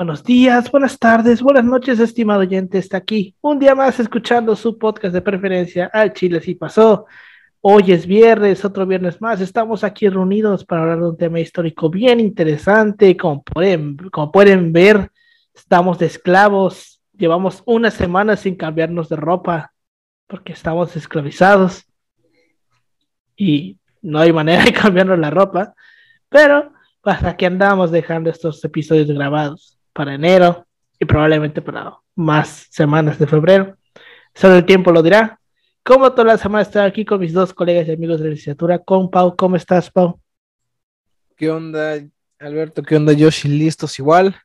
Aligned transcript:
Buenos 0.00 0.24
días, 0.24 0.70
buenas 0.70 0.98
tardes, 0.98 1.42
buenas 1.42 1.66
noches, 1.66 2.00
estimado 2.00 2.40
oyente. 2.40 2.78
Está 2.78 2.96
aquí 2.96 3.36
un 3.42 3.58
día 3.58 3.74
más 3.74 4.00
escuchando 4.00 4.56
su 4.56 4.78
podcast 4.78 5.12
de 5.12 5.20
preferencia 5.20 5.90
al 5.92 6.14
Chile 6.14 6.40
si 6.40 6.54
pasó. 6.54 7.04
Hoy 7.60 7.92
es 7.92 8.06
viernes, 8.06 8.64
otro 8.64 8.86
viernes 8.86 9.20
más. 9.20 9.42
Estamos 9.42 9.84
aquí 9.84 10.08
reunidos 10.08 10.64
para 10.64 10.80
hablar 10.80 11.00
de 11.00 11.08
un 11.10 11.18
tema 11.18 11.38
histórico 11.38 11.90
bien 11.90 12.18
interesante. 12.18 13.14
Como 13.14 13.42
pueden, 13.42 13.98
como 14.10 14.32
pueden 14.32 14.72
ver, 14.72 15.10
estamos 15.52 15.98
de 15.98 16.06
esclavos. 16.06 17.02
Llevamos 17.12 17.62
una 17.66 17.90
semana 17.90 18.36
sin 18.36 18.56
cambiarnos 18.56 19.10
de 19.10 19.16
ropa 19.16 19.74
porque 20.26 20.54
estamos 20.54 20.96
esclavizados 20.96 21.84
y 23.36 23.76
no 24.00 24.18
hay 24.18 24.32
manera 24.32 24.64
de 24.64 24.72
cambiarnos 24.82 25.18
la 25.18 25.28
ropa. 25.28 25.74
Pero 26.30 26.72
hasta 27.02 27.36
que 27.36 27.44
andamos 27.44 27.90
dejando 27.90 28.30
estos 28.30 28.64
episodios 28.64 29.10
grabados 29.10 29.76
para 29.92 30.14
enero 30.14 30.66
y 30.98 31.04
probablemente 31.04 31.62
para 31.62 31.96
más 32.14 32.66
semanas 32.70 33.18
de 33.18 33.26
febrero. 33.26 33.76
Solo 34.34 34.56
el 34.56 34.64
tiempo 34.64 34.92
lo 34.92 35.02
dirá. 35.02 35.40
Como 35.82 36.10
toda 36.12 36.24
la 36.24 36.38
semana 36.38 36.62
estoy 36.62 36.82
aquí 36.82 37.04
con 37.04 37.20
mis 37.20 37.32
dos 37.32 37.54
colegas 37.54 37.88
y 37.88 37.92
amigos 37.92 38.20
de 38.20 38.26
la 38.26 38.30
licenciatura, 38.30 38.78
con 38.78 39.10
Pau. 39.10 39.34
¿Cómo 39.34 39.56
estás, 39.56 39.90
Pau? 39.90 40.20
¿Qué 41.36 41.50
onda, 41.50 41.98
Alberto? 42.38 42.82
¿Qué 42.82 42.96
onda, 42.96 43.12
Yoshi? 43.12 43.48
Listos 43.48 43.98
igual 43.98 44.36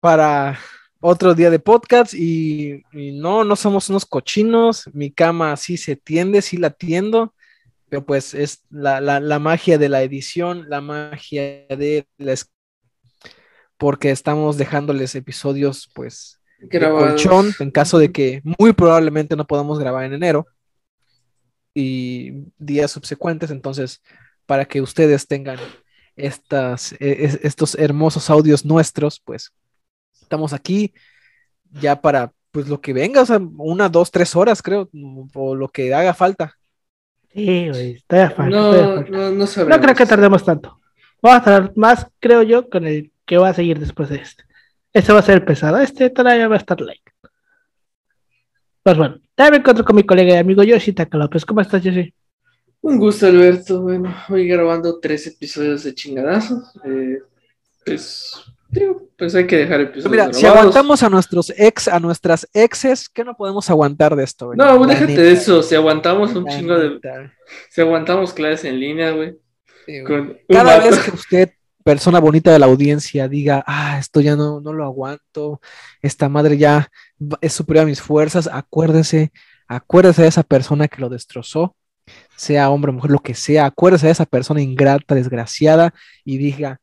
para 0.00 0.58
otro 1.00 1.34
día 1.34 1.50
de 1.50 1.58
podcast 1.58 2.12
y, 2.12 2.82
no, 2.92 3.42
no 3.42 3.56
somos 3.56 3.88
unos 3.88 4.04
cochinos. 4.04 4.84
Mi 4.92 5.10
cama 5.10 5.56
sí 5.56 5.78
se 5.78 5.96
tiende, 5.96 6.42
sí 6.42 6.58
la 6.58 6.70
tiendo, 6.70 7.34
pero 7.88 8.04
pues 8.04 8.34
es 8.34 8.64
la, 8.68 9.00
la 9.00 9.38
magia 9.38 9.78
de 9.78 9.88
la 9.88 10.02
edición, 10.02 10.68
la 10.68 10.82
magia 10.82 11.66
de 11.68 12.06
la 12.18 12.34
porque 13.84 14.10
estamos 14.10 14.56
dejándoles 14.56 15.14
episodios, 15.14 15.90
pues, 15.94 16.40
de 16.58 16.80
colchón, 16.80 17.52
en 17.58 17.70
caso 17.70 17.98
de 17.98 18.10
que 18.12 18.40
muy 18.42 18.72
probablemente 18.72 19.36
no 19.36 19.46
podamos 19.46 19.78
grabar 19.78 20.06
en 20.06 20.14
enero 20.14 20.46
y 21.74 22.46
días 22.56 22.92
subsecuentes, 22.92 23.50
entonces, 23.50 24.00
para 24.46 24.64
que 24.64 24.80
ustedes 24.80 25.26
tengan 25.26 25.58
estas, 26.16 26.94
e, 26.98 27.38
estos 27.42 27.74
hermosos 27.74 28.30
audios 28.30 28.64
nuestros, 28.64 29.20
pues, 29.20 29.52
estamos 30.18 30.54
aquí 30.54 30.94
ya 31.70 32.00
para, 32.00 32.32
pues, 32.52 32.68
lo 32.68 32.80
que 32.80 32.94
venga, 32.94 33.20
o 33.20 33.26
sea, 33.26 33.38
una, 33.58 33.90
dos, 33.90 34.10
tres 34.10 34.34
horas, 34.34 34.62
creo, 34.62 34.88
o 35.34 35.54
lo 35.54 35.68
que 35.68 35.92
haga 35.92 36.14
falta. 36.14 36.56
Sí, 37.34 37.68
güey, 37.68 37.96
está 37.96 38.30
falta. 38.30 38.56
No, 38.56 39.02
no, 39.02 39.30
no, 39.30 39.46
no 39.46 39.80
creo 39.80 39.94
que 39.94 40.06
tardemos 40.06 40.42
tanto. 40.42 40.80
Vamos 41.20 41.42
a 41.42 41.44
tardar 41.44 41.72
más, 41.76 42.06
creo 42.18 42.42
yo, 42.42 42.70
con 42.70 42.86
el 42.86 43.12
que 43.26 43.38
va 43.38 43.50
a 43.50 43.54
seguir 43.54 43.78
después 43.78 44.08
de 44.08 44.16
este. 44.16 44.44
Este 44.92 45.12
va 45.12 45.18
a 45.18 45.22
ser 45.22 45.44
pesado, 45.44 45.78
este 45.78 46.10
todavía 46.10 46.48
va 46.48 46.54
a 46.54 46.58
estar 46.58 46.80
like. 46.80 47.12
Pues 48.82 48.96
bueno, 48.98 49.18
ya 49.36 49.50
me 49.50 49.56
encuentro 49.56 49.84
con 49.84 49.96
mi 49.96 50.04
colega 50.04 50.34
y 50.34 50.36
amigo 50.36 50.62
Yoshitaka 50.62 51.16
López. 51.16 51.44
¿Cómo 51.44 51.62
estás, 51.62 51.82
Yoshi? 51.82 52.14
Un 52.82 52.98
gusto, 52.98 53.26
Alberto. 53.26 53.80
Bueno, 53.80 54.14
hoy 54.28 54.46
grabando 54.46 55.00
tres 55.00 55.26
episodios 55.26 55.84
de 55.84 55.94
chingadazo. 55.94 56.62
Eh, 56.84 57.18
pues, 57.86 58.44
pues 59.16 59.34
hay 59.34 59.46
que 59.46 59.56
dejar 59.56 59.80
episodios. 59.80 60.10
Mira, 60.10 60.32
si 60.34 60.44
aguantamos 60.44 61.02
a 61.02 61.08
nuestros 61.08 61.50
ex, 61.56 61.88
a 61.88 61.98
nuestras 61.98 62.46
exes, 62.52 63.08
¿qué 63.08 63.24
no 63.24 63.34
podemos 63.34 63.70
aguantar 63.70 64.14
de 64.14 64.24
esto, 64.24 64.48
güey? 64.48 64.58
No, 64.58 64.86
déjate 64.86 65.16
de 65.16 65.32
eso. 65.32 65.62
Si 65.62 65.74
aguantamos 65.74 66.34
un 66.34 66.46
chingo 66.46 66.78
de. 66.78 67.00
Si 67.70 67.80
aguantamos 67.80 68.34
clases 68.34 68.66
en 68.66 68.78
línea, 68.78 69.12
güey. 69.12 69.34
Cada 70.46 70.78
vez 70.78 70.98
que 70.98 71.10
usted 71.10 71.52
persona 71.84 72.18
bonita 72.18 72.50
de 72.50 72.58
la 72.58 72.66
audiencia 72.66 73.28
diga, 73.28 73.62
ah, 73.66 73.98
esto 73.98 74.20
ya 74.20 74.34
no, 74.34 74.60
no 74.60 74.72
lo 74.72 74.84
aguanto, 74.84 75.60
esta 76.02 76.28
madre 76.28 76.58
ya 76.58 76.90
es 77.40 77.52
superior 77.52 77.84
a 77.84 77.86
mis 77.88 78.00
fuerzas, 78.00 78.48
acuérdese, 78.50 79.32
acuérdese 79.68 80.22
de 80.22 80.28
esa 80.28 80.42
persona 80.42 80.88
que 80.88 81.00
lo 81.00 81.10
destrozó, 81.10 81.76
sea 82.36 82.70
hombre 82.70 82.90
o 82.90 82.94
mujer, 82.94 83.10
lo 83.10 83.20
que 83.20 83.34
sea, 83.34 83.66
acuérdese 83.66 84.06
de 84.06 84.12
esa 84.12 84.26
persona 84.26 84.62
ingrata, 84.62 85.14
desgraciada, 85.14 85.94
y 86.24 86.38
diga, 86.38 86.80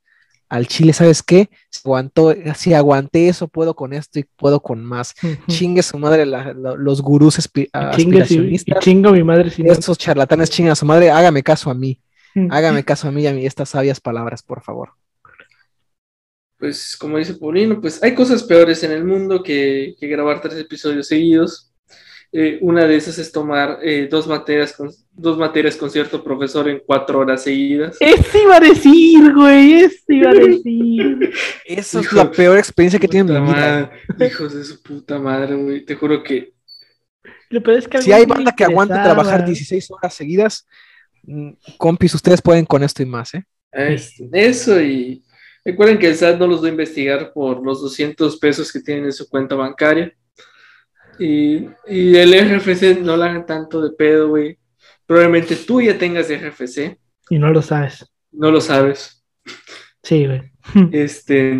al 0.47 0.67
chile, 0.67 0.91
¿sabes 0.93 1.23
qué? 1.23 1.49
Si, 1.69 1.79
aguantó, 1.85 2.35
si 2.55 2.73
aguanté 2.73 3.29
eso, 3.29 3.47
puedo 3.47 3.73
con 3.73 3.93
esto 3.93 4.19
y 4.19 4.25
puedo 4.35 4.61
con 4.61 4.83
más. 4.83 5.15
Chingue 5.47 5.81
su 5.81 5.97
madre 5.97 6.25
los 6.25 7.01
gurús 7.01 7.39
aspiracionistas. 7.39 8.79
chingo 8.79 9.13
mi 9.13 9.23
madre. 9.23 9.49
Si 9.49 9.63
Estos 9.65 9.97
charlatanes 9.97 10.49
chingan 10.49 10.73
a 10.73 10.75
su 10.75 10.85
madre, 10.85 11.09
hágame 11.09 11.41
caso 11.41 11.71
a 11.71 11.73
mí. 11.73 12.01
Hágame 12.49 12.83
caso 12.83 13.07
a 13.07 13.11
mí 13.11 13.23
y 13.23 13.27
a 13.27 13.33
mí 13.33 13.45
estas 13.45 13.69
sabias 13.69 13.99
palabras, 13.99 14.43
por 14.43 14.61
favor. 14.61 14.91
Pues 16.57 16.95
como 16.95 17.17
dice 17.17 17.33
Paulino, 17.33 17.81
pues 17.81 18.01
hay 18.03 18.13
cosas 18.13 18.43
peores 18.43 18.83
en 18.83 18.91
el 18.91 19.03
mundo 19.03 19.41
que, 19.41 19.95
grabar 19.99 20.41
tres 20.41 20.57
episodios 20.57 21.07
seguidos. 21.07 21.73
Eh, 22.33 22.59
una 22.61 22.85
de 22.85 22.95
esas 22.95 23.17
es 23.17 23.31
tomar 23.31 23.79
eh, 23.83 24.07
dos, 24.09 24.25
materias 24.25 24.71
con, 24.71 24.89
dos 25.11 25.37
materias 25.37 25.75
con 25.75 25.89
cierto 25.89 26.23
profesor 26.23 26.69
en 26.69 26.81
cuatro 26.85 27.19
horas 27.19 27.43
seguidas. 27.43 27.97
Eso 27.99 28.37
iba 28.41 28.55
a 28.55 28.59
decir, 28.61 29.33
güey, 29.33 29.73
eso 29.73 30.03
iba 30.07 30.29
a 30.29 30.33
decir. 30.35 31.33
Esa 31.65 31.99
es 31.99 32.13
la 32.13 32.31
peor 32.31 32.57
experiencia 32.57 32.99
que 32.99 33.07
tienen 33.07 33.35
en 33.35 33.43
mi 33.43 33.49
vida. 33.49 33.91
Hijos 34.25 34.53
de 34.53 34.63
su 34.63 34.81
puta 34.81 35.19
madre, 35.19 35.55
güey. 35.55 35.83
Te 35.83 35.95
juro 35.95 36.23
que... 36.23 36.53
si 37.99 38.13
hay 38.13 38.25
banda 38.25 38.53
que 38.55 38.63
aguanta 38.63 39.03
trabajar 39.03 39.43
16 39.43 39.91
horas 39.91 40.13
seguidas, 40.13 40.65
Mm, 40.65 40.90
compis, 41.77 42.13
ustedes 42.15 42.41
pueden 42.41 42.65
con 42.65 42.83
esto 42.83 43.03
y 43.03 43.05
más, 43.05 43.33
¿eh? 43.33 43.45
Eso 43.71 44.81
y 44.81 45.23
recuerden 45.63 45.97
que 45.97 46.07
el 46.07 46.15
SAT 46.15 46.39
no 46.39 46.47
los 46.47 46.61
va 46.61 46.67
a 46.67 46.71
investigar 46.71 47.31
por 47.33 47.63
los 47.63 47.81
200 47.81 48.37
pesos 48.37 48.71
que 48.71 48.81
tienen 48.81 49.05
en 49.05 49.13
su 49.13 49.29
cuenta 49.29 49.55
bancaria. 49.55 50.13
Y, 51.19 51.67
el 51.87 52.33
RFC 52.33 52.99
no 53.01 53.15
lo 53.15 53.23
hagan 53.23 53.45
tanto 53.45 53.81
de 53.81 53.91
pedo, 53.91 54.29
güey. 54.29 54.57
Probablemente 55.05 55.55
tú 55.55 55.81
ya 55.81 55.97
tengas 55.97 56.29
RFC. 56.29 56.97
Y 57.29 57.37
no 57.37 57.51
lo 57.51 57.61
sabes. 57.61 58.05
No 58.31 58.49
lo 58.51 58.59
sabes. 58.59 59.23
Sí, 60.03 60.25
güey. 60.25 60.51
Este, 60.91 61.51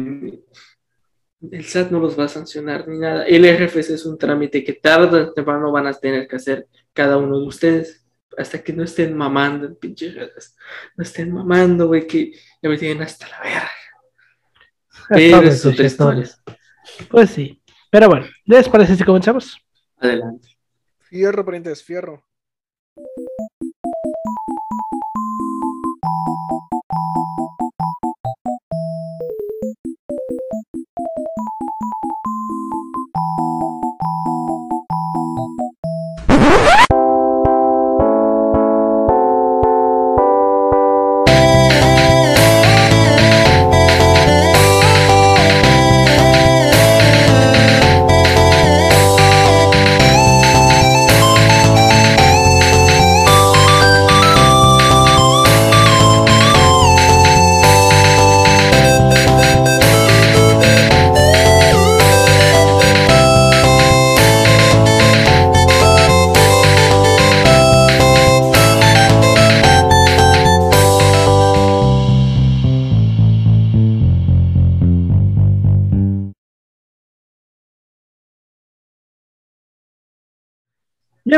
el 1.51 1.65
SAT 1.65 1.91
no 1.91 1.99
los 1.99 2.17
va 2.17 2.25
a 2.25 2.29
sancionar 2.29 2.87
ni 2.87 2.99
nada. 2.99 3.25
El 3.25 3.45
RFC 3.45 3.91
es 3.91 4.05
un 4.05 4.17
trámite 4.17 4.63
que 4.63 4.73
tarde 4.73 5.21
o 5.21 5.33
temprano 5.33 5.71
van 5.71 5.87
a 5.87 5.93
tener 5.93 6.27
que 6.27 6.35
hacer 6.35 6.67
cada 6.93 7.17
uno 7.17 7.39
de 7.39 7.47
ustedes 7.47 8.00
hasta 8.37 8.63
que 8.63 8.73
no 8.73 8.83
estén 8.83 9.15
mamando 9.15 9.67
en 9.67 9.75
pinches 9.75 10.15
redes. 10.15 10.55
No 10.95 11.03
estén 11.03 11.31
mamando, 11.31 11.87
güey, 11.87 12.07
que 12.07 12.31
ya 12.61 12.69
me 12.69 12.77
tienen 12.77 13.03
hasta 13.03 13.27
la 13.27 13.39
verga. 13.41 13.71
Pero 15.09 15.41
es 15.41 15.65
otra 15.65 15.85
historia. 15.85 16.29
Pues 17.09 17.29
sí. 17.31 17.61
Pero 17.89 18.07
bueno, 18.07 18.25
¿les 18.45 18.69
parece 18.69 18.95
si 18.95 19.03
comenzamos? 19.03 19.57
Adelante. 19.97 20.49
Fierro, 20.99 21.43
parientes, 21.43 21.83
fierro. 21.83 22.23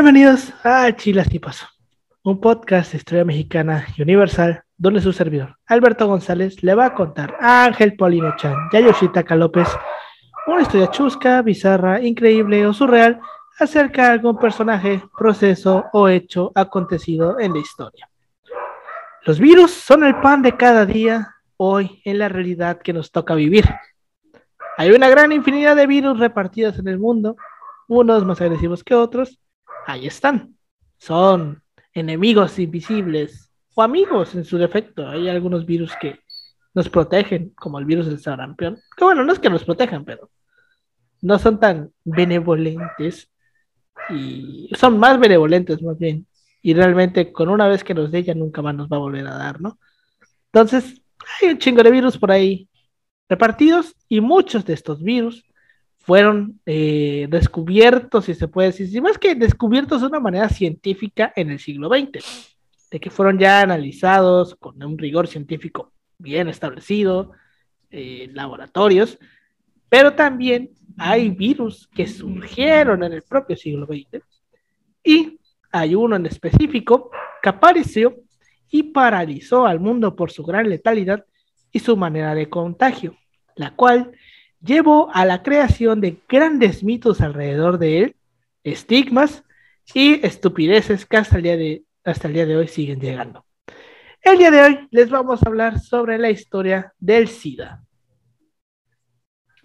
Bienvenidos 0.04 0.52
a 0.62 0.94
Chilas 0.94 1.32
y 1.32 1.38
Paso, 1.38 1.66
un 2.24 2.38
podcast 2.38 2.92
de 2.92 2.98
historia 2.98 3.24
mexicana 3.24 3.86
y 3.96 4.02
universal, 4.02 4.62
donde 4.76 5.00
su 5.00 5.14
servidor, 5.14 5.56
Alberto 5.64 6.06
González, 6.06 6.62
le 6.62 6.74
va 6.74 6.84
a 6.84 6.94
contar 6.94 7.34
a 7.40 7.64
Ángel 7.64 7.96
Paulino 7.96 8.36
Chan 8.36 8.54
y 8.70 8.76
a 8.76 8.80
Yoshitaka 8.80 9.34
López 9.34 9.66
una 10.46 10.60
historia 10.60 10.90
chusca, 10.90 11.40
bizarra, 11.40 12.02
increíble 12.02 12.66
o 12.66 12.74
surreal 12.74 13.18
acerca 13.58 14.02
de 14.02 14.08
algún 14.10 14.36
personaje, 14.36 15.02
proceso 15.16 15.86
o 15.94 16.06
hecho 16.06 16.52
acontecido 16.54 17.40
en 17.40 17.54
la 17.54 17.60
historia. 17.60 18.10
Los 19.24 19.40
virus 19.40 19.70
son 19.70 20.04
el 20.04 20.20
pan 20.20 20.42
de 20.42 20.54
cada 20.54 20.84
día, 20.84 21.36
hoy 21.56 22.02
en 22.04 22.18
la 22.18 22.28
realidad 22.28 22.82
que 22.82 22.92
nos 22.92 23.10
toca 23.10 23.34
vivir. 23.34 23.64
Hay 24.76 24.90
una 24.90 25.08
gran 25.08 25.32
infinidad 25.32 25.74
de 25.76 25.86
virus 25.86 26.18
repartidos 26.18 26.78
en 26.78 26.88
el 26.88 26.98
mundo, 26.98 27.36
unos 27.88 28.22
más 28.26 28.42
agresivos 28.42 28.84
que 28.84 28.94
otros. 28.94 29.40
Ahí 29.86 30.06
están. 30.06 30.56
Son 30.98 31.62
enemigos 31.92 32.58
invisibles 32.58 33.50
o 33.74 33.82
amigos 33.82 34.34
en 34.34 34.44
su 34.44 34.58
defecto. 34.58 35.08
Hay 35.08 35.28
algunos 35.28 35.66
virus 35.66 35.92
que 36.00 36.20
nos 36.74 36.88
protegen, 36.88 37.50
como 37.50 37.78
el 37.78 37.84
virus 37.84 38.06
del 38.06 38.20
sarampión. 38.20 38.78
Que 38.96 39.04
bueno, 39.04 39.24
no 39.24 39.32
es 39.32 39.38
que 39.38 39.50
nos 39.50 39.64
protejan, 39.64 40.04
pero 40.04 40.30
no 41.22 41.38
son 41.38 41.58
tan 41.58 41.90
benevolentes 42.04 43.30
y 44.10 44.70
son 44.74 44.98
más 44.98 45.18
benevolentes 45.18 45.82
más 45.82 45.98
bien. 45.98 46.26
Y 46.62 46.74
realmente 46.74 47.32
con 47.32 47.48
una 47.48 47.68
vez 47.68 47.84
que 47.84 47.94
nos 47.94 48.10
dé 48.10 48.34
nunca 48.34 48.62
más 48.62 48.74
nos 48.74 48.88
va 48.88 48.96
a 48.96 49.00
volver 49.00 49.26
a 49.26 49.36
dar, 49.36 49.60
¿no? 49.60 49.78
Entonces, 50.46 51.02
hay 51.40 51.50
un 51.50 51.58
chingo 51.58 51.82
de 51.82 51.90
virus 51.90 52.18
por 52.18 52.30
ahí 52.30 52.68
repartidos 53.28 53.94
y 54.08 54.20
muchos 54.20 54.64
de 54.64 54.74
estos 54.74 55.02
virus 55.02 55.44
fueron 56.04 56.60
eh, 56.66 57.26
descubiertos, 57.30 58.26
si 58.26 58.34
se 58.34 58.46
puede 58.46 58.68
decir, 58.68 58.88
si 58.88 59.00
más 59.00 59.16
que 59.16 59.34
descubiertos 59.34 60.02
de 60.02 60.08
una 60.08 60.20
manera 60.20 60.50
científica 60.50 61.32
en 61.34 61.50
el 61.50 61.58
siglo 61.58 61.88
XX, 61.88 62.22
de 62.90 63.00
que 63.00 63.08
fueron 63.08 63.38
ya 63.38 63.62
analizados 63.62 64.54
con 64.56 64.82
un 64.82 64.98
rigor 64.98 65.26
científico 65.28 65.92
bien 66.18 66.48
establecido, 66.48 67.32
eh, 67.90 68.28
laboratorios, 68.34 69.18
pero 69.88 70.12
también 70.12 70.72
hay 70.98 71.30
virus 71.30 71.88
que 71.88 72.06
surgieron 72.06 73.02
en 73.02 73.14
el 73.14 73.22
propio 73.22 73.56
siglo 73.56 73.86
XX 73.86 74.22
y 75.02 75.38
hay 75.72 75.94
uno 75.94 76.16
en 76.16 76.26
específico 76.26 77.10
que 77.42 77.48
apareció 77.48 78.16
y 78.70 78.82
paralizó 78.82 79.66
al 79.66 79.80
mundo 79.80 80.14
por 80.14 80.30
su 80.30 80.44
gran 80.44 80.68
letalidad 80.68 81.24
y 81.72 81.78
su 81.78 81.96
manera 81.96 82.34
de 82.34 82.50
contagio, 82.50 83.16
la 83.56 83.74
cual 83.74 84.12
llevó 84.64 85.10
a 85.12 85.24
la 85.24 85.42
creación 85.42 86.00
de 86.00 86.18
grandes 86.28 86.82
mitos 86.82 87.20
alrededor 87.20 87.78
de 87.78 88.00
él, 88.00 88.16
estigmas 88.62 89.44
y 89.92 90.24
estupideces 90.26 91.06
que 91.06 91.16
hasta 91.16 91.36
el 91.36 91.42
día 91.42 91.56
de, 91.56 91.84
hasta 92.04 92.28
el 92.28 92.34
día 92.34 92.46
de 92.46 92.56
hoy 92.56 92.68
siguen 92.68 93.00
llegando. 93.00 93.44
El 94.22 94.38
día 94.38 94.50
de 94.50 94.62
hoy 94.62 94.88
les 94.90 95.10
vamos 95.10 95.42
a 95.42 95.48
hablar 95.48 95.78
sobre 95.78 96.18
la 96.18 96.30
historia 96.30 96.92
del 96.98 97.28
SIDA. 97.28 97.82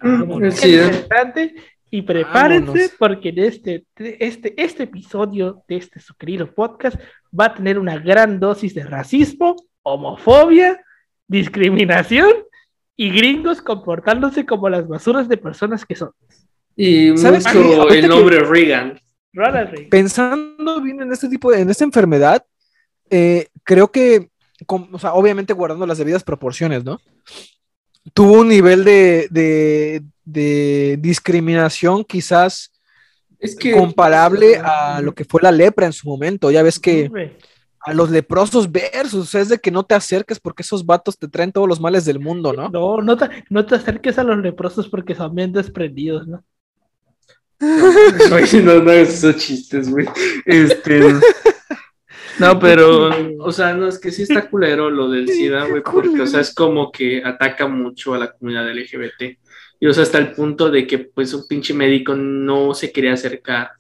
Es 0.02 0.66
interesante 0.66 1.56
y 1.90 2.02
prepárense 2.02 2.66
Vámonos. 2.66 2.96
porque 3.00 3.30
en 3.30 3.40
este, 3.40 3.86
este, 3.98 4.62
este 4.62 4.84
episodio 4.84 5.64
de 5.68 5.78
este 5.78 6.00
su 6.00 6.14
querido 6.16 6.54
podcast 6.54 7.00
va 7.38 7.46
a 7.46 7.54
tener 7.54 7.80
una 7.80 7.98
gran 7.98 8.40
dosis 8.40 8.76
de 8.76 8.84
racismo, 8.84 9.56
homofobia, 9.82 10.82
discriminación 11.28 12.32
y 13.02 13.12
gringos 13.12 13.62
comportándose 13.62 14.46
como 14.46 14.68
las 14.68 14.86
basuras 14.86 15.30
de 15.30 15.38
personas 15.38 15.86
que 15.86 15.96
son. 15.96 16.12
Y 16.76 17.18
¿Sabes 17.18 17.46
mucho 17.48 17.88
el 17.90 18.02
que- 18.02 18.08
nombre 18.10 18.40
Reagan. 18.42 19.00
Ronald 19.32 19.70
Reagan. 19.70 19.90
Pensando 19.90 20.82
bien 20.82 21.02
en 21.02 21.14
este 21.14 21.30
tipo 21.30 21.50
de, 21.50 21.62
en 21.62 21.70
esta 21.70 21.86
enfermedad, 21.86 22.46
eh, 23.10 23.48
creo 23.64 23.90
que, 23.90 24.28
o 24.68 25.00
sea, 25.00 25.14
obviamente 25.14 25.54
guardando 25.54 25.86
las 25.88 25.98
debidas 25.98 26.26
proporciones, 26.26 26.84
¿no? 26.84 27.00
Tuvo 28.14 28.42
un 28.42 28.50
nivel 28.50 28.84
de, 28.84 29.28
de, 29.32 30.02
de 30.26 30.98
discriminación 31.00 32.04
quizás 32.04 32.70
Es 33.40 33.56
que 33.56 33.72
comparable 33.72 34.58
a 34.62 35.00
lo 35.02 35.14
que 35.16 35.24
fue 35.24 35.42
la 35.42 35.54
lepra 35.54 35.86
en 35.86 35.94
su 35.94 36.06
momento. 36.10 36.52
Ya 36.52 36.64
ves 36.64 36.80
que 36.80 37.06
Hombre, 37.06 37.38
a 37.82 37.94
los 37.94 38.10
leprosos 38.10 38.72
versus 38.72 39.34
es 39.36 39.50
de 39.50 39.60
que 39.60 39.72
no 39.72 39.84
te 39.84 39.96
acerques 39.96 40.40
porque 40.40 40.64
esos 40.64 40.86
vatos 40.86 41.18
te 41.18 41.28
traen 41.28 41.52
todos 41.52 41.68
los 41.68 41.80
males 41.80 42.06
del 42.06 42.20
mundo, 42.20 42.54
¿no? 42.54 42.70
No, 42.70 43.02
no 43.02 43.18
te, 43.18 43.30
no 43.50 43.66
te 43.66 43.76
acerques 43.76 44.20
a 44.20 44.24
los 44.24 44.38
leprosos 44.38 44.90
porque 44.90 45.16
son 45.16 45.34
bien 45.34 45.54
desprendidos, 45.54 46.28
¿no? 46.28 46.44
No, 47.60 48.80
no 48.82 48.92
esos 48.92 49.36
chistes, 49.38 49.90
güey. 49.90 50.08
Este. 50.46 51.02
No, 52.40 52.58
pero, 52.58 53.10
o 53.40 53.52
sea, 53.52 53.74
no, 53.74 53.88
es 53.88 54.00
que 54.00 54.12
sí 54.12 54.24
está 54.24 54.50
culero 54.50 54.90
lo 54.90 55.10
del 55.10 55.28
SIDA, 55.28 55.66
güey, 55.68 55.84
porque, 55.84 56.22
o 56.22 56.28
sea, 56.28 56.40
es 56.40 56.54
como 56.54 56.90
que 56.90 57.22
ataca 57.24 57.68
mucho 57.68 58.14
a 58.14 58.18
la 58.18 58.32
comunidad 58.32 58.72
LGBT. 58.72 59.38
Y, 59.82 59.88
o 59.88 59.94
sea, 59.94 60.04
hasta 60.04 60.20
el 60.20 60.32
punto 60.32 60.70
de 60.72 60.88
que, 60.88 61.00
pues, 61.00 61.34
un 61.34 61.48
pinche 61.48 61.74
médico 61.74 62.16
no 62.16 62.74
se 62.74 62.94
quería 62.94 63.14
acercar, 63.14 63.72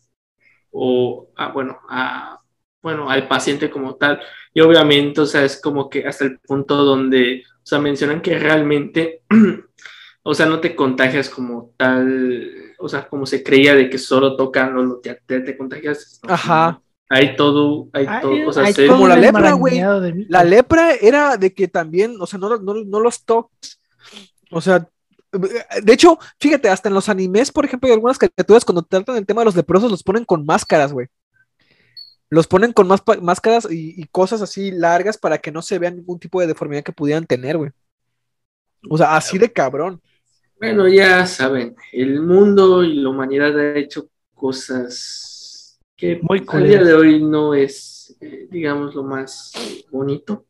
o, 0.71 1.29
a, 1.37 1.51
bueno, 1.53 1.79
a, 1.89 2.38
bueno, 2.81 3.09
al 3.09 3.27
paciente 3.27 3.69
como 3.69 3.95
tal. 3.95 4.19
Y 4.53 4.61
obviamente, 4.61 5.21
o 5.21 5.25
sea, 5.25 5.43
es 5.43 5.59
como 5.61 5.89
que 5.89 6.05
hasta 6.07 6.25
el 6.25 6.39
punto 6.39 6.75
donde, 6.83 7.43
o 7.47 7.65
sea, 7.65 7.79
mencionan 7.79 8.21
que 8.21 8.37
realmente, 8.39 9.23
o 10.23 10.33
sea, 10.33 10.45
no 10.45 10.59
te 10.59 10.75
contagias 10.75 11.29
como 11.29 11.71
tal, 11.77 12.51
o 12.77 12.87
sea, 12.89 13.07
como 13.07 13.25
se 13.25 13.43
creía 13.43 13.75
de 13.75 13.89
que 13.89 13.97
solo 13.97 14.35
tocándolo 14.35 14.99
te, 14.99 15.15
te, 15.25 15.41
te 15.41 15.57
contagias. 15.57 16.19
¿no? 16.27 16.33
Ajá. 16.33 16.81
Hay 17.11 17.35
todo, 17.35 17.87
hay 17.91 18.05
Hay- 18.07 18.21
todo, 18.21 18.47
o 18.49 18.53
sea, 18.53 18.71
se- 18.71 18.87
como 18.87 19.07
la 19.07 19.15
lepra, 19.15 19.53
güey. 19.53 19.81
La 20.29 20.43
lepra 20.43 20.93
era 20.93 21.37
de 21.37 21.53
que 21.53 21.67
también, 21.67 22.15
o 22.19 22.27
sea, 22.27 22.37
no, 22.39 22.55
no, 22.57 22.75
no 22.85 22.99
los 22.99 23.23
toques. 23.25 23.79
O 24.51 24.61
sea, 24.61 24.87
de 25.31 25.93
hecho, 25.93 26.17
fíjate, 26.39 26.69
hasta 26.69 26.87
en 26.89 26.95
los 26.95 27.09
animes, 27.09 27.51
por 27.51 27.65
ejemplo, 27.65 27.87
hay 27.87 27.93
algunas 27.93 28.17
caricaturas 28.17 28.63
cuando 28.65 28.81
tratan 28.83 29.15
el 29.17 29.25
tema 29.25 29.41
de 29.41 29.45
los 29.45 29.55
leprosos, 29.55 29.91
los 29.91 30.03
ponen 30.03 30.25
con 30.25 30.45
máscaras, 30.45 30.93
güey. 30.93 31.07
Los 32.29 32.47
ponen 32.47 32.73
con 32.73 32.87
más 32.87 33.01
máscaras 33.21 33.67
y, 33.71 33.99
y 33.99 34.03
cosas 34.05 34.41
así 34.41 34.71
largas 34.71 35.17
para 35.17 35.39
que 35.39 35.51
no 35.51 35.61
se 35.61 35.79
vean 35.79 35.95
ningún 35.97 36.19
tipo 36.19 36.39
de 36.39 36.47
deformidad 36.47 36.83
que 36.83 36.91
pudieran 36.91 37.25
tener, 37.25 37.57
güey. 37.57 37.71
O 38.89 38.97
sea, 38.97 39.15
así 39.15 39.37
de 39.37 39.51
cabrón. 39.51 40.01
Bueno, 40.59 40.87
ya 40.87 41.25
saben, 41.25 41.75
el 41.91 42.21
mundo 42.21 42.83
y 42.83 42.93
la 42.95 43.09
humanidad 43.09 43.57
ha 43.57 43.77
hecho 43.77 44.09
cosas 44.35 45.79
que 45.95 46.19
Muy 46.21 46.43
al 46.47 46.67
día 46.67 46.83
de 46.83 46.93
hoy 46.93 47.23
no 47.23 47.53
es, 47.53 48.15
eh, 48.21 48.47
digamos, 48.49 48.93
lo 48.95 49.03
más 49.03 49.51
bonito. 49.91 50.45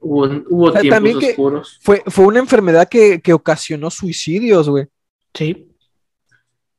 Hubo, 0.00 0.24
hubo 0.48 0.64
O 0.66 0.72
sea, 0.72 0.80
tiempos 0.80 0.96
también 0.96 1.18
que- 1.18 1.30
oscuros. 1.30 1.78
Fue, 1.82 2.02
fue 2.06 2.24
una 2.26 2.40
enfermedad 2.40 2.88
que, 2.88 3.20
que 3.20 3.32
ocasionó 3.32 3.90
suicidios, 3.90 4.68
güey. 4.68 4.86
Sí. 5.34 5.68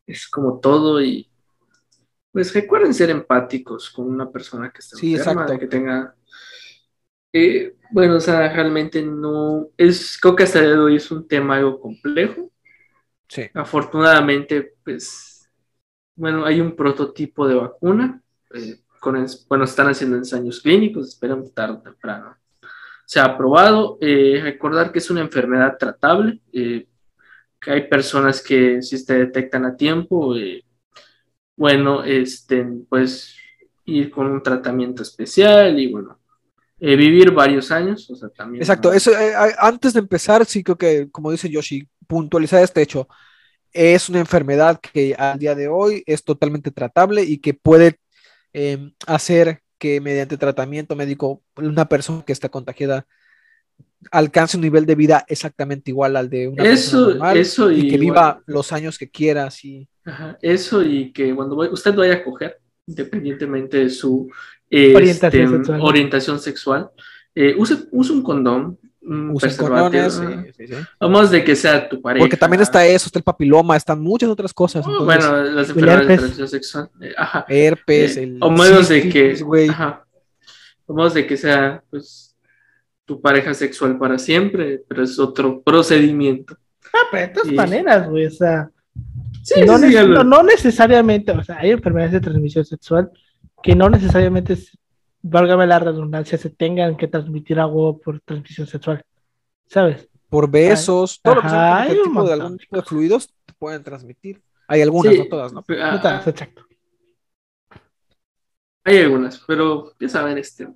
Es 0.05 0.27
como 0.27 0.59
todo 0.59 1.01
y 1.01 1.27
pues 2.31 2.53
recuerden 2.53 2.93
ser 2.93 3.09
empáticos 3.09 3.89
con 3.89 4.07
una 4.09 4.29
persona 4.31 4.71
que 4.71 4.79
está 4.79 4.97
Sí, 4.97 5.15
enferma, 5.15 5.43
exacto. 5.43 5.59
que 5.59 5.67
tenga 5.67 6.15
eh, 7.33 7.75
bueno, 7.91 8.15
o 8.17 8.19
sea, 8.19 8.51
realmente 8.53 9.01
no 9.01 9.69
es 9.77 10.17
creo 10.21 10.35
que 10.35 10.43
hasta 10.43 10.59
el 10.59 10.65
día 10.65 10.73
de 10.75 10.79
hoy 10.79 10.95
es 10.97 11.11
un 11.11 11.27
tema 11.27 11.57
algo 11.57 11.79
complejo. 11.79 12.51
Sí. 13.27 13.43
Afortunadamente, 13.53 14.73
pues, 14.83 15.49
bueno, 16.15 16.45
hay 16.45 16.59
un 16.61 16.75
prototipo 16.75 17.47
de 17.47 17.55
vacuna. 17.55 18.21
eh, 18.53 18.79
con 18.99 19.25
bueno, 19.49 19.63
están 19.63 19.87
haciendo 19.87 20.17
ensayos 20.17 20.61
clínicos, 20.61 21.07
esperamos 21.09 21.53
tarde 21.53 21.73
o 21.75 21.81
temprano. 21.81 22.37
Se 23.05 23.19
ha 23.19 23.25
aprobado. 23.25 23.97
eh, 24.01 24.39
recordar 24.43 24.91
que 24.91 24.99
es 24.99 25.09
una 25.09 25.21
enfermedad 25.21 25.77
tratable, 25.77 26.41
eh, 26.53 26.87
que 27.59 27.71
hay 27.71 27.87
personas 27.89 28.41
que 28.43 28.81
si 28.81 28.97
se 28.97 29.13
detectan 29.17 29.65
a 29.65 29.75
tiempo, 29.75 30.35
eh, 30.37 30.63
bueno, 31.61 32.03
este, 32.03 32.65
pues 32.89 33.35
ir 33.85 34.09
con 34.09 34.25
un 34.25 34.41
tratamiento 34.41 35.03
especial 35.03 35.79
y 35.79 35.91
bueno, 35.91 36.17
eh, 36.79 36.95
vivir 36.95 37.29
varios 37.29 37.69
años, 37.69 38.09
o 38.09 38.15
sea, 38.15 38.29
también. 38.29 38.63
Exacto, 38.63 38.89
¿no? 38.89 38.95
eso, 38.95 39.11
eh, 39.11 39.31
antes 39.59 39.93
de 39.93 39.99
empezar, 39.99 40.43
sí 40.43 40.63
creo 40.63 40.75
que, 40.75 41.11
como 41.11 41.29
dice 41.29 41.51
Yoshi, 41.51 41.87
puntualizar 42.07 42.63
este 42.63 42.81
hecho, 42.81 43.07
es 43.71 44.09
una 44.09 44.17
enfermedad 44.17 44.79
que 44.79 45.13
al 45.13 45.37
día 45.37 45.53
de 45.53 45.67
hoy 45.67 46.01
es 46.07 46.23
totalmente 46.23 46.71
tratable 46.71 47.21
y 47.21 47.37
que 47.37 47.53
puede 47.53 47.99
eh, 48.53 48.91
hacer 49.05 49.61
que 49.77 50.01
mediante 50.01 50.37
tratamiento 50.37 50.95
médico 50.95 51.43
una 51.57 51.87
persona 51.87 52.23
que 52.25 52.33
está 52.33 52.49
contagiada 52.49 53.05
alcance 54.09 54.57
un 54.57 54.63
nivel 54.63 54.85
de 54.85 54.95
vida 54.95 55.25
exactamente 55.27 55.91
igual 55.91 56.15
al 56.15 56.29
de 56.29 56.47
una 56.47 56.63
Eso- 56.63 56.97
persona 56.97 57.09
normal 57.13 57.37
eso 57.37 57.71
y 57.71 57.87
que 57.89 57.97
viva 57.97 58.41
los 58.47 58.71
años 58.71 58.97
que 58.97 59.09
quiera, 59.09 59.45
así. 59.45 59.87
Ajá, 60.05 60.37
Eso 60.41 60.81
y 60.83 61.11
que 61.11 61.35
cuando 61.35 61.55
vay- 61.55 61.69
usted 61.71 61.93
vaya 61.93 62.15
a 62.15 62.23
coger, 62.23 62.57
independientemente 62.87 63.77
de 63.77 63.89
su 63.89 64.27
este, 64.69 64.95
Orientación 64.95 65.81
orientación 65.81 66.39
sexual, 66.39 66.89
eh, 67.35 67.53
use, 67.57 67.77
use 67.91 68.11
un 68.13 68.23
condón, 68.23 68.77
Usen 69.03 69.55
condones, 69.57 70.13
sí, 70.13 70.23
sí, 70.55 70.67
sí. 70.67 70.73
Vamos 70.99 71.31
de 71.31 71.43
que 71.43 71.55
sea 71.55 71.89
tu 71.89 71.99
pareja. 71.99 72.21
Porque 72.23 72.37
también 72.37 72.61
está 72.61 72.85
eso, 72.85 73.07
está 73.07 73.17
el 73.17 73.23
papiloma, 73.23 73.75
están 73.75 73.99
muchas 73.99 74.29
otras 74.29 74.53
cosas. 74.53 74.85
Oh, 74.85 74.91
entonces, 74.91 75.27
bueno, 75.27 75.43
las 75.55 75.69
enfermedades 75.69 76.07
de 76.07 76.17
transmisión 76.17 76.47
sexual. 76.47 76.89
eh, 77.01 77.13
ajá. 77.17 77.45
herpes, 77.49 78.17
Eh, 78.17 78.23
el 78.23 78.37
o 78.39 78.51
menos 78.51 78.89
de 78.89 79.09
que, 79.09 79.35
ajá, 79.71 80.05
o 80.85 80.93
menos 80.93 81.15
de 81.15 81.25
que 81.25 81.35
sea, 81.35 81.83
pues, 81.89 82.30
tu 83.11 83.19
pareja 83.21 83.53
sexual 83.53 83.97
para 83.97 84.17
siempre, 84.17 84.83
pero 84.87 85.03
es 85.03 85.19
otro 85.19 85.61
procedimiento. 85.61 86.55
Ah, 86.93 87.07
pero 87.11 87.27
de 87.27 87.33
todas 87.33 87.51
maneras, 87.51 88.09
güey, 88.09 88.25
o 88.27 88.31
sea, 88.31 88.69
Sí, 89.43 89.61
no, 89.65 89.77
sí, 89.79 89.85
neces- 89.85 90.05
lo- 90.07 90.23
no, 90.23 90.37
no 90.37 90.43
necesariamente, 90.43 91.31
o 91.33 91.43
sea, 91.43 91.57
hay 91.59 91.71
enfermedades 91.71 92.13
de 92.13 92.21
transmisión 92.21 92.63
sexual 92.63 93.11
que 93.61 93.75
no 93.75 93.89
necesariamente, 93.89 94.53
es- 94.53 94.77
válgame 95.21 95.67
la 95.67 95.79
redundancia, 95.79 96.37
se 96.37 96.49
tengan 96.51 96.95
que 96.95 97.07
transmitir 97.09 97.59
algo 97.59 97.99
por 97.99 98.21
transmisión 98.21 98.65
sexual, 98.67 99.03
¿sabes? 99.67 100.07
por 100.29 100.49
besos, 100.49 101.19
todo 101.21 101.35
lo 101.35 101.41
que 101.41 101.49
sea 101.49 101.73
Ajá, 101.73 101.87
como 101.87 101.93
que 101.97 102.03
tipo 102.09 102.23
de 102.23 102.33
algún 102.33 102.57
tipo 102.57 102.75
de 102.77 102.83
fluidos 102.83 103.27
te 103.45 103.53
pueden 103.59 103.83
transmitir. 103.83 104.41
Hay 104.69 104.81
algunas, 104.81 105.13
Sí, 105.13 105.19
no 105.19 105.25
todas, 105.27 105.51
¿no? 105.51 105.65
ah, 105.67 105.91
No 105.91 106.01
tanto, 106.01 106.29
exacto. 106.29 106.65
Hay 108.85 108.97
algunas, 108.99 109.39
pero 109.45 109.91
ya 109.99 110.07
saben, 110.07 110.37
este, 110.37 110.67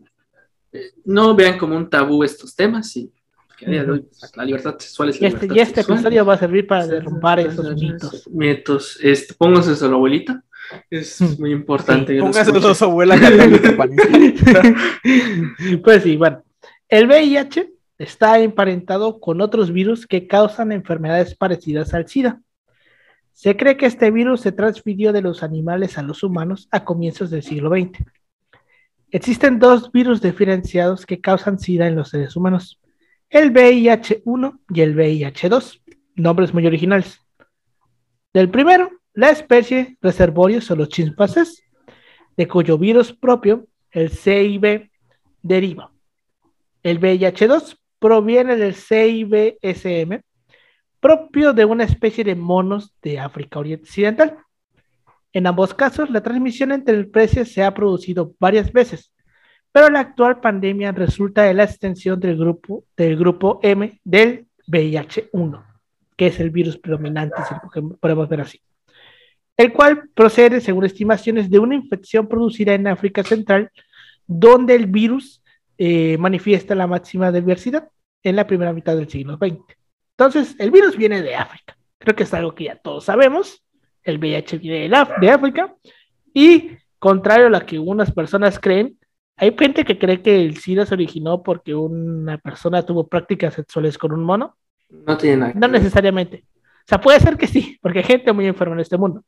no 1.06 1.36
vean 1.36 1.58
como 1.58 1.76
un 1.76 1.90
tabú 1.90 2.24
estos 2.24 2.56
temas 2.56 2.96
y 2.98 3.12
que 3.58 3.66
pues, 3.84 4.32
la 4.36 4.46
libertad 4.46 4.78
sexual 4.78 5.10
es 5.10 5.22
la 5.22 5.28
este, 5.30 5.40
libertad 5.42 5.56
y 5.56 5.60
este 5.62 5.76
sexual. 5.76 5.98
episodio 6.00 6.26
va 6.26 6.34
a 6.34 6.38
servir 6.38 6.68
para 6.68 6.88
derrumbar 6.88 7.40
esos 7.40 7.74
mitos. 7.76 8.28
Mitos. 8.30 9.00
Este, 9.02 9.34
pónganse 9.34 9.84
a 9.84 9.88
la 9.88 9.94
abuelita. 9.96 10.44
Es 10.90 11.22
Mm. 11.22 11.36
muy 11.40 11.52
importante. 11.52 12.18
escuchen. 12.18 12.72
a 12.72 12.74
su 12.74 12.86
abuela 12.86 13.16
pues 15.84 16.04
sí, 16.04 16.18
bueno. 16.18 16.44
El 16.90 17.08
VIH 17.08 17.72
está 17.98 18.40
emparentado 18.40 19.20
con 19.20 19.42
otros 19.42 19.72
virus 19.72 20.06
que 20.06 20.28
causan 20.28 20.72
enfermedades 20.72 21.36
parecidas 21.36 21.94
al 21.94 22.08
SIDA. 22.08 22.42
Se 23.34 23.58
cree 23.58 23.78
que 23.78 23.86
este 23.86 24.12
virus 24.12 24.42
se 24.42 24.52
transfirió 24.52 25.12
de 25.14 25.22
los 25.22 25.44
animales 25.44 25.98
a 25.98 26.04
los 26.04 26.24
humanos 26.24 26.68
a 26.72 26.84
comienzos 26.84 27.30
del 27.30 27.44
siglo 27.44 27.70
XX. 27.70 28.04
Existen 29.16 29.60
dos 29.60 29.94
virus 29.94 30.22
diferenciados 30.22 31.06
que 31.06 31.22
causan 31.22 31.58
SIDA 31.58 31.88
en 31.88 31.96
los 31.96 32.10
seres 32.10 32.36
humanos, 32.36 32.82
el 33.30 33.54
VIH-1 33.54 34.60
y 34.72 34.82
el 34.82 34.94
VIH-2, 34.94 35.82
nombres 36.16 36.54
muy 36.54 36.68
originales. 36.68 37.22
Del 38.34 38.50
primero, 38.50 38.92
la 39.14 39.30
especie 39.30 39.98
Reservorius 40.02 40.70
o 40.70 40.76
los 40.76 40.90
chimpancés, 40.90 41.64
de 42.36 42.46
cuyo 42.46 42.78
virus 42.78 43.14
propio, 43.14 43.68
el 43.90 44.10
CIB, 44.10 44.90
deriva. 45.42 45.94
El 46.84 47.00
VIH-2 47.00 47.78
proviene 48.00 48.58
del 48.58 48.76
CIB-SM, 48.76 50.26
propio 51.00 51.54
de 51.54 51.64
una 51.64 51.86
especie 51.86 52.26
de 52.26 52.36
monos 52.36 52.94
de 53.02 53.20
África 53.20 53.60
Occidental. 53.60 54.40
En 55.36 55.48
ambos 55.48 55.74
casos, 55.74 56.10
la 56.12 56.24
transmisión 56.24 56.72
entre 56.72 56.98
especies 56.98 57.52
se 57.52 57.62
ha 57.62 57.74
producido 57.74 58.34
varias 58.40 58.72
veces, 58.72 59.12
pero 59.70 59.90
la 59.90 60.00
actual 60.00 60.40
pandemia 60.40 60.94
resulta 60.94 61.44
de 61.44 61.54
la 61.54 61.66
extensión 61.66 62.22
del 62.22 62.38
grupo, 62.38 62.86
del 62.96 63.18
grupo 63.18 63.60
M 63.62 64.00
del 64.06 64.48
VIH-1, 64.66 65.62
que 66.16 66.28
es 66.28 66.40
el 66.40 66.52
virus 66.52 66.78
predominante, 66.78 67.36
si 67.50 67.54
podemos 68.00 68.30
ver 68.30 68.40
así, 68.40 68.62
el 69.58 69.74
cual 69.74 70.08
procede, 70.16 70.62
según 70.62 70.86
estimaciones, 70.86 71.50
de 71.50 71.60
una 71.60 71.76
infección 71.76 72.30
producida 72.30 72.74
en 72.74 72.88
África 72.88 73.22
Central, 73.22 73.70
donde 74.26 74.74
el 74.74 74.86
virus 74.86 75.44
eh, 75.78 76.18
manifiesta 76.18 76.76
la 76.76 76.88
máxima 76.88 77.30
diversidad 77.34 77.90
en 78.24 78.38
la 78.38 78.48
primera 78.48 78.72
mitad 78.72 78.96
del 78.96 79.10
siglo 79.10 79.36
XX. 79.36 79.60
Entonces, 80.12 80.56
el 80.60 80.72
virus 80.72 80.96
viene 80.96 81.22
de 81.22 81.36
África. 81.36 81.76
Creo 81.98 82.16
que 82.16 82.24
es 82.24 82.34
algo 82.34 82.56
que 82.56 82.64
ya 82.64 82.78
todos 82.78 83.04
sabemos. 83.04 83.65
El 84.06 84.20
VIH 84.20 84.58
viene 84.60 84.90
de, 85.20 85.30
África. 85.30 85.76
Y, 86.34 86.72
contrario 87.00 87.48
a 87.48 87.50
lo 87.50 87.66
que 87.66 87.78
unas 87.78 88.12
personas 88.12 88.60
creen, 88.60 88.98
hay 89.36 89.54
gente 89.58 89.84
que 89.84 90.00
cree 90.00 90.22
que 90.22 90.46
el 90.46 90.58
SIDA 90.58 90.86
se 90.86 90.94
originó 90.94 91.44
porque 91.44 91.76
una 91.76 92.38
persona 92.38 92.84
tuvo 92.84 93.08
prácticas 93.08 93.56
sexuales 93.56 93.98
con 93.98 94.14
un 94.14 94.24
mono. 94.24 94.56
No 94.90 95.18
tiene 95.18 95.38
nada. 95.38 95.54
No 95.56 95.68
necesariamente. 95.68 96.46
O 96.56 96.88
sea, 96.88 97.02
puede 97.02 97.20
ser 97.20 97.36
que 97.36 97.48
sí, 97.48 97.78
porque 97.82 98.00
hay 98.00 98.06
gente 98.06 98.32
muy 98.32 98.46
enferma 98.46 98.76
en 98.76 98.82
este 98.82 98.98
mundo. 98.98 99.26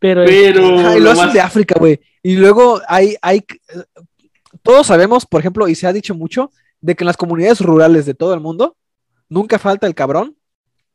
Pero, 0.00 0.24
Pero 0.24 0.78
Ay, 0.78 0.98
lo 0.98 1.04
lo 1.04 1.10
hacen 1.10 1.26
más- 1.26 1.34
de 1.34 1.40
África, 1.40 1.76
güey. 1.78 2.00
Y 2.22 2.36
luego 2.36 2.80
hay, 2.88 3.14
hay, 3.20 3.44
todos 4.62 4.86
sabemos, 4.86 5.26
por 5.26 5.40
ejemplo, 5.40 5.68
y 5.68 5.74
se 5.74 5.86
ha 5.86 5.92
dicho 5.92 6.14
mucho, 6.14 6.50
de 6.80 6.94
que 6.94 7.04
en 7.04 7.06
las 7.06 7.16
comunidades 7.16 7.60
rurales 7.60 8.06
de 8.06 8.14
todo 8.14 8.34
el 8.34 8.40
mundo, 8.40 8.76
nunca 9.28 9.58
falta 9.58 9.86
el 9.86 9.94
cabrón 9.94 10.36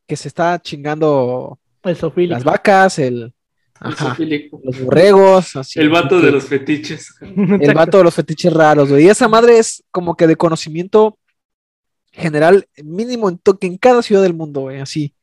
que 0.08 0.16
se 0.16 0.28
está 0.28 0.60
chingando 0.60 1.60
el 1.84 1.96
zoofílico. 1.96 2.34
las 2.34 2.44
vacas, 2.44 3.00
el, 3.00 3.34
ajá, 3.80 4.16
los 4.20 4.84
borregos, 4.84 5.56
así, 5.56 5.80
El 5.80 5.90
vato 5.90 6.20
de 6.22 6.32
los 6.32 6.46
fetiches. 6.46 7.16
el 7.22 7.74
vato 7.74 7.98
de 8.00 8.04
los 8.04 8.14
fetiches 8.14 8.52
raros, 8.54 8.90
güey. 8.90 9.06
Y 9.06 9.10
esa 9.10 9.28
madre 9.28 9.58
es 9.58 9.84
como 9.92 10.16
que 10.16 10.28
de 10.28 10.36
conocimiento 10.36 11.18
general, 12.12 12.68
mínimo 12.84 13.30
en, 13.30 13.38
to- 13.38 13.58
que 13.58 13.68
en 13.68 13.78
cada 13.78 14.02
ciudad 14.02 14.22
del 14.24 14.34
mundo, 14.34 14.62
güey, 14.62 14.80
así. 14.80 15.14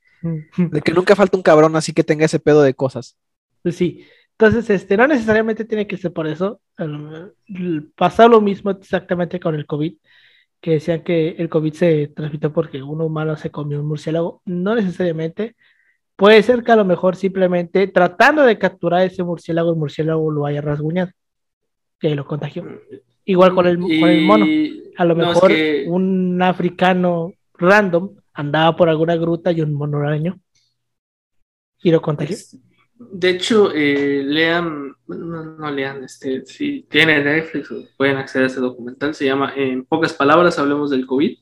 De 0.56 0.80
que 0.80 0.92
nunca 0.92 1.14
falta 1.14 1.36
un 1.36 1.42
cabrón 1.42 1.76
así 1.76 1.92
que 1.92 2.02
tenga 2.02 2.24
ese 2.24 2.40
pedo 2.40 2.62
de 2.62 2.74
cosas. 2.74 3.16
Pues 3.62 3.76
sí. 3.76 4.04
Entonces, 4.32 4.68
este, 4.70 4.96
no 4.96 5.06
necesariamente 5.06 5.64
tiene 5.64 5.86
que 5.86 5.96
ser 5.96 6.12
por 6.12 6.26
eso. 6.26 6.60
El- 6.78 7.32
el- 7.48 7.90
Pasa 7.94 8.26
lo 8.28 8.40
mismo 8.40 8.70
exactamente 8.70 9.38
con 9.40 9.54
el 9.54 9.66
COVID, 9.66 9.94
que 10.60 10.70
decían 10.72 11.02
que 11.04 11.30
el 11.38 11.48
COVID 11.48 11.72
se 11.74 12.08
transmitió 12.08 12.52
porque 12.52 12.82
un 12.82 13.00
humano 13.02 13.36
se 13.36 13.50
comió 13.50 13.80
un 13.80 13.86
murciélago. 13.88 14.42
No 14.46 14.74
necesariamente. 14.74 15.54
Puede 16.16 16.42
ser 16.42 16.62
que 16.64 16.72
a 16.72 16.76
lo 16.76 16.84
mejor 16.84 17.14
simplemente 17.14 17.86
tratando 17.88 18.42
de 18.42 18.58
capturar 18.58 19.02
ese 19.02 19.22
murciélago, 19.22 19.70
el 19.70 19.76
murciélago 19.76 20.30
lo 20.30 20.46
haya 20.46 20.62
rasguñado, 20.62 21.10
que 22.00 22.14
lo 22.14 22.24
contagió. 22.24 22.64
Igual 23.24 23.54
con 23.54 23.66
el, 23.66 23.78
con 23.78 23.90
el 24.08 24.22
mono. 24.22 24.46
Y- 24.46 24.92
A 24.96 25.04
lo 25.04 25.14
no, 25.14 25.24
es 25.24 25.28
mejor 25.28 25.50
que- 25.50 25.84
un 25.88 26.40
africano 26.40 27.32
random 27.58 28.14
andaba 28.32 28.74
por 28.76 28.88
alguna 28.88 29.16
gruta 29.16 29.52
y 29.52 29.60
un 29.60 29.74
mono 29.74 29.98
arañó 29.98 30.38
y 31.82 31.90
lo 31.90 32.00
contagió. 32.00 32.34
Es- 32.34 32.58
De 32.98 33.28
hecho, 33.28 33.72
eh, 33.74 34.22
lean, 34.24 34.94
no, 35.06 35.44
no 35.44 35.70
lean, 35.70 36.02
este, 36.04 36.46
si 36.46 36.86
tienen 36.88 37.24
Netflix 37.24 37.68
pueden 37.98 38.16
acceder 38.16 38.44
a 38.44 38.46
ese 38.46 38.60
documental, 38.60 39.14
se 39.14 39.26
llama 39.26 39.52
En 39.54 39.84
pocas 39.84 40.14
palabras, 40.14 40.58
hablemos 40.58 40.90
del 40.90 41.04
COVID. 41.06 41.36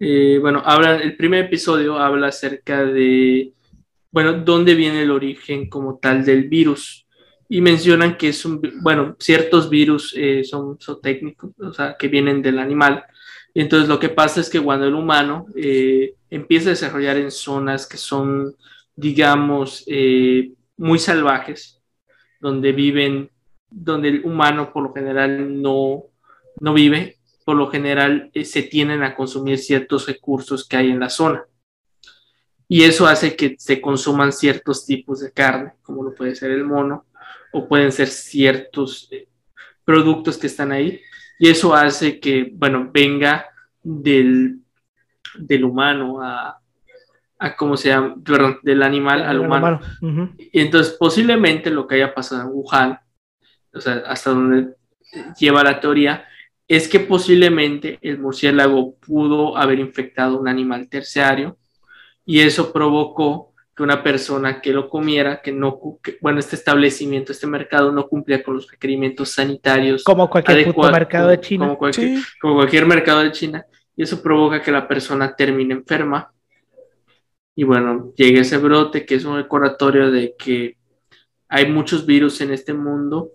Eh, 0.00 0.38
bueno, 0.40 0.62
habla, 0.64 0.96
el 0.96 1.14
primer 1.14 1.44
episodio 1.44 1.98
habla 1.98 2.28
acerca 2.28 2.86
de, 2.86 3.52
bueno, 4.10 4.32
dónde 4.32 4.74
viene 4.74 5.02
el 5.02 5.10
origen 5.10 5.68
como 5.68 5.98
tal 5.98 6.24
del 6.24 6.48
virus. 6.48 7.06
Y 7.48 7.60
mencionan 7.60 8.16
que 8.16 8.28
es 8.28 8.44
un, 8.44 8.60
bueno, 8.82 9.16
ciertos 9.18 9.70
virus 9.70 10.14
eh, 10.16 10.44
son 10.44 10.78
zootécnicos, 10.78 11.50
o 11.58 11.72
sea, 11.72 11.96
que 11.98 12.08
vienen 12.08 12.42
del 12.42 12.58
animal. 12.58 13.04
Y 13.54 13.62
entonces 13.62 13.88
lo 13.88 13.98
que 13.98 14.10
pasa 14.10 14.40
es 14.40 14.50
que 14.50 14.60
cuando 14.60 14.86
el 14.86 14.94
humano 14.94 15.46
eh, 15.56 16.14
empieza 16.30 16.68
a 16.68 16.70
desarrollar 16.70 17.16
en 17.16 17.30
zonas 17.30 17.86
que 17.86 17.96
son, 17.96 18.54
digamos, 18.94 19.84
eh, 19.86 20.52
muy 20.76 20.98
salvajes, 20.98 21.80
donde 22.40 22.72
viven, 22.72 23.30
donde 23.70 24.08
el 24.08 24.24
humano 24.24 24.72
por 24.72 24.82
lo 24.82 24.92
general 24.92 25.60
no, 25.60 26.04
no 26.60 26.74
vive, 26.74 27.16
por 27.44 27.56
lo 27.56 27.70
general 27.70 28.30
se 28.44 28.62
tienden 28.62 29.02
a 29.02 29.14
consumir 29.14 29.58
ciertos 29.58 30.06
recursos 30.06 30.68
que 30.68 30.76
hay 30.76 30.90
en 30.90 31.00
la 31.00 31.08
zona. 31.08 31.47
Y 32.68 32.84
eso 32.84 33.06
hace 33.06 33.34
que 33.34 33.56
se 33.58 33.80
consuman 33.80 34.30
ciertos 34.30 34.84
tipos 34.84 35.20
de 35.20 35.32
carne, 35.32 35.72
como 35.82 36.04
lo 36.04 36.14
puede 36.14 36.34
ser 36.34 36.50
el 36.50 36.64
mono, 36.64 37.06
o 37.50 37.66
pueden 37.66 37.90
ser 37.90 38.08
ciertos 38.08 39.08
eh, 39.10 39.26
productos 39.84 40.36
que 40.36 40.48
están 40.48 40.70
ahí. 40.70 41.00
Y 41.38 41.48
eso 41.48 41.74
hace 41.74 42.20
que, 42.20 42.50
bueno, 42.52 42.90
venga 42.92 43.46
del, 43.82 44.58
del 45.38 45.64
humano 45.64 46.20
a, 46.22 46.60
a, 47.38 47.56
¿cómo 47.56 47.76
se 47.76 47.88
llama? 47.88 48.16
Perdón, 48.22 48.58
del 48.62 48.82
animal 48.82 49.22
al 49.22 49.40
humano. 49.40 49.80
Y 50.36 50.60
entonces 50.60 50.94
posiblemente 50.98 51.70
lo 51.70 51.86
que 51.86 51.94
haya 51.94 52.14
pasado 52.14 52.42
en 52.42 52.48
Wuhan, 52.48 52.98
o 53.72 53.80
sea, 53.80 54.02
hasta 54.06 54.30
donde 54.30 54.74
lleva 55.38 55.64
la 55.64 55.80
teoría, 55.80 56.26
es 56.66 56.86
que 56.86 57.00
posiblemente 57.00 57.98
el 58.02 58.18
murciélago 58.18 58.96
pudo 58.96 59.56
haber 59.56 59.78
infectado 59.78 60.38
un 60.38 60.48
animal 60.48 60.88
terciario 60.88 61.56
y 62.28 62.40
eso 62.40 62.72
provocó 62.74 63.54
que 63.74 63.82
una 63.82 64.02
persona 64.02 64.60
que 64.60 64.72
lo 64.72 64.88
comiera, 64.90 65.40
que 65.40 65.50
no, 65.52 65.78
que- 66.02 66.18
bueno, 66.20 66.40
este 66.40 66.56
establecimiento, 66.56 67.32
este 67.32 67.46
mercado 67.46 67.90
no 67.92 68.06
cumplía 68.06 68.42
con 68.42 68.54
los 68.56 68.70
requerimientos 68.70 69.30
sanitarios. 69.30 70.04
Como 70.04 70.28
cualquier 70.28 70.66
puto 70.74 70.90
mercado 70.90 71.28
de 71.28 71.40
China. 71.40 71.66
Como 71.66 71.78
cualquier, 71.78 72.18
Sí. 72.18 72.24
como 72.40 72.54
cualquier 72.56 72.84
mercado 72.86 73.20
de 73.20 73.32
China, 73.32 73.64
y 73.96 74.02
eso 74.02 74.20
provoca 74.22 74.60
que 74.60 74.70
la 74.72 74.86
persona 74.86 75.34
termine 75.34 75.72
enferma. 75.74 76.30
Y 77.54 77.64
bueno, 77.64 78.12
llega 78.16 78.40
ese 78.42 78.58
brote 78.58 79.06
que 79.06 79.14
es 79.14 79.24
un 79.24 79.36
recordatorio 79.36 80.10
de 80.10 80.34
que 80.38 80.76
hay 81.48 81.70
muchos 81.70 82.04
virus 82.04 82.40
en 82.40 82.52
este 82.52 82.74
mundo. 82.74 83.30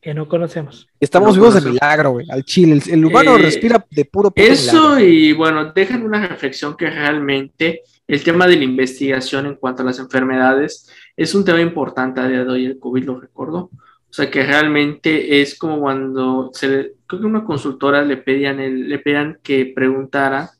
que 0.00 0.14
no 0.14 0.28
conocemos. 0.28 0.86
Estamos 1.00 1.30
No 1.30 1.34
vivos 1.42 1.54
de 1.54 1.60
conocemos. 1.60 1.82
milagro, 1.82 2.10
güey, 2.12 2.26
al 2.30 2.44
chile. 2.44 2.74
El, 2.86 2.92
el 2.94 3.04
humano 3.04 3.36
Eh, 3.36 3.42
respira 3.42 3.84
de 3.90 4.04
puro 4.04 4.30
puto 4.30 4.40
Eso 4.40 4.90
milagro. 4.94 5.04
y 5.04 5.32
bueno, 5.32 5.72
dejan 5.72 6.04
una 6.04 6.24
reflexión 6.28 6.76
que 6.76 6.88
realmente 6.88 7.82
el 8.08 8.24
tema 8.24 8.46
de 8.46 8.56
la 8.56 8.64
investigación 8.64 9.46
en 9.46 9.54
cuanto 9.56 9.82
a 9.82 9.86
las 9.86 9.98
enfermedades 9.98 10.90
es 11.16 11.34
un 11.34 11.44
tema 11.44 11.60
importante 11.60 12.20
a 12.20 12.26
día 12.28 12.44
de 12.44 12.50
hoy, 12.50 12.66
el 12.66 12.78
COVID 12.78 13.04
lo 13.04 13.20
recordó. 13.20 13.70
O 14.10 14.12
sea 14.12 14.30
que 14.30 14.42
realmente 14.44 15.42
es 15.42 15.56
como 15.58 15.80
cuando 15.80 16.50
se 16.54 16.68
le, 16.68 16.92
creo 17.06 17.20
que 17.20 17.26
una 17.26 17.44
consultora 17.44 18.02
le 18.02 18.16
pedían, 18.16 18.58
el- 18.60 18.88
le 18.88 18.98
pedían 18.98 19.38
que 19.42 19.72
preguntara 19.74 20.50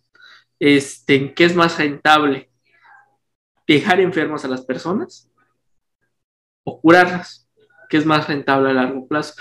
este, 0.61 1.14
¿en 1.17 1.35
qué 1.35 1.45
es 1.47 1.55
más 1.57 1.78
rentable? 1.78 2.50
¿Dejar 3.67 4.00
enfermas 4.00 4.45
a 4.45 4.49
las 4.49 4.62
personas 4.62 5.31
o 6.64 6.81
curarlas? 6.81 7.49
¿Qué 7.88 7.97
es 7.97 8.05
más 8.05 8.28
rentable 8.28 8.71
a 8.71 8.75
largo 8.75 9.07
plazo? 9.09 9.35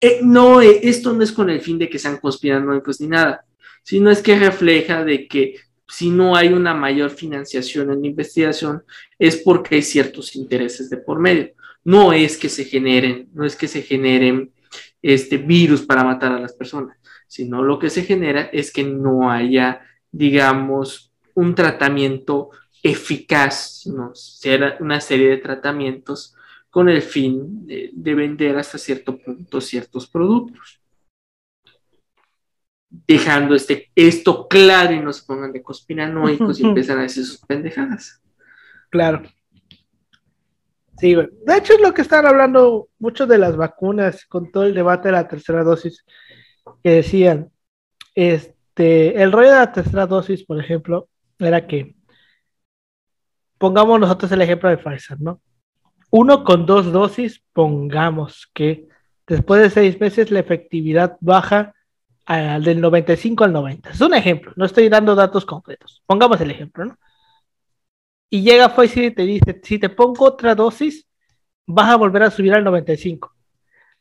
Eh, 0.00 0.20
no, 0.22 0.60
eh, 0.60 0.80
esto 0.82 1.12
no 1.12 1.22
es 1.22 1.32
con 1.32 1.48
el 1.48 1.60
fin 1.60 1.78
de 1.78 1.88
que 1.88 1.98
sean 1.98 2.18
conspiranoicos 2.18 3.00
ni 3.00 3.08
nada, 3.08 3.44
sino 3.82 4.10
es 4.10 4.20
que 4.22 4.38
refleja 4.38 5.04
de 5.04 5.26
que 5.26 5.54
si 5.88 6.10
no 6.10 6.36
hay 6.36 6.52
una 6.52 6.74
mayor 6.74 7.10
financiación 7.10 7.90
en 7.90 8.02
la 8.02 8.06
investigación, 8.06 8.84
es 9.18 9.38
porque 9.38 9.76
hay 9.76 9.82
ciertos 9.82 10.36
intereses 10.36 10.90
de 10.90 10.98
por 10.98 11.18
medio. 11.18 11.52
No 11.82 12.12
es 12.12 12.36
que 12.36 12.48
se 12.48 12.64
generen, 12.64 13.28
no 13.32 13.44
es 13.44 13.56
que 13.56 13.68
se 13.68 13.82
generen 13.82 14.52
este 15.00 15.38
virus 15.38 15.82
para 15.82 16.04
matar 16.04 16.32
a 16.32 16.40
las 16.40 16.52
personas, 16.52 16.98
sino 17.26 17.62
lo 17.62 17.78
que 17.78 17.88
se 17.88 18.02
genera 18.02 18.42
es 18.52 18.70
que 18.70 18.84
no 18.84 19.30
haya, 19.30 19.80
digamos, 20.12 21.12
un 21.34 21.54
tratamiento 21.54 22.50
eficaz, 22.82 23.86
¿no? 23.86 24.12
Una 24.80 25.00
serie 25.00 25.30
de 25.30 25.36
tratamientos 25.38 26.34
con 26.70 26.88
el 26.88 27.00
fin 27.00 27.66
de 27.66 28.14
vender 28.14 28.58
hasta 28.58 28.76
cierto 28.76 29.16
punto 29.16 29.60
ciertos 29.60 30.06
productos 30.06 30.77
dejando 32.90 33.54
este, 33.54 33.90
esto 33.94 34.48
claro 34.48 34.92
y 34.92 35.00
no 35.00 35.12
se 35.12 35.24
pongan 35.24 35.52
de 35.52 35.62
conspiranoicos 35.62 36.60
y 36.60 36.64
empiezan 36.64 36.98
a 36.98 37.02
decir 37.02 37.24
sus 37.24 37.38
pendejadas. 37.38 38.22
Claro. 38.90 39.22
Sí, 40.98 41.14
güey. 41.14 41.28
De 41.46 41.56
hecho 41.56 41.74
es 41.74 41.80
lo 41.80 41.94
que 41.94 42.02
están 42.02 42.26
hablando 42.26 42.88
muchos 42.98 43.28
de 43.28 43.38
las 43.38 43.56
vacunas 43.56 44.26
con 44.26 44.50
todo 44.50 44.64
el 44.64 44.74
debate 44.74 45.08
de 45.08 45.12
la 45.12 45.28
tercera 45.28 45.62
dosis 45.62 46.04
que 46.82 46.90
decían, 46.90 47.50
este, 48.14 49.22
el 49.22 49.30
rollo 49.32 49.50
de 49.50 49.56
la 49.56 49.72
tercera 49.72 50.06
dosis, 50.06 50.44
por 50.44 50.58
ejemplo, 50.58 51.08
era 51.38 51.66
que 51.66 51.94
pongamos 53.58 54.00
nosotros 54.00 54.32
el 54.32 54.42
ejemplo 54.42 54.68
de 54.68 54.78
Pfizer, 54.78 55.20
¿no? 55.20 55.40
Uno 56.10 56.42
con 56.42 56.64
dos 56.66 56.90
dosis, 56.90 57.44
pongamos 57.52 58.50
que 58.54 58.88
después 59.26 59.60
de 59.60 59.70
seis 59.70 60.00
meses 60.00 60.30
la 60.30 60.40
efectividad 60.40 61.16
baja 61.20 61.74
al 62.28 62.62
del 62.62 62.80
95 62.80 63.44
al 63.44 63.52
90. 63.54 63.90
Es 63.90 64.00
un 64.02 64.12
ejemplo, 64.12 64.52
no 64.54 64.66
estoy 64.66 64.88
dando 64.90 65.14
datos 65.14 65.46
concretos. 65.46 66.02
Pongamos 66.06 66.38
el 66.42 66.50
ejemplo, 66.50 66.84
¿no? 66.84 66.98
Y 68.28 68.42
llega 68.42 68.68
Pfizer 68.68 69.04
y 69.04 69.14
te 69.14 69.22
dice, 69.22 69.58
si 69.62 69.78
te 69.78 69.88
pongo 69.88 70.26
otra 70.26 70.54
dosis, 70.54 71.06
vas 71.66 71.88
a 71.88 71.96
volver 71.96 72.24
a 72.24 72.30
subir 72.30 72.52
al 72.52 72.64
95. 72.64 73.34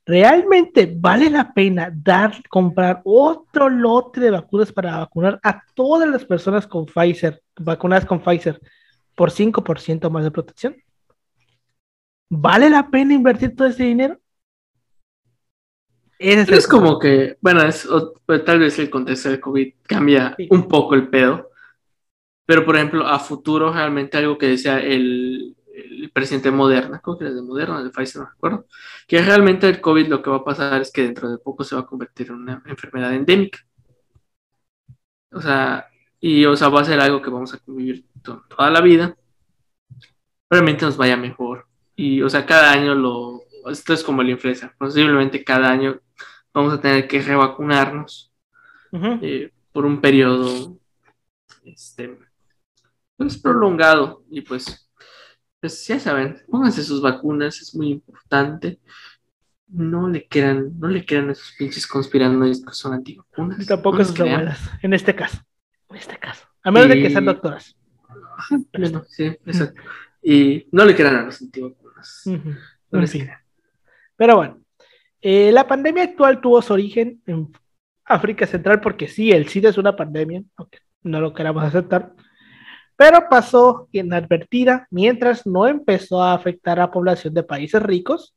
¿Realmente 0.05 0.93
vale 0.93 1.29
la 1.29 1.53
pena 1.53 1.89
dar, 1.93 2.33
comprar 2.49 3.01
otro 3.05 3.69
lote 3.69 4.19
de 4.19 4.31
vacunas 4.31 4.73
para 4.73 4.97
vacunar 4.97 5.39
a 5.41 5.61
todas 5.73 6.09
las 6.09 6.25
personas 6.25 6.67
con 6.67 6.85
Pfizer, 6.85 7.41
vacunadas 7.57 8.05
con 8.05 8.19
Pfizer, 8.19 8.59
por 9.15 9.31
5% 9.31 10.09
más 10.09 10.25
de 10.25 10.31
protección? 10.31 10.75
¿Vale 12.29 12.69
la 12.69 12.89
pena 12.89 13.13
invertir 13.13 13.55
todo 13.55 13.69
ese 13.69 13.83
dinero? 13.83 14.19
Es, 16.19 16.67
como 16.67 16.99
que, 16.99 17.37
bueno, 17.41 17.61
es, 17.63 17.87
pues, 18.25 18.43
tal 18.43 18.59
vez 18.59 18.77
el 18.79 18.89
contexto 18.89 19.29
del 19.29 19.39
COVID 19.39 19.73
cambia 19.83 20.35
un 20.49 20.67
poco 20.67 20.95
el 20.95 21.07
pedo, 21.09 21.51
pero 22.45 22.65
por 22.65 22.75
ejemplo, 22.75 23.05
a 23.05 23.19
futuro 23.19 23.71
realmente 23.73 24.17
algo 24.17 24.37
que 24.37 24.47
decía 24.47 24.79
el, 24.79 25.55
el 25.77 26.09
presidente 26.11 26.51
Moderna, 26.51 26.99
creo 26.99 27.17
que 27.17 27.25
era 27.25 27.33
de 27.33 27.41
Moderna, 27.41 27.83
de 27.83 27.89
Pfizer, 27.89 28.21
no 28.21 28.29
recuerdo, 28.29 28.65
que 29.07 29.21
realmente 29.21 29.67
el 29.69 29.81
COVID 29.81 30.07
lo 30.07 30.21
que 30.21 30.29
va 30.29 30.37
a 30.37 30.43
pasar 30.43 30.81
es 30.81 30.91
que 30.91 31.03
dentro 31.03 31.29
de 31.29 31.37
poco 31.37 31.63
se 31.63 31.75
va 31.75 31.81
a 31.81 31.85
convertir 31.85 32.27
en 32.27 32.35
una 32.35 32.63
enfermedad 32.65 33.13
endémica. 33.13 33.59
O 35.31 35.41
sea, 35.41 35.87
y 36.19 36.45
o 36.45 36.55
sea, 36.55 36.69
va 36.69 36.81
a 36.81 36.85
ser 36.85 36.99
algo 36.99 37.21
que 37.21 37.29
vamos 37.29 37.53
a 37.53 37.59
convivir 37.59 38.05
toda 38.23 38.69
la 38.71 38.81
vida. 38.81 39.15
Realmente 40.49 40.85
nos 40.85 40.97
vaya 40.97 41.17
mejor. 41.17 41.67
Y, 41.95 42.21
o 42.21 42.29
sea, 42.29 42.45
cada 42.45 42.71
año 42.71 42.95
lo, 42.95 43.36
esto 43.69 43.93
es 43.93 44.03
como 44.03 44.23
la 44.23 44.31
influenza, 44.31 44.73
posiblemente 44.77 45.43
cada 45.43 45.71
año 45.71 45.99
vamos 46.53 46.73
a 46.73 46.81
tener 46.81 47.07
que 47.07 47.21
revacunarnos 47.21 48.31
eh, 49.21 49.51
por 49.71 49.85
un 49.85 50.01
periodo 50.01 50.77
este, 51.63 52.17
pues, 53.15 53.37
prolongado 53.37 54.23
y 54.29 54.41
pues, 54.41 54.89
pues 55.59 55.85
ya 55.87 55.99
saben, 55.99 56.41
pónganse 56.49 56.83
sus 56.83 57.01
vacunas, 57.01 57.61
es 57.61 57.75
muy 57.75 57.91
importante. 57.91 58.79
No 59.69 60.07
le 60.07 60.25
quieran, 60.25 60.79
no 60.79 60.87
le 60.87 61.03
quieran 61.03 61.29
esos 61.29 61.53
pinches 61.57 61.85
conspiranoides 61.85 62.63
que 62.65 62.73
son 62.73 62.93
antivacunas. 62.93 63.65
tampoco 63.65 64.03
sus 64.03 64.17
abuelas, 64.19 64.59
en 64.81 64.93
este 64.93 65.13
caso. 65.13 65.39
En 65.89 65.97
este 65.97 66.17
caso. 66.17 66.47
A 66.63 66.71
menos 66.71 66.89
de 66.89 67.01
que 67.01 67.09
sean 67.09 67.25
doctoras. 67.25 67.75
sí, 69.09 69.25
exacto. 69.45 69.81
Y 70.23 70.67
no 70.71 70.85
le 70.85 70.95
quieran 70.95 71.17
a 71.17 71.23
los 71.23 71.41
antivacunas. 71.41 72.23
No 72.91 73.01
les 73.01 73.13
pero 74.17 74.35
bueno, 74.35 74.59
eh, 75.21 75.51
la 75.51 75.67
pandemia 75.67 76.03
actual 76.03 76.41
tuvo 76.41 76.61
su 76.61 76.73
origen 76.73 77.21
en 77.25 77.51
África 78.03 78.45
Central 78.45 78.81
porque 78.81 79.07
sí, 79.07 79.31
el 79.31 79.47
SIDA 79.47 79.69
es 79.69 79.77
una 79.77 79.95
pandemia, 79.95 80.43
aunque 80.57 80.79
no 81.03 81.21
lo 81.21 81.33
queramos 81.33 81.63
aceptar, 81.63 82.13
pero 82.95 83.29
pasó 83.29 83.87
inadvertida 83.91 84.87
mientras 84.89 85.45
no 85.45 85.67
empezó 85.67 86.21
a 86.21 86.33
afectar 86.33 86.79
a 86.79 86.91
población 86.91 87.33
de 87.33 87.43
países 87.43 87.81
ricos, 87.81 88.35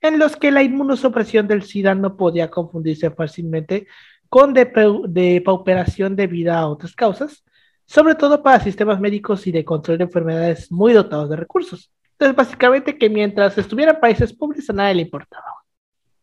en 0.00 0.18
los 0.18 0.36
que 0.36 0.50
la 0.50 0.62
inmunosupresión 0.62 1.48
del 1.48 1.62
SIDA 1.62 1.94
no 1.94 2.16
podía 2.16 2.50
confundirse 2.50 3.10
fácilmente 3.10 3.86
con 4.28 4.52
depauperación 4.52 6.16
debido 6.16 6.52
a 6.52 6.68
otras 6.68 6.94
causas, 6.94 7.44
sobre 7.86 8.14
todo 8.14 8.42
para 8.42 8.60
sistemas 8.60 9.00
médicos 9.00 9.46
y 9.46 9.52
de 9.52 9.64
control 9.64 9.98
de 9.98 10.04
enfermedades 10.04 10.70
muy 10.70 10.92
dotados 10.92 11.30
de 11.30 11.36
recursos. 11.36 11.90
Entonces, 12.18 12.36
básicamente 12.36 12.96
que 12.96 13.10
mientras 13.10 13.58
estuvieran 13.58 14.00
países 14.00 14.32
pobres 14.32 14.70
a 14.70 14.72
nadie 14.72 14.94
le 14.94 15.02
importaba. 15.02 15.44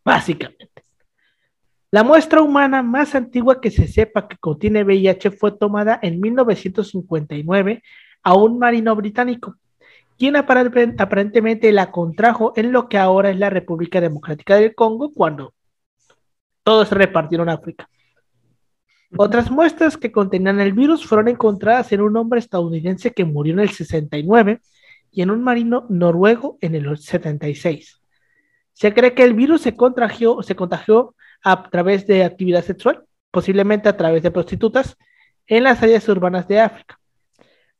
Básicamente. 0.03 0.83
La 1.91 2.03
muestra 2.03 2.41
humana 2.41 2.81
más 2.81 3.13
antigua 3.13 3.61
que 3.61 3.69
se 3.69 3.87
sepa 3.87 4.27
que 4.27 4.37
contiene 4.37 4.83
VIH 4.83 5.29
fue 5.29 5.51
tomada 5.51 5.99
en 6.01 6.19
1959 6.19 7.83
a 8.23 8.33
un 8.33 8.57
marino 8.57 8.95
británico, 8.95 9.57
quien 10.17 10.35
aparentemente 10.35 11.71
la 11.71 11.91
contrajo 11.91 12.53
en 12.55 12.71
lo 12.71 12.89
que 12.89 12.97
ahora 12.97 13.29
es 13.29 13.37
la 13.37 13.51
República 13.51 14.01
Democrática 14.01 14.55
del 14.55 14.73
Congo 14.73 15.11
cuando 15.13 15.53
todos 16.63 16.87
se 16.87 16.95
repartieron 16.95 17.49
África. 17.49 17.87
Otras 19.15 19.51
muestras 19.51 19.95
que 19.95 20.11
contenían 20.11 20.59
el 20.59 20.73
virus 20.73 21.05
fueron 21.05 21.27
encontradas 21.27 21.91
en 21.91 22.01
un 22.01 22.17
hombre 22.17 22.39
estadounidense 22.39 23.11
que 23.11 23.25
murió 23.25 23.53
en 23.53 23.59
el 23.59 23.69
69 23.69 24.61
y 25.13 25.21
en 25.21 25.31
un 25.31 25.43
marino 25.43 25.85
noruego 25.89 26.57
en 26.59 26.75
el 26.75 26.97
76. 26.97 28.01
Se 28.73 28.93
cree 28.93 29.13
que 29.13 29.23
el 29.23 29.35
virus 29.35 29.61
se 29.61 29.75
contagió, 29.75 30.41
se 30.41 30.55
contagió 30.55 31.15
a 31.43 31.69
través 31.69 32.07
de 32.07 32.23
actividad 32.23 32.63
sexual, 32.63 33.05
posiblemente 33.29 33.87
a 33.87 33.95
través 33.95 34.23
de 34.23 34.31
prostitutas, 34.31 34.97
en 35.45 35.63
las 35.63 35.81
áreas 35.83 36.07
urbanas 36.09 36.47
de 36.47 36.59
África. 36.59 36.99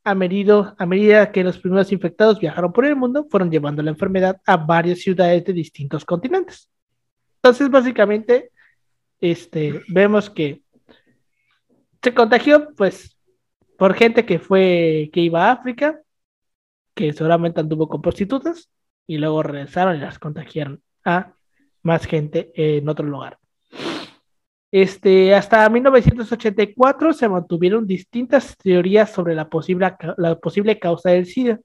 A 0.03 0.13
medida, 0.13 0.75
a 0.77 0.85
medida 0.85 1.31
que 1.31 1.43
los 1.43 1.57
primeros 1.57 1.91
infectados 1.91 2.39
viajaron 2.39 2.71
por 2.71 2.85
el 2.85 2.95
mundo, 2.95 3.25
fueron 3.29 3.49
llevando 3.49 3.81
la 3.81 3.91
enfermedad 3.91 4.39
a 4.45 4.57
varias 4.57 4.99
ciudades 4.99 5.43
de 5.43 5.53
distintos 5.53 6.05
continentes. 6.05 6.69
Entonces, 7.37 7.69
básicamente, 7.69 8.51
este, 9.19 9.81
vemos 9.87 10.29
que 10.29 10.61
se 12.01 12.13
contagió, 12.13 12.73
pues, 12.75 13.17
por 13.77 13.95
gente 13.95 14.25
que 14.25 14.37
fue, 14.39 15.09
que 15.11 15.21
iba 15.21 15.47
a 15.47 15.53
África, 15.53 16.02
que 16.93 17.13
seguramente 17.13 17.59
anduvo 17.59 17.87
con 17.87 18.01
prostitutas 18.01 18.69
y 19.07 19.17
luego 19.17 19.43
regresaron 19.43 19.95
y 19.97 19.99
las 19.99 20.19
contagiaron 20.19 20.81
a 21.03 21.33
más 21.81 22.05
gente 22.05 22.51
en 22.55 22.87
otro 22.87 23.05
lugar. 23.05 23.37
Este, 24.71 25.35
hasta 25.35 25.69
1984 25.69 27.13
se 27.13 27.29
mantuvieron 27.29 27.85
distintas 27.85 28.57
teorías 28.57 29.11
sobre 29.11 29.35
la 29.35 29.47
posible, 29.47 29.95
la 30.17 30.39
posible 30.39 30.79
causa 30.79 31.11
del 31.11 31.27
SIDA. 31.27 31.59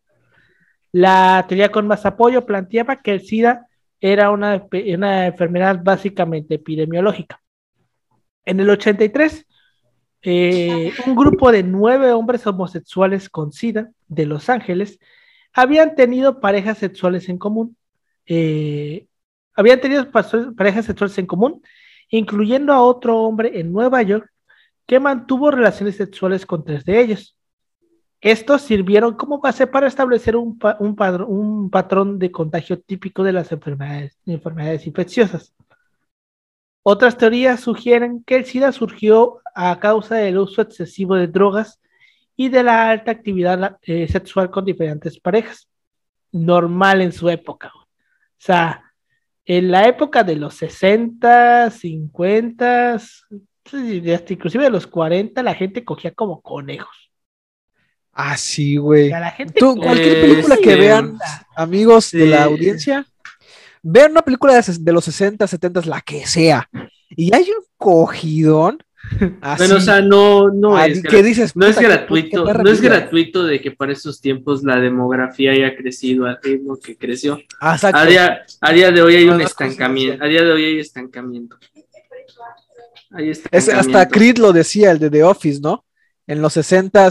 La 0.93 1.45
teoría 1.49 1.71
con 1.71 1.87
más 1.87 2.05
apoyo 2.05 2.45
planteaba 2.45 2.97
que 2.97 3.13
el 3.13 3.23
SIDA 3.23 3.67
era 4.01 4.31
una, 4.31 4.67
una 4.95 5.27
enfermedad 5.27 5.81
básicamente 5.83 6.57
epidemiológica. 6.57 7.41
En 8.45 8.61
el 8.61 8.69
83, 8.71 9.47
eh, 10.23 10.93
un 11.07 11.15
grupo 11.15 11.53
de 11.53 11.63
nueve 11.63 12.13
hombres 12.13 12.47
homosexuales 12.47 13.29
con 13.31 13.53
SIDA 13.53 13.91
de 14.07 14.27
Los 14.27 14.49
Ángeles 14.49 14.99
habían 15.59 15.97
tenido 15.97 16.39
parejas 16.39 16.79
sexuales 16.79 17.29
en 17.29 17.37
común. 17.37 17.77
Eh, 18.27 19.09
habían 19.55 19.81
tenido 19.81 20.09
parejas 20.13 20.87
sexuales 20.87 21.19
en 21.19 21.27
común, 21.27 21.63
incluyendo 22.11 22.73
a 22.73 22.81
otro 22.81 23.23
hombre 23.23 23.59
en 23.59 23.73
Nueva 23.73 24.01
York 24.03 24.31
que 24.87 25.01
mantuvo 25.01 25.51
relaciones 25.51 25.97
sexuales 25.97 26.47
con 26.47 26.65
tres 26.65 26.85
de 26.85 27.01
ellos. 27.01 27.37
Estos 28.21 28.63
sirvieron 28.63 29.17
como 29.17 29.41
base 29.41 29.67
para 29.67 29.89
establecer 29.89 30.37
un, 30.37 30.61
un, 30.79 31.71
patrón 31.71 32.21
de 32.21 32.31
contagio 32.31 32.81
típico 32.81 33.25
de 33.25 33.33
las 33.33 33.51
enfermedades, 33.51 34.17
enfermedades 34.27 34.87
infecciosas. 34.87 35.53
Otras 36.85 37.19
teorías 37.19 37.59
sugieren 37.59 38.23
que 38.25 38.37
el 38.37 38.45
SIDA 38.45 38.71
surgió 38.71 39.41
a 39.57 39.81
causa 39.81 40.15
del 40.15 40.39
uso 40.39 40.63
excesivo 40.63 41.17
de 41.17 41.27
drogas 41.27 41.81
y 42.41 42.49
de 42.51 42.63
la 42.63 42.89
alta 42.89 43.11
actividad 43.11 43.79
eh, 43.83 44.07
sexual 44.07 44.49
con 44.49 44.65
diferentes 44.65 45.19
parejas. 45.19 45.69
Normal 46.31 47.03
en 47.03 47.11
su 47.11 47.29
época. 47.29 47.73
O 47.75 47.85
sea, 48.39 48.85
en 49.45 49.73
la 49.73 49.89
época 49.89 50.23
de 50.23 50.37
los 50.37 50.55
60, 50.55 51.69
50, 51.69 52.97
inclusive 54.29 54.65
de 54.65 54.71
los 54.71 54.87
40, 54.87 55.43
la 55.43 55.55
gente 55.55 55.85
cogía 55.85 56.13
como 56.13 56.41
conejos. 56.41 57.11
Ah, 58.13 58.37
sí, 58.37 58.77
güey. 58.77 59.07
O 59.07 59.09
sea, 59.09 59.21
la 59.21 59.31
gente 59.33 59.55
Tú, 59.59 59.75
cualquier 59.75 60.19
Eh, 60.19 60.21
película 60.21 60.57
que 60.59 60.77
vean, 60.77 61.19
amigos 61.57 62.13
de 62.13 62.27
la 62.27 62.45
audiencia, 62.45 63.05
vean 63.83 64.13
una 64.13 64.23
película 64.23 64.63
de 64.63 64.93
los 64.93 65.05
60, 65.05 65.45
70, 65.45 65.81
la 65.87 66.03
que 66.03 66.25
sea, 66.25 66.71
y 67.11 67.35
hay 67.35 67.51
un 67.51 67.65
cogidón. 67.77 68.79
Así, 69.41 69.63
Bueno, 69.63 69.77
o 69.77 69.81
sea, 69.81 70.01
no, 70.03 70.51
no 70.51 70.77
ah, 70.77 70.87
es, 70.87 71.03
¿qué 71.03 71.21
gra- 71.21 71.23
dices? 71.23 71.57
no 71.57 71.67
es 71.67 71.77
Puta, 71.77 71.81
qué- 71.89 71.93
gratuito, 71.95 72.45
no 72.55 72.71
es 72.71 72.81
gratuito 72.81 73.45
de 73.45 73.61
que 73.61 73.71
para 73.71 73.93
estos 73.93 74.21
tiempos 74.21 74.63
la 74.63 74.79
demografía 74.81 75.53
haya 75.53 75.75
crecido 75.77 76.27
al 76.27 76.39
ritmo 76.43 76.79
que 76.79 76.97
creció. 76.97 77.39
Ah. 77.61 77.79
A 77.93 78.05
día, 78.07 78.43
a 78.61 78.73
día 78.73 78.91
de 78.91 79.03
hoy 79.03 79.17
hay 79.17 79.27
No, 79.27 79.35
un 79.37 79.41
estancamiento, 79.41 80.23
a 80.23 80.27
día 80.29 80.43
de 80.45 80.53
hoy 80.53 80.65
hay 80.65 80.79
estancamiento. 80.81 81.57
Hay 83.13 83.31
Es- 83.31 83.39
estancamiento. 83.51 83.81
hasta 83.99 84.09
Creed 84.09 84.39
lo 84.39 84.53
decía, 84.53 84.91
el 84.91 84.99
de 84.99 85.11
The 85.11 85.23
Office, 85.25 85.61
¿no? 85.61 85.85
En 86.27 86.43
los 86.43 86.53
60 86.53 87.09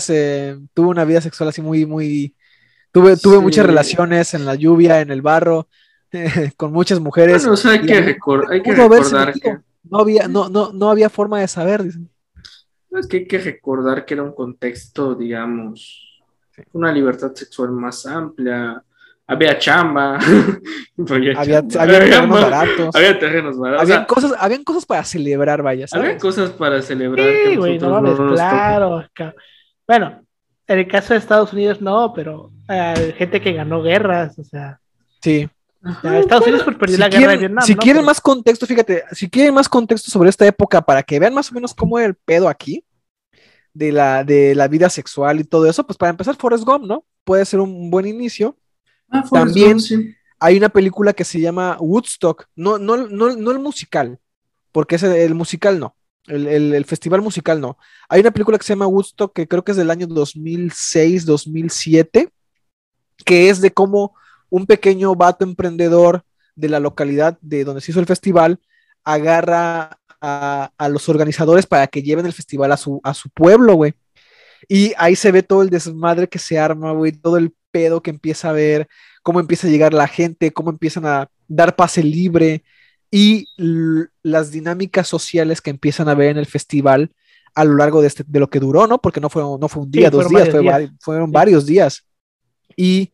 tuvo 0.74 0.90
una 0.90 1.06
vida 1.06 1.22
sexual 1.22 1.50
así 1.50 1.62
muy, 1.62 1.86
muy... 1.86 2.36
Tuve, 2.92 3.18
tuve 3.18 3.38
Sí. 3.38 3.42
muchas 3.42 3.66
relaciones 3.66 4.34
en 4.34 4.46
la 4.46 4.56
lluvia, 4.56 5.02
en 5.02 5.12
el 5.12 5.22
barro, 5.22 5.68
con 6.58 6.72
muchas 6.72 7.00
mujeres. 7.00 7.38
Bueno, 7.42 7.54
o 7.54 7.58
sea, 7.58 7.72
hay 7.72 7.82
que, 7.82 8.18
recor- 8.18 8.46
hay 8.52 8.62
que 8.62 8.74
recordar 8.74 9.34
que. 9.34 9.58
No 9.90 10.00
había, 10.00 10.28
no, 10.28 10.50
no, 10.50 10.72
no 10.74 10.90
había 10.90 11.10
forma 11.10 11.40
de 11.40 11.48
saber, 11.48 11.84
dicen. 11.84 12.10
no, 12.90 13.00
es 13.00 13.08
que 13.08 13.18
hay 13.18 13.28
que 13.28 13.38
recordar 13.40 14.06
que 14.06 14.14
era 14.14 14.24
un 14.24 14.34
contexto, 14.34 15.16
digamos, 15.16 16.04
Sí. 16.56 16.64
una 16.74 16.92
libertad 16.92 17.34
sexual 17.36 17.72
más 17.72 18.06
amplia. 18.08 18.82
Había 19.28 19.60
chamba. 19.60 20.18
había, 21.10 21.40
Había, 21.40 21.68
chamba, 21.68 21.84
había 21.84 22.00
terrenos 22.00 22.30
baratos. 22.42 22.96
había 22.96 23.20
terrenos 23.20 23.58
baratos. 23.60 23.80
o 23.80 23.84
Habían 23.84 23.98
sea, 24.00 24.08
cosas, 24.08 24.34
habían 24.40 24.64
cosas 24.64 24.86
para 24.86 25.04
celebrar, 25.04 25.62
vaya, 25.62 25.86
había 25.92 26.18
cosas 26.18 26.50
para 26.52 26.82
celebrar. 26.82 27.28
Sí, 27.28 27.50
que 27.52 27.58
güey, 27.58 27.78
no 27.78 27.90
mames, 27.92 28.16
claro. 28.34 29.04
Bueno, 29.88 30.22
en 30.66 30.80
el 30.80 30.88
caso 30.88 31.14
de 31.14 31.20
Estados 31.20 31.54
Unidos 31.54 31.80
no, 31.82 32.12
pero 32.16 32.52
hay 32.68 33.12
gente 33.14 33.40
que 33.42 33.54
ganó 33.54 33.82
guerras, 33.84 34.40
o 34.40 34.44
sea, 34.44 34.80
Sí. 35.22 35.48
Ya 36.04 36.20
Estados 36.20 36.44
Unidos 36.48 36.64
por 36.64 36.78
perder 36.78 36.96
Si 36.96 37.00
la 37.00 37.10
guerra 37.10 37.32
de 37.34 37.38
Vietnam. 37.38 37.64
si 37.66 37.76
¿no? 37.76 37.80
quieren 37.82 38.06
más 38.06 38.20
contexto, 38.22 38.66
fíjate, 38.66 39.04
si 39.12 39.30
quieren 39.30 39.54
más 39.54 39.70
contexto 39.70 40.12
sobre 40.12 40.30
esta 40.30 40.46
época 40.46 40.82
para 40.82 41.04
que 41.04 41.20
vean 41.20 41.34
más 41.34 41.52
o 41.52 41.56
menos 41.56 41.74
cómo 41.74 41.98
era 42.00 42.08
el 42.08 42.16
pedo 42.16 42.50
aquí, 42.50 42.84
de 43.74 43.92
la, 43.92 44.24
de 44.24 44.56
la 44.56 44.68
vida 44.68 44.90
sexual 44.90 45.40
y 45.40 45.44
todo 45.44 45.70
eso, 45.70 45.86
pues 45.86 45.98
para 45.98 46.10
empezar, 46.10 46.36
Forrest 46.36 46.64
Gump, 46.64 46.86
¿no? 46.86 47.06
Puede 47.24 47.46
ser 47.46 47.60
un 47.60 47.92
buen 47.92 48.08
inicio. 48.08 48.58
Ah, 49.10 49.24
También- 49.32 49.74
Gump, 49.74 49.82
sí. 49.82 50.14
Hay 50.40 50.58
una 50.58 50.70
película 50.70 51.14
que 51.14 51.24
se 51.24 51.40
llama 51.40 51.78
Woodstock, 51.80 52.46
no, 52.56 52.78
no, 52.78 52.96
no, 52.98 53.36
no 53.36 53.52
el 53.52 53.60
musical, 53.60 54.20
porque 54.72 54.96
ese, 54.96 55.24
el 55.26 55.34
musical 55.36 55.80
no, 55.80 55.96
el, 56.28 56.48
el- 56.48 56.74
el 56.76 56.86
festival 56.86 57.22
musical 57.22 57.60
no. 57.62 57.78
Hay 58.10 58.22
una 58.22 58.32
película 58.32 58.58
que 58.58 58.64
se 58.64 58.74
llama 58.74 58.86
Woodstock, 58.88 59.34
que 59.34 59.48
creo 59.48 59.64
que 59.64 59.72
es 59.72 59.78
del 59.78 59.90
año 59.92 60.06
2006, 60.08 61.26
2007, 61.26 62.30
que 63.26 63.50
es 63.50 63.62
de 63.62 63.72
cómo 63.72 64.16
un 64.50 64.66
pequeño 64.66 65.16
vato 65.16 65.44
emprendedor 65.46 66.24
de 66.56 66.70
la 66.70 66.80
localidad 66.80 67.38
de 67.42 67.64
donde 67.64 67.82
se 67.82 67.92
hizo 67.92 68.00
el 68.00 68.06
festival 68.06 68.60
agarra 69.04 70.00
a, 70.22 70.72
a 70.78 70.90
los 70.90 71.08
organizadores 71.10 71.66
para 71.66 71.88
que 71.88 72.02
lleven 72.04 72.26
el 72.26 72.34
festival 72.34 72.72
a 72.72 72.78
su, 72.78 73.00
a 73.04 73.14
su 73.14 73.30
pueblo, 73.30 73.76
güey. 73.76 73.94
Y 74.68 74.94
ahí 74.98 75.16
se 75.16 75.32
ve 75.32 75.44
todo 75.44 75.62
el 75.62 75.70
desmadre 75.70 76.28
que 76.28 76.40
se 76.40 76.58
arma, 76.60 76.92
güey, 76.92 77.12
todo 77.12 77.38
el 77.38 77.54
pedo 77.72 78.02
que 78.02 78.10
empieza 78.10 78.50
a 78.50 78.54
ver, 78.54 78.88
cómo 79.24 79.40
empieza 79.40 79.68
a 79.68 79.70
llegar 79.70 79.94
la 79.94 80.08
gente, 80.08 80.52
cómo 80.52 80.70
empiezan 80.72 81.06
a 81.06 81.30
dar 81.48 81.76
pase 81.76 82.04
libre 82.04 82.64
y 83.12 83.46
las 84.24 84.52
dinámicas 84.52 85.08
sociales 85.08 85.62
que 85.62 85.70
empiezan 85.70 86.10
a 86.10 86.16
ver 86.16 86.30
en 86.32 86.38
el 86.38 86.46
festival 86.48 87.12
a 87.56 87.64
lo 87.64 87.76
largo 87.76 88.02
de, 88.02 88.08
este, 88.08 88.24
de 88.28 88.40
lo 88.40 88.50
que 88.50 88.60
duró, 88.60 88.88
¿no? 88.88 89.00
Porque 89.00 89.22
no 89.22 89.30
fue, 89.30 89.42
no 89.44 89.68
fue 89.70 89.84
un 89.84 89.92
día, 89.92 90.10
dos 90.10 90.26
fueron 90.26 90.32
días, 90.32 90.42
varios 90.42 90.54
fue 90.54 90.62
días. 90.62 90.92
vari- 90.92 90.98
fueron 91.00 91.28
Sí. 91.30 91.34
varios 91.34 91.66
días. 91.66 92.08
Y 92.76 93.14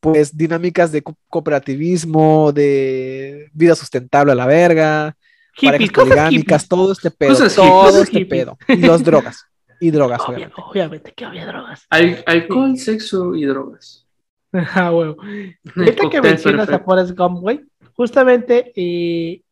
pues 0.00 0.36
dinámicas 0.36 0.90
de 0.92 1.02
co- 1.02 1.16
cooperativismo, 1.28 2.52
de 2.52 3.48
vida 3.52 3.74
sustentable 3.74 4.32
a 4.32 4.34
la 4.34 4.46
verga, 4.46 5.16
Hippies, 5.54 5.90
parejas 5.92 6.68
todo 6.68 6.92
este 6.92 7.10
pedo, 7.10 7.30
Cosas 7.30 7.54
todo 7.54 7.84
hippies, 7.88 8.02
este 8.04 8.18
hippies. 8.18 8.44
pedo. 8.44 8.58
Y 8.68 8.76
las 8.86 9.04
drogas. 9.04 9.44
Y 9.80 9.90
drogas, 9.92 10.20
Obvia- 10.20 10.28
obviamente. 10.28 10.62
obviamente 10.70 11.12
que 11.14 11.24
había 11.24 11.46
drogas. 11.46 11.86
Al- 11.90 12.22
alcohol, 12.26 12.76
sexo 12.78 13.34
y 13.34 13.44
drogas. 13.44 14.06
Ah, 14.52 14.90
huevo. 14.90 15.16
El 15.22 15.56
Ahorita 15.76 16.10
que 16.10 16.20
mencionas 16.22 16.64
a 16.64 16.66
perfecto. 16.72 16.84
Forrest 16.84 17.16
Gump, 17.16 17.38
güey, 17.38 17.60
justamente 17.94 18.72
eh, 18.74 19.42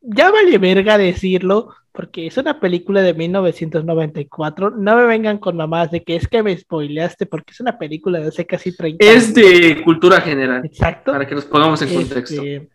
ya 0.00 0.30
vale 0.30 0.56
verga 0.58 0.96
decirlo, 0.96 1.74
porque 1.92 2.26
es 2.26 2.36
una 2.38 2.58
película 2.58 3.02
de 3.02 3.14
1994. 3.14 4.70
No 4.70 4.96
me 4.96 5.04
vengan 5.04 5.38
con 5.38 5.56
mamás 5.56 5.90
de 5.90 6.02
que 6.02 6.16
es 6.16 6.26
que 6.26 6.42
me 6.42 6.56
spoileaste, 6.56 7.26
porque 7.26 7.52
es 7.52 7.60
una 7.60 7.78
película 7.78 8.18
de 8.18 8.28
hace 8.28 8.46
casi 8.46 8.74
30 8.74 9.04
años. 9.04 9.16
Es 9.16 9.34
de 9.34 9.82
cultura 9.84 10.20
general, 10.20 10.64
Exacto. 10.64 11.12
para 11.12 11.26
que 11.26 11.34
nos 11.34 11.44
pongamos 11.44 11.82
en 11.82 11.94
contexto. 11.94 12.42
Este, 12.42 12.70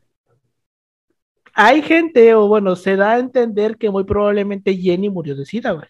hay 1.53 1.81
gente, 1.81 2.35
o 2.35 2.47
bueno, 2.47 2.75
se 2.75 2.95
da 2.95 3.13
a 3.13 3.19
entender 3.19 3.77
que 3.77 3.89
muy 3.89 4.03
probablemente 4.03 4.77
Jenny 4.77 5.09
murió 5.09 5.35
de 5.35 5.45
sida, 5.45 5.71
güey. 5.71 5.87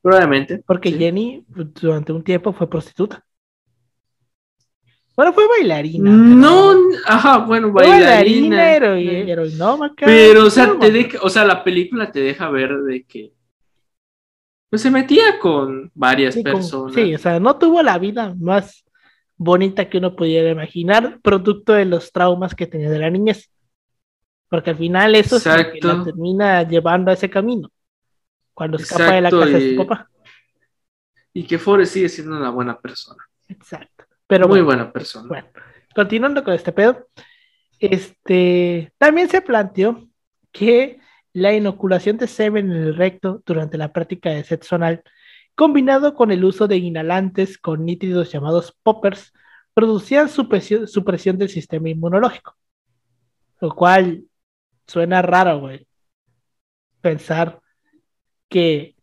Probablemente. 0.00 0.62
Porque 0.66 0.90
sí. 0.90 0.98
Jenny 0.98 1.44
pues, 1.52 1.74
durante 1.74 2.12
un 2.12 2.24
tiempo 2.24 2.54
fue 2.54 2.68
prostituta. 2.68 3.22
Bueno, 5.16 5.32
fue 5.32 5.46
bailarina. 5.48 6.10
No, 6.10 6.72
pero- 6.90 7.02
ajá, 7.06 7.38
bueno, 7.38 7.72
bailarina. 7.72 8.56
bailarina, 8.56 8.74
hero- 8.74 8.94
heroinómaca, 8.96 10.06
Pero, 10.06 10.46
o 10.46 10.50
sea, 10.50 10.76
te 10.78 10.90
deja- 10.90 11.18
o 11.22 11.28
sea, 11.28 11.44
la 11.44 11.62
película 11.62 12.10
te 12.10 12.20
deja 12.20 12.50
ver 12.50 12.76
de 12.78 13.04
que 13.04 13.32
pues 14.70 14.82
se 14.82 14.90
metía 14.90 15.38
con 15.38 15.92
varias 15.94 16.34
Sí, 16.34 16.42
personas. 16.42 16.94
sí, 16.96 17.14
o 17.14 17.18
sea, 17.18 17.38
no 17.38 17.56
tuvo 17.58 17.80
la 17.80 17.96
vida 17.98 18.34
más 18.40 18.84
bonita 19.36 19.88
que 19.88 19.98
uno 19.98 20.16
pudiera 20.16 20.50
imaginar, 20.50 21.20
producto 21.22 21.74
de 21.74 21.84
los 21.84 22.10
traumas 22.10 22.56
que 22.56 22.66
tenía 22.66 22.90
de 22.90 22.98
la 22.98 23.08
niñez. 23.10 23.50
Porque 24.48 24.70
al 24.70 24.76
final 24.76 25.14
eso 25.14 25.36
es 25.36 25.46
lo 25.46 25.52
que 25.54 25.60
Exacto. 25.78 25.88
la 25.98 26.04
termina 26.04 26.62
llevando 26.68 27.10
a 27.12 27.14
ese 27.14 27.30
camino. 27.30 27.70
Cuando 28.52 28.76
escapa 28.78 29.12
de 29.12 29.20
la 29.20 29.28
Exacto, 29.28 29.46
casa 29.46 29.58
de 29.58 29.70
su 29.70 29.76
papá. 29.76 30.10
Y 31.32 31.44
que 31.44 31.58
Forrest 31.58 31.92
sigue 31.94 32.08
siendo 32.08 32.36
una 32.36 32.50
buena 32.50 32.76
persona. 32.78 33.22
Exacto. 33.48 34.04
Pero 34.26 34.48
Muy 34.48 34.60
bueno, 34.60 34.84
buena 34.84 34.92
persona. 34.92 35.28
bueno, 35.28 35.48
continuando 35.94 36.42
con 36.42 36.54
este 36.54 36.72
pedo, 36.72 37.08
este, 37.78 38.92
también 38.98 39.28
se 39.28 39.42
planteó 39.42 40.08
que 40.52 41.00
la 41.32 41.52
inoculación 41.52 42.16
de 42.16 42.28
semen 42.28 42.70
en 42.70 42.78
el 42.78 42.96
recto 42.96 43.42
durante 43.44 43.76
la 43.76 43.92
práctica 43.92 44.30
de 44.30 44.44
sexo 44.44 44.76
anal, 44.76 45.02
combinado 45.54 46.14
con 46.14 46.30
el 46.30 46.44
uso 46.44 46.68
de 46.68 46.76
inhalantes 46.76 47.58
con 47.58 47.84
nítridos 47.84 48.32
llamados 48.32 48.76
poppers, 48.82 49.32
producían 49.74 50.28
supresión, 50.28 50.86
supresión 50.88 51.36
del 51.36 51.48
sistema 51.48 51.88
inmunológico. 51.88 52.56
Lo 53.60 53.74
cual 53.74 54.24
suena 54.86 55.20
raro, 55.22 55.60
güey. 55.60 55.86
Pensar 57.00 57.60
que 58.48 58.94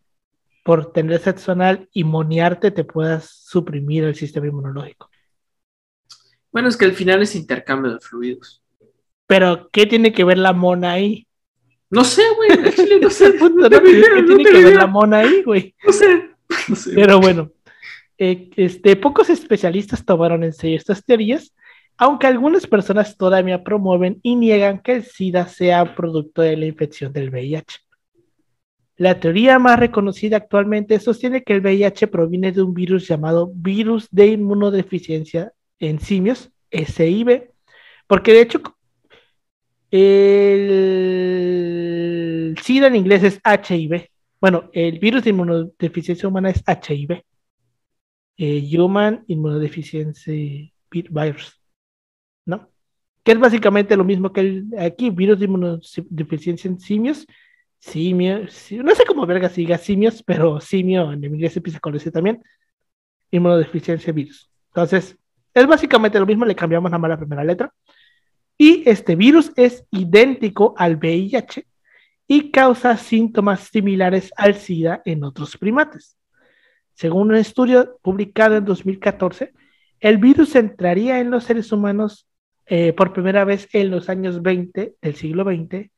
por 0.64 0.94
tener 0.94 1.20
sexo 1.20 1.52
anal 1.52 1.90
y 1.92 2.04
monearte 2.04 2.72
te 2.72 2.86
puedas 2.86 3.30
suprimir 3.30 4.06
el 4.06 4.16
sistema 4.16 4.48
inmunológico. 4.48 5.11
Bueno, 6.52 6.68
es 6.68 6.78
que 6.78 6.86
al 6.86 6.94
final 6.94 7.22
es 7.22 7.36
intercambio 7.36 7.94
de 7.94 8.00
fluidos. 8.00 8.62
Pero, 9.28 9.70
¿qué 9.72 9.86
tiene 9.86 10.12
que 10.12 10.24
ver 10.24 10.38
la 10.38 10.54
mona 10.54 10.94
ahí? 10.94 11.28
No 11.90 12.04
sé, 12.04 12.24
güey. 12.36 12.52
al 12.52 12.74
chile 12.74 13.00
no 13.00 13.10
sé. 13.10 13.34
No 13.38 13.70
¿Qué 13.70 14.22
no 14.22 14.26
tiene 14.26 14.44
que 14.44 14.64
ver 14.64 14.76
la 14.76 14.88
mona 14.88 15.20
ahí, 15.20 15.44
güey? 15.44 15.76
No 15.86 15.94
sé. 15.94 16.30
No 16.68 16.76
sé. 16.76 16.92
Pero 16.94 17.20
bueno, 17.20 17.52
eh, 18.18 18.50
este, 18.58 18.96
pocos 18.98 19.30
especialistas 19.30 20.04
tomaron 20.06 20.44
en 20.44 20.54
serio 20.54 20.78
estas 20.78 21.04
teorías, 21.06 21.56
aunque 21.98 22.28
algunas 22.28 22.68
personas 22.68 23.18
todavía 23.18 23.64
promueven 23.64 24.20
y 24.22 24.36
niegan 24.36 24.80
que 24.82 24.96
el 24.96 25.04
SIDA 25.04 25.48
sea 25.48 25.96
producto 25.96 26.42
de 26.42 26.58
la 26.58 26.66
infección 26.66 27.14
del 27.14 27.30
VIH. 27.30 27.80
La 28.98 29.20
teoría 29.20 29.58
más 29.60 29.80
reconocida 29.80 30.38
actualmente 30.38 31.00
sostiene 31.00 31.44
que 31.44 31.54
el 31.54 31.62
VIH 31.62 32.08
proviene 32.08 32.52
de 32.52 32.62
un 32.62 32.74
virus 32.74 33.08
llamado 33.08 33.50
virus 33.54 34.08
de 34.12 34.28
inmunodeficiencia 34.28 35.54
en 35.82 36.00
simios, 36.00 36.50
SIV, 36.72 37.52
porque 38.08 38.32
de 38.34 38.42
hecho 38.42 38.62
el 40.92 42.56
SIDA 42.62 42.88
en 42.88 42.96
inglés 42.96 43.24
es 43.24 43.40
HIV. 43.44 44.10
Bueno, 44.40 44.70
el 44.74 45.00
virus 45.00 45.24
de 45.24 45.32
inmunodeficiencia 45.32 46.28
humana 46.30 46.50
es 46.50 46.64
HIV. 46.66 47.24
Eh, 48.38 48.78
Human 48.78 49.24
Immunodeficiency 49.28 50.74
Vi- 50.90 51.08
Virus. 51.10 51.62
¿No? 52.46 52.70
Que 53.24 53.34
es 53.34 53.40
básicamente 53.40 53.96
lo 53.96 54.04
mismo 54.04 54.32
que 54.34 54.64
aquí, 54.80 55.10
virus 55.12 55.38
de 55.40 55.46
inmunodeficiencia 55.46 56.70
en 56.70 56.80
simios. 56.80 57.28
Simio, 57.80 58.48
si- 58.48 58.78
no 58.78 58.94
sé 58.96 59.04
cómo 59.06 59.26
verga 59.26 59.50
siga 59.50 59.78
simios, 59.78 60.24
pero 60.24 60.60
simio 60.62 61.12
en 61.12 61.24
inglés 61.24 61.54
se 61.54 61.60
empieza 61.60 61.80
con 61.80 61.96
ese 61.96 62.12
también. 62.12 62.42
Inmunodeficiencia 63.32 64.14
virus. 64.14 64.50
Entonces, 64.68 65.18
es 65.54 65.68
básicamente 65.68 66.20
lo 66.20 66.26
mismo, 66.26 66.46
le 66.46 66.56
cambiamos 66.56 66.90
nada 66.90 67.00
más 67.00 67.10
la 67.10 67.18
primera 67.18 67.44
letra. 67.44 67.74
Y 68.58 68.88
este 68.88 69.16
virus 69.16 69.52
es 69.56 69.86
idéntico 69.92 70.74
al 70.78 70.98
VIH 70.98 71.66
y 72.28 72.52
causa 72.52 72.96
síntomas 72.98 73.62
similares 73.72 74.32
al 74.38 74.56
SIDA 74.56 75.02
en 75.06 75.24
otros 75.24 75.58
primates. 75.58 76.18
Según 76.94 77.30
un 77.30 77.36
estudio 77.36 77.98
publicado 78.02 78.56
en 78.56 78.66
2014, 78.66 79.54
el 80.00 80.18
virus 80.18 80.56
entraría 80.56 81.20
en 81.20 81.32
los 81.32 81.44
seres 81.44 81.72
humanos 81.72 82.28
eh, 82.66 82.94
por 82.94 83.12
primera 83.12 83.44
vez 83.44 83.68
en 83.74 83.92
los 83.92 84.10
años 84.10 84.42
20 84.42 84.96
del 85.02 85.16
siglo 85.16 85.44
XX, 85.44 85.90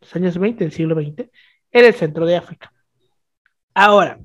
los 0.00 0.16
años 0.16 0.38
20 0.38 0.64
del 0.64 0.72
siglo 0.72 0.94
XX, 0.94 1.28
en 1.72 1.84
el 1.84 1.94
centro 1.94 2.26
de 2.26 2.36
África. 2.36 2.72
Ahora, 3.74 4.20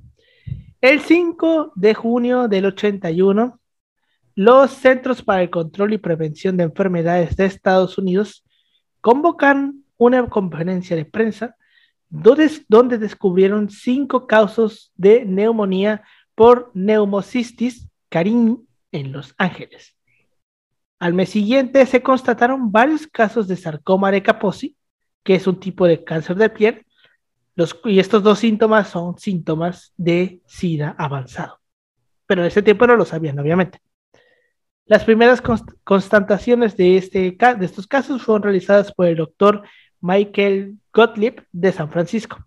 el 0.81 0.99
5 0.99 1.71
de 1.75 1.93
junio 1.93 2.47
del 2.47 2.65
81, 2.65 3.56
los 4.37 4.69
Centros 4.69 5.23
para 5.23 5.41
el 5.41 5.49
Control 5.49 5.93
y 5.93 5.97
Prevención 5.97 6.57
de 6.57 6.65
Enfermedades 6.65 7.35
de 7.35 7.45
Estados 7.45 7.97
Unidos 7.97 8.45
convocan 9.01 9.83
una 9.97 10.29
conferencia 10.29 10.95
de 10.95 11.05
prensa 11.05 11.55
donde, 12.07 12.47
donde 12.69 12.99
descubrieron 12.99 13.71
cinco 13.71 14.27
casos 14.27 14.91
de 14.95 15.25
neumonía 15.25 16.03
por 16.35 16.69
neumocistis 16.75 17.89
carín 18.09 18.67
en 18.91 19.11
Los 19.11 19.33
Ángeles. 19.39 19.95
Al 20.99 21.15
mes 21.15 21.29
siguiente 21.29 21.83
se 21.87 22.03
constataron 22.03 22.71
varios 22.71 23.07
casos 23.07 23.47
de 23.47 23.55
sarcoma 23.55 24.11
de 24.11 24.21
Kaposi, 24.21 24.77
que 25.23 25.33
es 25.33 25.47
un 25.47 25.59
tipo 25.59 25.87
de 25.87 26.03
cáncer 26.03 26.35
de 26.35 26.51
piel, 26.51 26.85
y 27.85 27.97
estos 27.97 28.21
dos 28.21 28.37
síntomas 28.37 28.89
son 28.89 29.17
síntomas 29.17 29.93
de 29.97 30.41
SIDA 30.45 30.95
avanzado. 30.95 31.59
Pero 32.27 32.41
en 32.41 32.49
ese 32.49 32.61
tiempo 32.61 32.85
no 32.85 32.95
lo 32.95 33.03
sabían, 33.03 33.39
obviamente. 33.39 33.81
Las 34.87 35.03
primeras 35.03 35.41
constataciones 35.83 36.77
de, 36.77 36.95
este, 36.95 37.31
de 37.31 37.65
estos 37.65 37.87
casos 37.87 38.21
fueron 38.21 38.43
realizadas 38.43 38.93
por 38.93 39.07
el 39.07 39.17
doctor 39.17 39.63
Michael 39.99 40.77
Gottlieb 40.93 41.45
de 41.51 41.73
San 41.73 41.91
Francisco. 41.91 42.37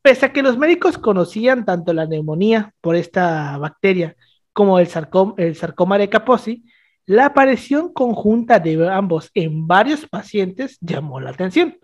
Pese 0.00 0.24
a 0.24 0.32
que 0.32 0.42
los 0.42 0.56
médicos 0.56 0.96
conocían 0.96 1.66
tanto 1.66 1.92
la 1.92 2.06
neumonía 2.06 2.72
por 2.80 2.96
esta 2.96 3.58
bacteria 3.58 4.16
como 4.54 4.78
el 4.78 4.86
sarcoma, 4.86 5.34
el 5.36 5.54
sarcoma 5.54 5.98
de 5.98 6.08
Kaposi, 6.08 6.64
la 7.04 7.26
aparición 7.26 7.92
conjunta 7.92 8.58
de 8.58 8.88
ambos 8.88 9.30
en 9.34 9.66
varios 9.66 10.06
pacientes 10.06 10.78
llamó 10.80 11.20
la 11.20 11.30
atención. 11.30 11.78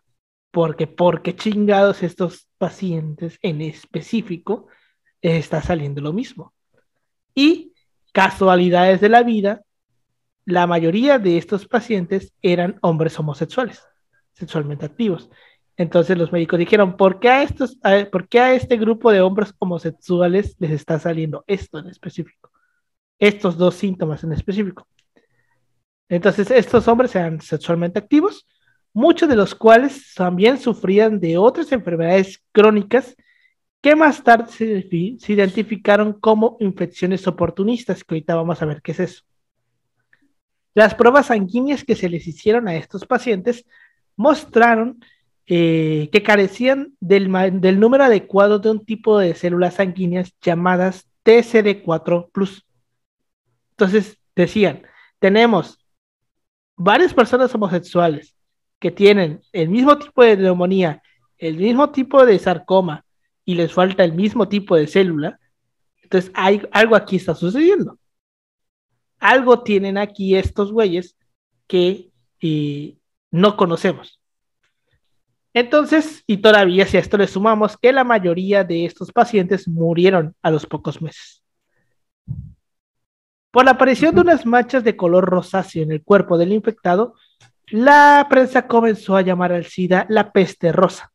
Porque, 0.51 0.87
porque 0.87 1.37
chingados 1.37 2.03
estos 2.03 2.49
pacientes 2.57 3.39
en 3.43 3.61
específico 3.61 4.69
está 5.21 5.61
saliendo 5.61 6.01
lo 6.01 6.15
mismo. 6.15 6.55
Y 7.35 7.72
casualidades 8.13 9.01
de 9.01 9.09
la 9.09 9.23
vida, 9.23 9.63
la 10.45 10.67
mayoría 10.67 11.19
de 11.19 11.39
estos 11.39 11.67
pacientes 11.67 12.33
eran 12.43 12.79
hombres 12.83 13.19
homosexuales, 13.19 13.83
sexualmente 14.33 14.87
activos. 14.87 15.31
Entonces 15.77 16.19
los 16.19 16.33
médicos 16.33 16.59
dijeron, 16.59 16.97
¿por 16.97 17.19
qué 17.19 17.29
a, 17.31 17.43
estos, 17.43 17.79
¿por 18.11 18.29
qué 18.29 18.41
a 18.41 18.55
este 18.55 18.77
grupo 18.77 19.11
de 19.11 19.21
hombres 19.21 19.55
homosexuales 19.59 20.57
les 20.59 20.71
está 20.71 20.99
saliendo 20.99 21.45
esto 21.47 21.79
en 21.79 21.89
específico? 21.89 22.51
Estos 23.19 23.57
dos 23.57 23.75
síntomas 23.75 24.23
en 24.25 24.33
específico. 24.33 24.87
Entonces 26.09 26.51
estos 26.51 26.87
hombres 26.89 27.15
eran 27.15 27.41
sexualmente 27.41 27.99
activos 27.99 28.47
muchos 28.93 29.29
de 29.29 29.37
los 29.37 29.55
cuales 29.55 30.13
también 30.15 30.59
sufrían 30.59 31.19
de 31.19 31.39
otras 31.39 31.73
enfermedades 31.73 32.43
crónicas 32.53 33.17
que 33.83 33.97
más 33.97 34.23
tarde 34.23 34.47
se, 34.51 35.33
identificaron 35.33 36.13
como 36.15 36.57
infecciones 36.61 37.27
oportunistas, 37.27 38.05
que 38.05 38.15
ahorita 38.15 38.37
vamos 38.37 38.63
a 38.63 38.67
ver 38.67 38.81
qué 38.81 38.93
es 38.93 39.01
eso. 39.01 39.25
Las 40.73 40.95
pruebas 40.95 41.27
sanguíneas 41.27 41.85
que 41.85 41.97
se 41.97 42.09
les 42.09 42.27
hicieron 42.27 42.69
a 42.69 42.77
estos 42.77 43.05
pacientes 43.05 43.67
mostraron 44.17 45.05
eh, 45.47 46.09
que 46.13 46.23
carecían 46.23 46.95
del, 47.01 47.31
del, 47.61 47.81
número 47.81 48.05
adecuado 48.05 48.61
de 48.61 48.71
un 48.71 48.85
tipo 48.85 49.19
de 49.19 49.35
células 49.35 49.75
sanguíneas 49.75 50.33
llamadas 50.41 51.09
TCD4+. 51.25 52.63
Entonces, 53.73 54.17
decían, 54.37 54.85
tenemos 55.19 55.85
varias 56.77 57.13
personas 57.13 57.53
homosexuales, 57.53 58.37
que 58.79 58.93
tienen 58.93 59.41
el 59.53 59.69
mismo 59.69 59.99
tipo 59.99 60.23
de 60.23 60.37
neumonía, 60.37 61.03
el 61.39 61.57
mismo 61.57 61.91
tipo 61.91 62.25
de 62.25 62.39
sarcoma 62.39 63.05
y 63.45 63.55
les 63.55 63.73
falta 63.73 64.05
el 64.05 64.13
mismo 64.13 64.49
tipo 64.49 64.77
de 64.77 64.87
célula, 64.87 65.39
entonces 66.03 66.31
hay, 66.35 66.63
algo 66.73 66.95
aquí 66.95 67.17
está 67.17 67.35
sucediendo. 67.35 67.99
Algo 69.19 69.63
tienen 69.63 69.99
aquí 69.99 70.37
estos 70.37 70.73
güeyes 70.73 71.17
que 71.67 72.11
eh, 72.41 72.97
no 73.31 73.57
conocemos. 73.57 74.21
Entonces, 75.55 76.23
y 76.27 76.39
todavía 76.39 76.87
si 76.87 76.97
a 76.97 77.01
esto 77.01 77.19
le 77.19 77.27
sumamos 77.27 77.77
que 77.77 77.93
la 77.93 78.05
mayoría 78.05 78.65
de 78.65 78.85
estos 78.85 79.13
pacientes 79.13 79.69
murieron 79.69 80.35
a 80.43 80.51
los 80.51 80.67
pocos 80.67 81.03
meses. 81.03 81.43
Por 83.51 83.67
la 83.67 83.73
aparición 83.73 84.15
de 84.15 84.23
unas 84.23 84.47
manchas 84.47 84.83
de 84.83 84.97
color 84.97 85.27
rosáceo 85.27 85.83
en 85.83 85.93
el 85.93 86.03
cuerpo 86.03 86.39
del 86.39 86.53
infectado, 86.53 87.15
la 87.67 88.27
prensa 88.31 88.67
comenzó 88.67 89.15
a 89.15 89.23
llamar 89.23 89.53
al 89.53 89.67
SIDA 89.67 90.07
la 90.09 90.33
peste 90.33 90.73
rosa, 90.73 91.12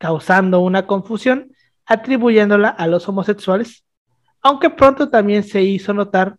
causando 0.00 0.60
una 0.60 0.86
confusión 0.86 1.54
atribuyéndola 1.84 2.70
a 2.70 2.86
los 2.86 3.06
homosexuales, 3.06 3.84
aunque 4.40 4.70
pronto 4.70 5.10
también 5.10 5.42
se 5.44 5.62
hizo 5.62 5.92
notar 5.92 6.38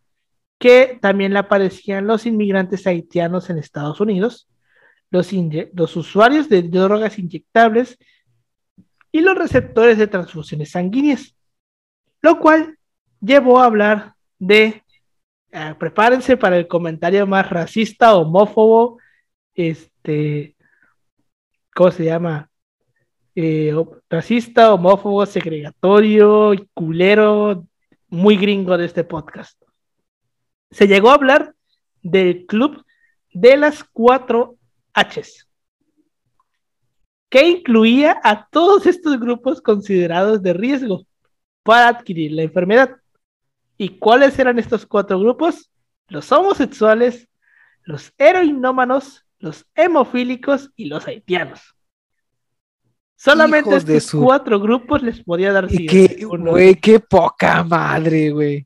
que 0.57 0.97
también 0.99 1.33
le 1.33 1.39
aparecían 1.39 2.07
los 2.07 2.25
inmigrantes 2.25 2.87
haitianos 2.87 3.51
en 3.51 3.59
Estados 3.59 4.01
Unidos, 4.01 4.49
los, 5.11 5.95
usuarios 5.95 6.49
de 6.49 6.63
drogas 6.63 7.19
inyectables 7.19 7.99
y 9.11 9.21
los 9.21 9.37
receptores 9.37 9.99
de 9.99 10.07
transfusiones 10.07 10.71
sanguíneas, 10.71 11.35
lo 12.21 12.39
cual 12.39 12.79
llevó 13.19 13.59
a 13.59 13.65
hablar 13.65 14.15
de 14.39 14.83
eh, 15.51 15.75
prepárense 15.77 16.35
para 16.35 16.57
el 16.57 16.67
comentario 16.67 17.27
más 17.27 17.47
racista, 17.47 18.15
homófobo 18.15 18.97
este, 19.53 20.55
¿cómo 21.75 21.91
se 21.91 22.05
llama? 22.05 22.50
Eh, 23.33 23.73
racista, 24.09 24.73
homófobo, 24.73 25.25
segregatorio, 25.25 26.53
culero, 26.73 27.65
muy 28.09 28.35
gringo 28.35 28.77
de 28.77 28.85
este 28.85 29.05
podcast. 29.05 29.61
Se 30.69 30.87
llegó 30.87 31.11
a 31.11 31.15
hablar 31.15 31.55
del 32.01 32.45
club 32.45 32.83
de 33.33 33.55
las 33.55 33.85
cuatro 33.85 34.57
Hs, 34.93 35.47
que 37.29 37.47
incluía 37.47 38.19
a 38.21 38.47
todos 38.47 38.85
estos 38.85 39.17
grupos 39.17 39.61
considerados 39.61 40.41
de 40.41 40.51
riesgo 40.51 41.05
para 41.63 41.87
adquirir 41.87 42.33
la 42.33 42.43
enfermedad. 42.43 42.97
¿Y 43.77 43.97
cuáles 43.97 44.37
eran 44.39 44.59
estos 44.59 44.85
cuatro 44.85 45.17
grupos? 45.17 45.71
Los 46.09 46.29
homosexuales, 46.33 47.29
los 47.83 48.13
heroinómanos, 48.17 49.25
los 49.39 49.65
hemofílicos 49.75 50.69
y 50.75 50.85
los 50.85 51.07
haitianos. 51.07 51.75
Solamente 53.23 53.75
estos 53.75 54.19
cuatro 54.19 54.59
grupos 54.59 55.03
les 55.03 55.23
podía 55.23 55.53
dar 55.53 55.67
¿Y 55.69 55.85
qué, 55.85 56.25
güey, 56.25 56.73
qué 56.73 56.99
poca 56.99 57.63
madre, 57.63 58.31
güey. 58.31 58.65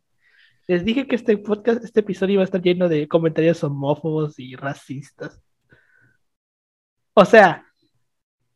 Les 0.66 0.86
dije 0.86 1.06
que 1.06 1.18
este 1.18 1.38
podcast, 1.38 1.84
este 1.84 2.00
episodio 2.00 2.36
iba 2.36 2.42
a 2.42 2.46
estar 2.46 2.62
lleno 2.62 2.88
de 2.88 3.06
comentarios 3.06 3.62
homófobos 3.66 4.40
y 4.40 4.56
racistas. 4.56 5.42
O 7.14 7.26
sea, 7.26 7.66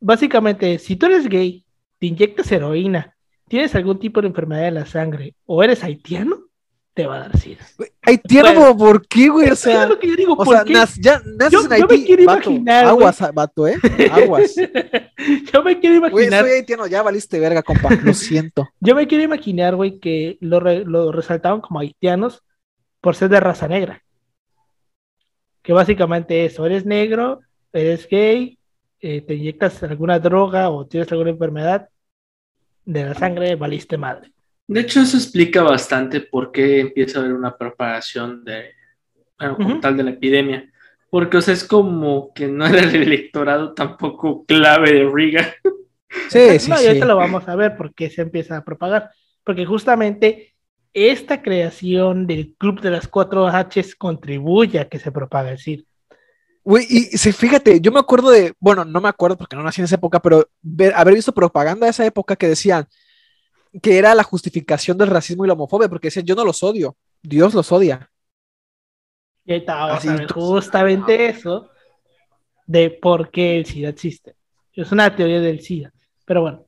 básicamente, 0.00 0.78
si 0.78 0.96
tú 0.96 1.04
eres 1.04 1.28
gay, 1.28 1.66
te 1.98 2.06
inyectas 2.06 2.50
heroína, 2.50 3.14
tienes 3.46 3.74
algún 3.74 3.98
tipo 3.98 4.22
de 4.22 4.28
enfermedad 4.28 4.68
en 4.68 4.76
la 4.76 4.86
sangre 4.86 5.34
o 5.44 5.62
eres 5.62 5.84
haitiano, 5.84 6.46
te 6.94 7.06
va 7.06 7.16
a 7.16 7.18
dar 7.20 7.38
SIDA. 7.38 7.64
Haitiano, 8.02 8.76
¿por 8.76 9.06
qué, 9.06 9.28
güey? 9.28 9.50
O 9.50 9.56
sea, 9.56 9.86
lo 9.86 9.98
que 9.98 10.08
yo 10.08 10.16
digo, 10.16 10.34
o 10.36 10.44
sea, 10.44 10.64
ya 10.64 11.22
naces 11.36 11.64
en 11.64 11.72
Haití, 11.72 11.80
yo 11.80 11.88
me 11.88 12.04
quiero 12.04 12.22
imaginar, 12.22 12.86
aguas, 12.86 13.34
vato, 13.34 13.66
¿eh? 13.68 13.76
Aguas. 14.12 14.54
yo 14.56 15.62
me 15.62 15.78
quiero 15.78 15.96
imaginar. 15.96 16.12
Güey, 16.12 16.28
soy 16.30 16.50
haitiano, 16.50 16.86
ya 16.86 17.02
valiste 17.02 17.38
verga, 17.38 17.62
compa, 17.62 17.90
lo 18.02 18.14
siento. 18.14 18.68
yo 18.80 18.94
me 18.94 19.06
quiero 19.06 19.24
imaginar, 19.24 19.76
güey, 19.76 19.98
que 19.98 20.38
lo, 20.40 20.60
lo 20.60 21.12
resaltaban 21.12 21.60
como 21.60 21.80
haitianos 21.80 22.42
por 23.00 23.14
ser 23.14 23.28
de 23.28 23.40
raza 23.40 23.68
negra. 23.68 24.02
Que 25.62 25.72
básicamente 25.72 26.44
eso, 26.44 26.66
eres 26.66 26.84
negro, 26.86 27.40
eres 27.72 28.08
gay, 28.08 28.58
eh, 29.00 29.22
te 29.22 29.34
inyectas 29.34 29.82
alguna 29.82 30.18
droga 30.18 30.70
o 30.70 30.86
tienes 30.86 31.10
alguna 31.12 31.30
enfermedad 31.30 31.88
de 32.84 33.04
la 33.04 33.14
sangre, 33.14 33.56
valiste 33.56 33.96
madre. 33.96 34.32
De 34.70 34.82
hecho, 34.82 35.00
eso 35.00 35.16
explica 35.16 35.64
bastante 35.64 36.20
por 36.20 36.52
qué 36.52 36.78
empieza 36.78 37.18
a 37.18 37.22
haber 37.22 37.34
una 37.34 37.56
propagación 37.56 38.44
de, 38.44 38.70
bueno, 39.36 39.80
tal 39.80 39.96
de 39.96 40.04
la 40.04 40.10
epidemia. 40.10 40.70
Porque, 41.10 41.38
o 41.38 41.40
sea, 41.40 41.54
es 41.54 41.64
como 41.64 42.32
que 42.32 42.46
no 42.46 42.64
era 42.66 42.78
el 42.78 42.94
electorado 42.94 43.74
tampoco 43.74 44.44
clave 44.44 44.92
de 44.92 45.10
Riga. 45.12 45.52
Sí, 46.28 46.60
sí, 46.60 46.70
no, 46.70 46.76
sí. 46.76 46.86
ahorita 46.86 47.04
lo 47.04 47.16
vamos 47.16 47.48
a 47.48 47.56
ver 47.56 47.76
por 47.76 47.92
qué 47.94 48.10
se 48.10 48.22
empieza 48.22 48.58
a 48.58 48.64
propagar. 48.64 49.10
Porque 49.42 49.66
justamente 49.66 50.54
esta 50.94 51.42
creación 51.42 52.28
del 52.28 52.54
Club 52.56 52.80
de 52.80 52.92
las 52.92 53.08
cuatro 53.08 53.48
Hs 53.48 53.96
contribuye 53.96 54.78
a 54.78 54.88
que 54.88 55.00
se 55.00 55.10
propague 55.10 55.50
el 55.50 55.58
SID. 55.58 55.82
Güey, 56.62 56.86
y 56.88 57.00
si 57.18 57.32
fíjate, 57.32 57.80
yo 57.80 57.90
me 57.90 57.98
acuerdo 57.98 58.30
de, 58.30 58.54
bueno, 58.60 58.84
no 58.84 59.00
me 59.00 59.08
acuerdo 59.08 59.36
porque 59.36 59.56
no 59.56 59.64
nací 59.64 59.80
en 59.80 59.86
esa 59.86 59.96
época, 59.96 60.20
pero 60.20 60.48
haber 60.94 61.14
visto 61.14 61.34
propaganda 61.34 61.86
de 61.86 61.90
esa 61.90 62.06
época 62.06 62.36
que 62.36 62.46
decían, 62.46 62.86
que 63.82 63.98
era 63.98 64.14
la 64.14 64.24
justificación 64.24 64.98
del 64.98 65.08
racismo 65.08 65.44
y 65.44 65.48
la 65.48 65.54
homofobia, 65.54 65.88
porque 65.88 66.08
decían, 66.08 66.26
yo 66.26 66.34
no 66.34 66.44
los 66.44 66.62
odio, 66.62 66.96
Dios 67.22 67.54
los 67.54 67.70
odia. 67.70 68.10
Y 69.44 69.52
ahí 69.52 69.58
está, 69.60 69.94
Así, 69.94 70.08
ver 70.08 70.30
justamente 70.30 71.28
eso 71.28 71.70
de 72.66 72.90
por 72.90 73.30
qué 73.30 73.58
el 73.58 73.66
SIDA 73.66 73.88
existe. 73.88 74.34
Es 74.72 74.92
una 74.92 75.14
teoría 75.14 75.40
del 75.40 75.60
SIDA. 75.60 75.92
Pero 76.24 76.42
bueno, 76.42 76.66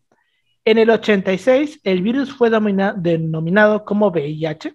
en 0.65 0.79
el 0.79 0.91
86 0.91 1.81
el 1.85 2.03
virus 2.03 2.33
fue 2.33 2.51
denominado 2.51 3.85
como 3.85 4.09
VIH, 4.09 4.75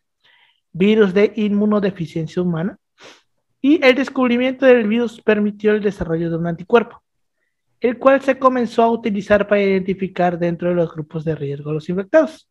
virus 0.72 1.14
de 1.14 1.34
inmunodeficiencia 1.36 2.42
humana, 2.42 2.78
y 3.62 3.84
el 3.84 3.96
descubrimiento 3.96 4.66
del 4.66 4.88
virus 4.88 5.22
permitió 5.22 5.72
el 5.72 5.82
desarrollo 5.82 6.30
de 6.30 6.38
un 6.38 6.48
anticuerpo, 6.48 7.02
el 7.80 7.98
cual 7.98 8.22
se 8.22 8.40
comenzó 8.40 8.84
a 8.84 8.92
utilizar 8.92 9.48
para 9.48 9.62
identificar 9.62 10.40
dentro 10.40 10.70
de 10.70 10.76
los 10.76 10.92
grupos 10.92 11.24
de 11.24 11.36
riesgo 11.36 11.70
a 11.70 11.74
los 11.74 11.90
infectados. 11.90 12.50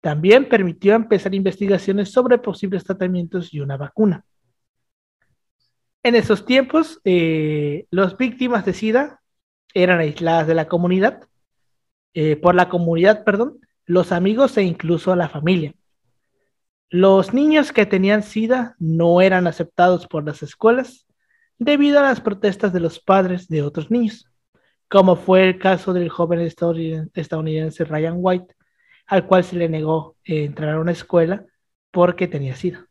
También 0.00 0.48
permitió 0.48 0.94
empezar 0.94 1.34
investigaciones 1.34 2.12
sobre 2.12 2.38
posibles 2.38 2.84
tratamientos 2.84 3.52
y 3.52 3.60
una 3.60 3.76
vacuna. 3.76 4.24
En 6.02 6.14
esos 6.14 6.44
tiempos, 6.46 7.00
eh, 7.04 7.86
las 7.90 8.16
víctimas 8.16 8.64
de 8.64 8.74
SIDA 8.74 9.20
eran 9.74 9.98
aisladas 9.98 10.46
de 10.46 10.54
la 10.54 10.68
comunidad, 10.68 11.24
eh, 12.14 12.36
por 12.36 12.54
la 12.54 12.68
comunidad, 12.68 13.24
perdón, 13.24 13.58
los 13.84 14.12
amigos 14.12 14.56
e 14.56 14.62
incluso 14.62 15.16
la 15.16 15.28
familia. 15.28 15.74
Los 16.88 17.34
niños 17.34 17.72
que 17.72 17.86
tenían 17.86 18.22
SIDA 18.22 18.76
no 18.78 19.20
eran 19.20 19.46
aceptados 19.46 20.06
por 20.06 20.24
las 20.24 20.42
escuelas 20.42 21.05
debido 21.58 21.98
a 21.98 22.02
las 22.02 22.20
protestas 22.20 22.72
de 22.72 22.80
los 22.80 23.00
padres 23.00 23.48
de 23.48 23.62
otros 23.62 23.90
niños, 23.90 24.26
como 24.88 25.16
fue 25.16 25.48
el 25.48 25.58
caso 25.58 25.92
del 25.92 26.08
joven 26.08 26.40
estadounid- 26.40 27.10
estadounidense 27.14 27.84
Ryan 27.84 28.14
White, 28.16 28.54
al 29.06 29.26
cual 29.26 29.44
se 29.44 29.56
le 29.56 29.68
negó 29.68 30.16
eh, 30.24 30.44
entrar 30.44 30.74
a 30.74 30.80
una 30.80 30.92
escuela 30.92 31.44
porque 31.90 32.28
tenía 32.28 32.54
SIDA. 32.56 32.86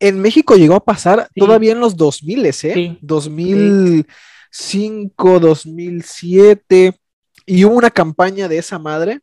En 0.00 0.20
México 0.20 0.56
llegó 0.56 0.74
a 0.74 0.84
pasar 0.84 1.28
Sí. 1.34 1.40
todavía 1.40 1.72
en 1.72 1.80
los 1.80 1.96
2000, 1.96 2.46
¿eh? 2.46 2.52
Sí. 2.52 2.98
2005, 3.02 5.40
2007, 5.40 6.98
y 7.46 7.64
hubo 7.64 7.76
una 7.76 7.90
campaña 7.90 8.48
de 8.48 8.58
esa 8.58 8.78
madre 8.78 9.20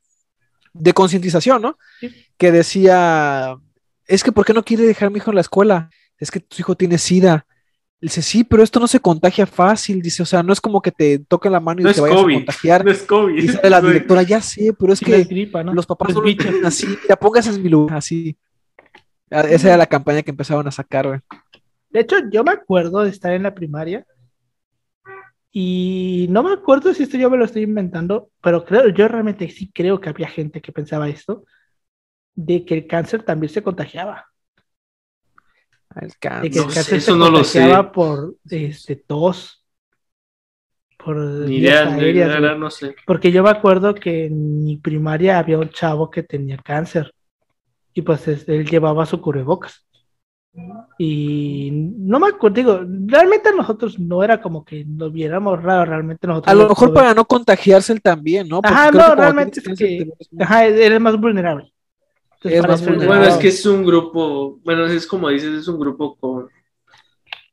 de 0.74 0.94
concientización, 0.94 1.62
¿no? 1.62 1.78
Sí. 2.00 2.10
Que 2.38 2.52
decía, 2.52 3.56
es 4.08 4.24
que 4.24 4.32
¿por 4.32 4.46
qué 4.46 4.54
no 4.54 4.64
quiere 4.64 4.84
dejar 4.84 5.08
a 5.08 5.10
mi 5.10 5.18
hijo 5.18 5.32
en 5.32 5.36
la 5.36 5.42
escuela? 5.42 5.90
Es 6.18 6.32
que 6.32 6.40
tu 6.40 6.58
hijo 6.60 6.76
tiene 6.76 6.98
SIDA. 6.98 7.46
Dice, 8.02 8.24
sí, 8.24 8.44
pero 8.44 8.64
esto 8.64 8.80
no 8.80 8.88
se 8.88 9.00
contagia 9.00 9.46
fácil. 9.46 10.02
Dice, 10.02 10.24
o 10.24 10.26
sea, 10.26 10.42
no 10.42 10.52
es 10.54 10.60
como 10.60 10.82
que 10.82 10.92
te 10.92 11.20
toquen 11.20 11.52
la 11.52 11.60
mano 11.60 11.82
y 11.82 11.84
No 11.84 11.94
te 11.94 12.02
vayas 12.02 12.18
a 12.20 12.24
contagiar. 12.24 12.84
No 12.84 12.92
es 12.92 13.04
COVID. 13.04 13.52
Sale 13.52 13.70
la 13.70 13.82
directora, 13.82 14.24
ya 14.24 14.42
sé, 14.42 14.74
pero 14.78 14.94
es 14.94 15.00
Sí, 15.00 15.06
que 15.06 15.16
es 15.18 15.28
gripa, 15.28 15.64
¿no? 15.64 15.74
los 15.74 15.86
papás 15.86 16.16
así. 16.66 16.88
Mira, 17.04 17.16
póngase 17.16 17.52
en 17.52 17.62
mi 17.62 17.70
lugar, 17.70 17.98
así. 17.98 18.36
Ah, 19.30 19.42
Esa 19.42 19.68
era 19.68 19.78
la 19.78 19.86
campaña 19.86 20.24
que 20.24 20.32
empezaban 20.32 20.68
a 20.68 20.72
sacar, 20.72 21.08
güey. 21.08 21.20
De 21.90 22.00
hecho, 22.00 22.16
yo 22.32 22.44
me 22.44 22.52
acuerdo 22.52 23.04
de 23.04 23.10
estar 23.10 23.34
en 23.34 23.44
la 23.44 23.54
primaria 23.54 24.06
y 25.52 26.28
no 26.30 26.44
me 26.44 26.54
acuerdo 26.54 26.94
si 26.94 27.04
esto 27.04 27.18
yo 27.18 27.30
me 27.30 27.38
lo 27.38 27.46
estoy 27.46 27.64
inventando, 27.64 28.30
pero 28.42 28.64
creo, 28.64 28.88
yo 28.90 29.08
realmente 29.08 29.50
sí 29.50 29.70
creo 29.74 30.00
que 30.00 30.10
había 30.10 30.28
gente 30.30 30.62
que 30.62 30.72
pensaba 30.72 31.10
esto, 31.10 31.44
de 32.34 32.66
que 32.66 32.74
el 32.76 32.88
cáncer 32.88 33.24
también 33.24 33.52
se 33.52 33.62
contagiaba, 33.62 34.26
El 35.96 36.10
de 36.10 36.16
cáncer. 36.20 36.52
que 36.52 36.60
el 36.60 36.66
No 36.66 36.70
sé, 36.72 36.76
cáncer 36.76 36.98
eso 36.98 37.12
se 37.14 37.18
no 37.18 37.30
lo 37.30 37.44
sé. 37.44 37.84
por 37.94 38.36
este, 38.50 38.96
tos, 38.96 39.64
por 40.98 41.18
Ni 41.18 41.58
idea, 41.58 41.86
ni 41.86 42.04
aéreas, 42.04 42.40
idea, 42.40 42.56
no 42.56 42.70
sé. 42.70 42.96
Porque 43.06 43.32
yo 43.32 43.44
me 43.44 43.50
acuerdo 43.50 43.96
que 43.96 44.26
en 44.28 44.64
mi 44.64 44.78
primaria 44.78 45.40
había 45.40 45.58
un 45.58 45.70
chavo 45.70 46.10
que 46.10 46.24
tenía 46.24 46.58
cáncer 46.58 47.14
y 47.94 48.02
pues 48.04 48.28
él 48.28 48.66
llevaba 48.70 49.06
su 49.06 49.20
cubrebocas. 49.20 49.86
Y 50.98 51.70
no 51.72 52.20
me 52.20 52.28
acuerdo, 52.28 52.56
digo, 52.56 52.82
realmente 53.06 53.52
nosotros 53.56 53.98
no 53.98 54.22
era 54.24 54.42
como 54.42 54.66
que 54.66 54.86
lo 54.86 55.10
viéramos 55.10 55.62
raro, 55.64 55.86
realmente 55.86 56.28
nosotros. 56.28 56.52
A 56.52 56.56
lo 56.56 56.68
mejor 56.68 56.94
para 56.94 57.14
no 57.14 57.26
contagiarse 57.26 57.94
él 57.94 58.02
también, 58.02 58.48
¿no? 58.50 58.62
Porque 58.62 58.76
Ajá, 58.76 58.92
no, 58.92 59.16
realmente 59.16 59.62
es 59.66 59.80
que- 59.80 60.12
Ajá, 60.40 60.66
eres 60.66 61.00
más 61.00 61.18
vulnerable. 61.20 61.72
Es 62.44 62.68
más. 62.68 62.84
Bueno, 62.84 63.24
es 63.24 63.36
que 63.36 63.50
es 63.50 63.66
un 63.66 63.86
grupo, 63.86 64.60
bueno, 64.64 64.86
es 64.88 65.06
como 65.06 65.30
dices, 65.30 65.54
es 65.54 65.68
un 65.68 65.80
grupo 65.80 66.16
con, 66.16 66.50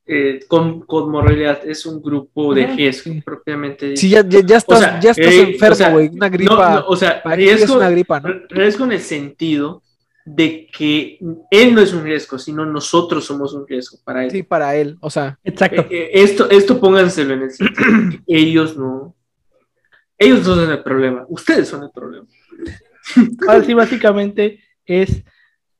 eh, 0.06 0.40
con, 0.48 0.80
con 0.80 1.10
moralidad, 1.10 1.60
es 1.66 1.84
un 1.84 2.00
grupo 2.00 2.54
de 2.54 2.66
riesgo, 2.68 3.12
sí. 3.12 3.20
propiamente 3.20 3.90
dicho. 3.90 4.00
Sí, 4.00 4.08
ya, 4.08 4.26
ya, 4.26 4.40
ya 4.40 4.56
estás, 4.56 4.78
O 4.78 4.82
sea, 4.82 5.00
ya 5.00 5.10
estás 5.10 5.34
eh, 5.34 5.50
enfermo, 5.50 5.72
o 5.72 5.76
sea, 5.76 5.90
güey. 5.90 6.08
Una 6.08 6.28
gripa. 6.30 6.74
no, 6.74 6.86
o 6.86 6.96
sea, 6.96 7.22
ti 7.22 7.28
es 7.48 7.58
riesgo, 7.58 7.76
una 7.76 7.90
gripa, 7.90 8.20
¿no? 8.20 8.28
riesgo 8.48 8.84
en 8.86 8.92
el 8.92 9.00
sentido 9.00 9.82
de 10.24 10.66
que 10.66 11.18
él 11.50 11.74
no 11.74 11.80
es 11.82 11.92
un 11.92 12.04
riesgo, 12.04 12.38
sino 12.38 12.64
nosotros 12.64 13.24
somos 13.24 13.52
un 13.52 13.66
riesgo 13.66 13.98
para 14.04 14.24
él. 14.24 14.30
Sí, 14.30 14.42
para 14.42 14.74
él. 14.74 14.96
O 15.00 15.10
sea, 15.10 15.38
Exacto. 15.44 15.82
Eh, 15.82 15.88
eh, 15.90 16.10
esto, 16.14 16.48
esto 16.50 16.80
pónganselo 16.80 17.34
en 17.34 17.42
el 17.42 17.50
sentido 17.50 17.84
de 17.86 18.20
que 18.26 18.36
ellos 18.38 18.76
no, 18.76 19.14
ellos 20.16 20.46
no 20.46 20.54
son 20.54 20.70
el 20.70 20.82
problema, 20.82 21.26
ustedes 21.28 21.68
son 21.68 21.82
el 21.82 21.90
problema. 21.90 22.26
Ahora 23.46 23.64
sí, 23.64 23.74
básicamente 23.74 24.60
es, 24.88 25.22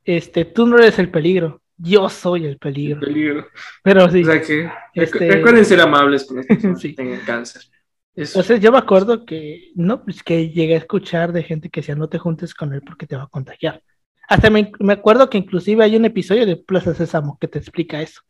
este, 0.04 0.44
tú 0.44 0.66
no 0.66 0.78
eres 0.78 0.98
el 0.98 1.10
peligro, 1.10 1.62
yo 1.76 2.08
soy 2.08 2.44
el 2.44 2.50
El 2.52 2.58
peligro. 2.58 3.00
peligro. 3.00 3.46
Pero 3.82 4.08
sí, 4.10 4.22
O 4.22 4.26
sea 4.26 4.40
que 4.42 4.70
Este- 4.94 5.30
recuerden 5.30 5.64
ser 5.64 5.80
amables 5.80 6.24
con 6.24 6.36
las 6.38 6.46
personas 6.46 6.80
Sí. 6.80 6.90
que 6.90 6.96
tengan 7.02 7.20
cáncer. 7.20 7.62
Eso. 8.14 8.40
Entonces 8.40 8.60
yo 8.60 8.72
me 8.72 8.78
acuerdo 8.78 9.24
que 9.24 9.70
no, 9.76 10.02
pues 10.04 10.22
que 10.24 10.50
llegué 10.50 10.74
a 10.74 10.78
escuchar 10.78 11.32
de 11.32 11.44
gente 11.44 11.70
que 11.70 11.80
decía 11.80 11.94
no 11.94 12.08
te 12.08 12.18
juntes 12.18 12.52
con 12.52 12.72
él 12.74 12.82
porque 12.82 13.06
te 13.06 13.16
va 13.16 13.24
a 13.24 13.28
contagiar. 13.28 13.82
Hasta 14.28 14.50
me, 14.50 14.72
me 14.80 14.92
acuerdo 14.94 15.30
que 15.30 15.38
inclusive 15.38 15.84
hay 15.84 15.96
un 15.96 16.04
episodio 16.04 16.44
de 16.44 16.56
Plaza 16.56 16.94
Sésamo 16.94 17.38
que 17.40 17.46
te 17.48 17.58
explica 17.60 18.02
eso. 18.02 18.20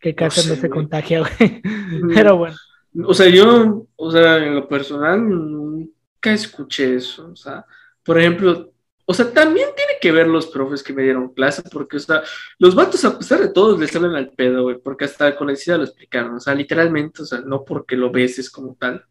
Que 0.00 0.10
el 0.10 0.14
cáncer 0.14 0.44
no, 0.46 0.54
sé, 0.54 0.60
se 0.62 0.68
güey. 0.68 0.80
contagia, 0.80 1.20
güey. 1.20 1.62
Pero 2.14 2.36
bueno, 2.38 2.56
O 3.04 3.12
sea, 3.14 3.28
yo, 3.28 3.86
o 3.96 4.10
sea, 4.10 4.38
en 4.38 4.54
lo 4.54 4.66
personal, 4.66 5.28
nunca 5.28 6.32
escuché 6.32 6.94
eso. 6.96 7.30
O 7.30 7.36
sea, 7.36 7.64
por 8.02 8.18
ejemplo, 8.18 8.72
o 9.10 9.14
sea, 9.14 9.32
también 9.32 9.68
tiene 9.74 9.92
que 10.02 10.12
ver 10.12 10.26
los 10.26 10.48
profes 10.48 10.82
que 10.82 10.92
me 10.92 11.02
dieron 11.02 11.32
clase, 11.32 11.62
porque, 11.72 11.96
o 11.96 12.00
sea, 12.00 12.22
los 12.58 12.74
vatos, 12.74 13.02
a 13.06 13.18
pesar 13.18 13.40
de 13.40 13.48
todo, 13.48 13.78
les 13.78 13.90
salen 13.90 14.14
al 14.14 14.32
pedo, 14.32 14.64
güey, 14.64 14.76
porque 14.76 15.06
hasta 15.06 15.34
con 15.34 15.48
el 15.48 15.56
SIDA 15.56 15.78
lo 15.78 15.84
explicaron. 15.84 16.34
O 16.34 16.40
sea, 16.40 16.54
literalmente, 16.54 17.22
o 17.22 17.24
sea, 17.24 17.40
no 17.40 17.64
porque 17.64 17.96
lo 17.96 18.10
beses 18.10 18.50
como 18.50 18.76
tal, 18.78 19.02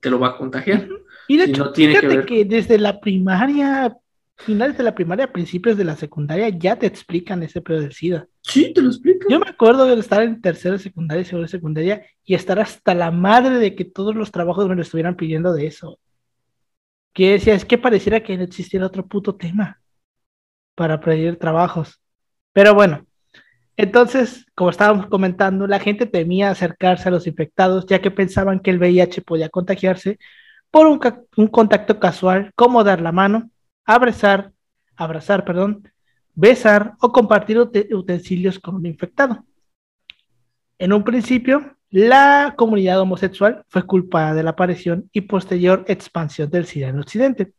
te 0.00 0.08
lo 0.08 0.18
va 0.18 0.28
a 0.28 0.36
contagiar. 0.38 0.88
y 1.28 1.36
de 1.36 1.44
hecho, 1.44 1.66
no 1.66 1.72
tiene 1.72 1.92
que 1.92 2.00
fíjate 2.00 2.16
ver. 2.16 2.24
que 2.24 2.44
desde 2.46 2.78
la 2.78 2.98
primaria, 2.98 3.94
finales 4.38 4.78
de 4.78 4.84
la 4.84 4.94
primaria, 4.94 5.30
principios 5.30 5.76
de 5.76 5.84
la 5.84 5.96
secundaria, 5.96 6.48
ya 6.48 6.78
te 6.78 6.86
explican 6.86 7.42
ese 7.42 7.60
pedo 7.60 7.82
del 7.82 7.92
SIDA. 7.92 8.26
Sí, 8.40 8.72
te 8.72 8.80
lo 8.80 8.88
explico. 8.88 9.26
Yo 9.28 9.40
me 9.40 9.50
acuerdo 9.50 9.84
de 9.84 10.00
estar 10.00 10.22
en 10.22 10.40
tercera 10.40 10.78
secundaria 10.78 11.20
y 11.20 11.26
segunda 11.26 11.48
secundaria 11.48 12.02
y 12.24 12.34
estar 12.34 12.58
hasta 12.58 12.94
la 12.94 13.10
madre 13.10 13.58
de 13.58 13.74
que 13.74 13.84
todos 13.84 14.14
los 14.14 14.30
trabajos 14.30 14.66
me 14.68 14.74
lo 14.74 14.80
estuvieran 14.80 15.16
pidiendo 15.16 15.52
de 15.52 15.66
eso. 15.66 15.98
Que 17.14 17.32
decía, 17.32 17.54
es 17.54 17.64
que 17.64 17.78
pareciera 17.78 18.22
que 18.22 18.36
no 18.36 18.44
existiera 18.44 18.86
otro 18.86 19.06
puto 19.06 19.36
tema 19.36 19.80
para 20.74 21.00
pedir 21.00 21.38
trabajos. 21.38 22.00
Pero 22.52 22.74
bueno, 22.74 23.06
entonces, 23.76 24.46
como 24.54 24.70
estábamos 24.70 25.06
comentando, 25.06 25.66
la 25.66 25.80
gente 25.80 26.06
temía 26.06 26.50
acercarse 26.50 27.08
a 27.08 27.12
los 27.12 27.26
infectados 27.26 27.86
ya 27.86 28.00
que 28.00 28.10
pensaban 28.10 28.60
que 28.60 28.70
el 28.70 28.78
VIH 28.78 29.22
podía 29.22 29.48
contagiarse 29.48 30.18
por 30.70 30.86
un, 30.88 31.48
contacto 31.48 32.00
casual, 32.00 32.52
como 32.56 32.82
dar 32.82 33.00
la 33.00 33.12
mano, 33.12 33.50
abrazar, 33.84 34.52
abrazar, 34.96 35.44
perdón, 35.44 35.88
besar 36.34 36.94
o 37.00 37.12
compartir 37.12 37.58
ute- 37.58 37.94
utensilios 37.94 38.58
con 38.58 38.74
un 38.74 38.86
infectado. 38.86 39.44
En 40.78 40.92
un 40.92 41.04
principio, 41.04 41.76
la 41.96 42.54
comunidad 42.58 43.00
homosexual 43.00 43.64
fue 43.68 43.86
culpada 43.86 44.34
de 44.34 44.42
la 44.42 44.50
aparición 44.50 45.08
y 45.12 45.20
posterior 45.20 45.84
expansión 45.86 46.50
del 46.50 46.66
SIDA 46.66 46.88
en 46.88 46.98
Occidente. 46.98 47.52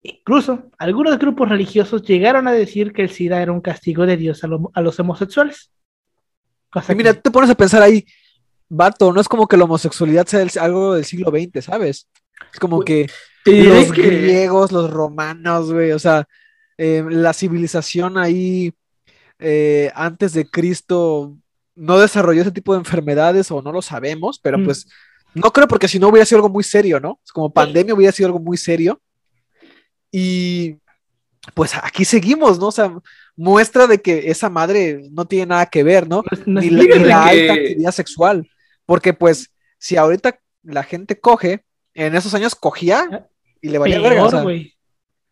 Incluso, 0.00 0.70
algunos 0.78 1.18
grupos 1.18 1.50
religiosos 1.50 2.00
llegaron 2.02 2.48
a 2.48 2.52
decir 2.52 2.94
que 2.94 3.02
el 3.02 3.10
SIDA 3.10 3.42
era 3.42 3.52
un 3.52 3.60
castigo 3.60 4.06
de 4.06 4.16
Dios 4.16 4.42
a, 4.42 4.46
lo- 4.46 4.70
a 4.72 4.80
los 4.80 4.98
homosexuales. 5.00 5.70
Cosa 6.70 6.94
y 6.94 6.96
mira, 6.96 7.12
que- 7.12 7.20
te 7.20 7.30
pones 7.30 7.50
a 7.50 7.54
pensar 7.54 7.82
ahí, 7.82 8.06
vato, 8.70 9.12
no 9.12 9.20
es 9.20 9.28
como 9.28 9.46
que 9.46 9.58
la 9.58 9.64
homosexualidad 9.64 10.26
sea 10.26 10.46
algo 10.64 10.94
del 10.94 11.04
siglo 11.04 11.30
XX, 11.30 11.62
¿sabes? 11.62 12.08
Es 12.54 12.58
como 12.58 12.80
que 12.80 13.06
los 13.44 13.92
que- 13.92 14.02
griegos, 14.02 14.72
los 14.72 14.90
romanos, 14.90 15.70
güey, 15.74 15.92
o 15.92 15.98
sea, 15.98 16.24
eh, 16.78 17.04
la 17.06 17.34
civilización 17.34 18.16
ahí 18.16 18.72
eh, 19.38 19.90
antes 19.94 20.32
de 20.32 20.48
Cristo 20.48 21.36
no 21.76 21.98
desarrolló 21.98 22.40
ese 22.42 22.50
tipo 22.50 22.72
de 22.72 22.78
enfermedades 22.80 23.50
o 23.52 23.62
no 23.62 23.70
lo 23.70 23.82
sabemos, 23.82 24.40
pero 24.40 24.58
Mm. 24.58 24.64
pues 24.64 24.88
no 25.34 25.52
creo 25.52 25.68
porque 25.68 25.86
si 25.88 25.98
no 25.98 26.08
hubiera 26.08 26.24
sido 26.26 26.38
algo 26.38 26.48
muy 26.48 26.64
serio, 26.64 26.98
¿no? 26.98 27.20
Como 27.32 27.52
pandemia 27.52 27.94
hubiera 27.94 28.12
sido 28.12 28.26
algo 28.28 28.38
muy 28.40 28.56
serio. 28.56 29.00
Y 30.10 30.76
pues 31.54 31.72
aquí 31.80 32.04
seguimos, 32.04 32.58
¿no? 32.58 32.68
O 32.68 32.72
sea, 32.72 32.92
muestra 33.36 33.86
de 33.86 34.00
que 34.00 34.30
esa 34.30 34.48
madre 34.48 35.02
no 35.12 35.26
tiene 35.26 35.46
nada 35.46 35.66
que 35.66 35.82
ver, 35.82 36.08
¿no? 36.08 36.22
ni 36.46 36.70
la, 36.70 36.82
ni 36.82 36.88
que- 36.88 37.12
alta 37.12 37.52
actividad 37.52 37.92
sexual. 37.92 38.48
Porque, 38.84 39.12
pues, 39.12 39.50
si 39.78 39.96
ahorita 39.96 40.40
la 40.62 40.82
gente 40.82 41.18
coge, 41.20 41.64
en 41.94 42.14
esos 42.16 42.34
años 42.34 42.54
cogía 42.54 43.28
y 43.60 43.68
le 43.68 43.78
valía 43.78 44.00
verga. 44.00 44.24
o 44.24 44.30
sea. 44.30 44.44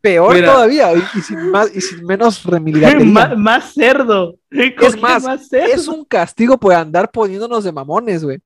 Peor 0.04 0.34
Mira. 0.34 0.52
todavía, 0.52 0.92
y, 0.92 1.02
y 1.18 1.22
sin 1.22 1.50
más, 1.50 1.74
y 1.74 1.80
sin 1.80 2.04
menos 2.04 2.44
remilgatería. 2.44 3.10
Más, 3.10 3.38
más 3.38 3.72
cerdo. 3.72 4.36
Es 4.50 5.00
más, 5.00 5.48
cerdo. 5.48 5.72
es 5.72 5.88
un 5.88 6.04
castigo 6.04 6.58
por 6.60 6.74
andar 6.74 7.10
poniéndonos 7.10 7.64
de 7.64 7.72
mamones, 7.72 8.22
güey. 8.22 8.38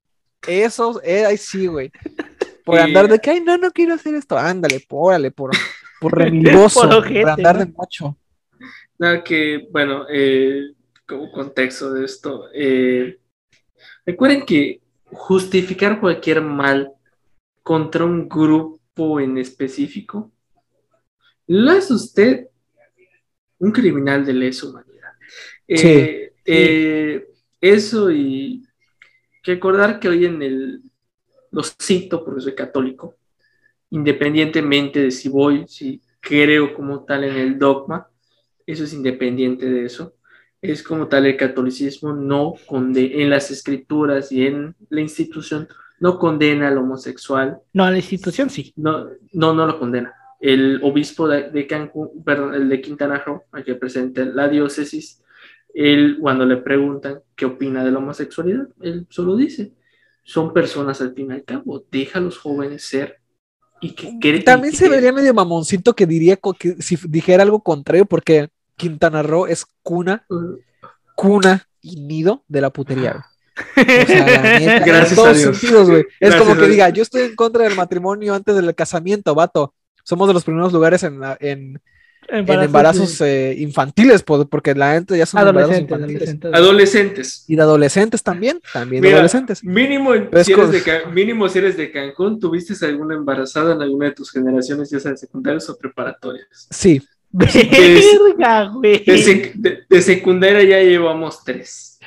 Eso, 0.46 1.00
eh, 1.02 1.26
ahí 1.26 1.36
sí, 1.36 1.66
güey. 1.66 1.90
Por 2.64 2.76
Y- 2.76 2.82
andar 2.82 3.08
de 3.08 3.18
que, 3.18 3.30
ay, 3.30 3.40
no, 3.40 3.58
no 3.58 3.72
quiero 3.72 3.94
hacer 3.94 4.14
esto. 4.14 4.38
Ándale, 4.38 4.78
pórale, 4.88 5.32
por, 5.32 5.50
por 6.00 6.16
remilgoso, 6.18 6.82
Por 6.82 6.88
por, 6.90 6.98
ojete, 6.98 7.28
andar 7.28 7.56
¿no? 7.58 7.64
de 7.64 7.72
mocho. 7.72 8.16
Nada 9.00 9.24
que, 9.24 9.66
bueno, 9.72 10.06
eh, 10.08 10.62
como 11.08 11.32
contexto 11.32 11.92
de 11.92 12.04
esto, 12.04 12.44
eh, 12.54 13.18
recuerden 14.06 14.44
que 14.46 14.80
justificar 15.06 15.98
cualquier 15.98 16.40
mal 16.40 16.92
contra 17.64 18.04
un 18.04 18.28
grupo 18.28 19.18
en 19.18 19.38
específico 19.38 20.30
lo 21.48 21.72
es 21.72 21.90
usted 21.90 22.48
un 23.58 23.72
criminal 23.72 24.24
de 24.24 24.32
lesa 24.32 24.66
humanidad. 24.68 25.12
Eh, 25.66 25.76
Sí. 25.78 26.42
eh, 26.46 27.28
eso 27.60 28.10
y 28.10 28.64
que 29.42 29.54
recordar 29.54 29.98
que 30.00 30.08
hoy 30.08 30.24
en 30.24 30.40
el, 30.42 30.82
lo 31.50 31.62
cito 31.62 32.24
porque 32.24 32.40
soy 32.40 32.54
católico, 32.54 33.16
independientemente 33.90 35.00
de 35.00 35.10
si 35.10 35.28
voy, 35.28 35.66
si 35.66 36.00
creo 36.20 36.74
como 36.74 37.04
tal 37.04 37.24
en 37.24 37.36
el 37.36 37.58
dogma, 37.58 38.08
eso 38.66 38.84
es 38.84 38.92
independiente 38.92 39.66
de 39.68 39.84
eso. 39.86 40.14
Es 40.60 40.82
como 40.82 41.06
tal 41.08 41.26
el 41.26 41.36
catolicismo 41.36 42.12
no 42.12 42.54
condena, 42.66 43.14
en 43.22 43.30
las 43.30 43.50
escrituras 43.50 44.32
y 44.32 44.46
en 44.46 44.74
la 44.90 45.00
institución, 45.00 45.68
no 46.00 46.18
condena 46.18 46.68
al 46.68 46.78
homosexual, 46.78 47.58
No, 47.72 47.90
la 47.90 47.96
institución 47.96 48.50
sí. 48.50 48.72
no, 48.76 49.08
no, 49.32 49.52
no 49.54 49.66
lo 49.66 49.78
condena. 49.78 50.14
El 50.40 50.80
obispo 50.82 51.26
de, 51.28 51.66
Cancún, 51.66 52.22
perdón, 52.24 52.54
el 52.54 52.68
de 52.68 52.80
Quintana 52.80 53.18
Roo, 53.18 53.42
al 53.52 53.64
que 53.64 53.74
presenta 53.74 54.24
la 54.24 54.48
diócesis, 54.48 55.20
él 55.74 56.18
cuando 56.20 56.44
le 56.46 56.58
preguntan 56.58 57.20
qué 57.34 57.44
opina 57.46 57.84
de 57.84 57.90
la 57.90 57.98
homosexualidad, 57.98 58.68
él 58.80 59.06
solo 59.10 59.36
dice, 59.36 59.72
son 60.22 60.52
personas 60.52 61.00
al 61.00 61.14
fin 61.14 61.30
y 61.30 61.34
al 61.34 61.44
cabo, 61.44 61.84
deja 61.90 62.18
a 62.18 62.22
los 62.22 62.38
jóvenes 62.38 62.84
ser 62.84 63.18
y 63.80 63.92
que 63.94 64.08
cre- 64.14 64.44
También 64.44 64.74
se 64.74 64.88
vería 64.88 65.12
medio 65.12 65.32
mamoncito 65.34 65.94
que 65.94 66.04
diría 66.06 66.36
que 66.58 66.76
si 66.82 66.96
dijera 67.08 67.42
algo 67.44 67.62
contrario, 67.62 68.06
porque 68.06 68.48
Quintana 68.76 69.22
Roo 69.22 69.46
es 69.46 69.66
cuna, 69.82 70.26
cuna 71.14 71.68
y 71.80 71.96
nido 72.00 72.44
de 72.48 72.60
la 72.60 72.70
putería. 72.70 73.24
O 73.76 74.06
sea, 74.06 74.26
la 74.26 74.42
neta, 74.58 74.84
Gracias 74.84 75.10
en 75.10 75.16
todos 75.16 75.28
a 75.28 75.32
Dios. 75.32 75.56
sentidos, 75.58 75.90
güey. 75.90 76.00
Es 76.20 76.30
Gracias 76.30 76.42
como 76.42 76.60
que 76.60 76.68
diga, 76.68 76.88
yo 76.90 77.02
estoy 77.02 77.22
en 77.22 77.36
contra 77.36 77.64
del 77.64 77.74
matrimonio 77.76 78.34
antes 78.34 78.54
del 78.54 78.74
casamiento, 78.74 79.34
vato. 79.34 79.74
Somos 80.08 80.26
de 80.28 80.32
los 80.34 80.42
primeros 80.44 80.72
lugares 80.72 81.02
en, 81.02 81.20
la- 81.20 81.36
en, 81.38 81.80
en 82.28 82.48
embarazos 82.62 83.20
eh, 83.20 83.54
infantiles, 83.58 84.22
po- 84.22 84.46
porque 84.48 84.74
la 84.74 84.94
gente 84.94 85.18
ya 85.18 85.26
son 85.26 85.40
embarazos 85.46 85.76
adolescentes. 85.76 86.28
infantiles. 86.30 86.54
adolescentes. 86.54 87.44
Y 87.46 87.56
de 87.56 87.62
adolescentes 87.62 88.22
también, 88.22 88.60
también 88.72 89.02
de 89.02 89.08
Mira, 89.08 89.18
adolescentes. 89.18 89.62
Mínimo, 89.62 90.12
si 90.42 90.52
eres 90.52 90.70
de 90.72 90.82
mínimo 91.12 91.48
si 91.50 91.58
eres 91.58 91.76
de 91.76 91.90
Cancún, 91.90 92.40
¿tuviste 92.40 92.72
alguna 92.86 93.14
embarazada 93.16 93.74
en 93.74 93.82
alguna 93.82 94.06
de 94.06 94.12
tus 94.12 94.30
generaciones, 94.30 94.88
ya 94.90 94.98
sea 94.98 95.10
de 95.10 95.18
secundarias 95.18 95.68
o 95.68 95.76
preparatorias? 95.76 96.68
Sí, 96.70 97.02
Verga, 97.30 98.70
güey. 98.74 99.04
De, 99.04 99.16
sec- 99.22 99.52
de- 99.54 99.80
de 99.88 100.02
secundaria 100.02 100.62
ya 100.64 100.80
llevamos 100.82 101.44
tres. 101.44 101.97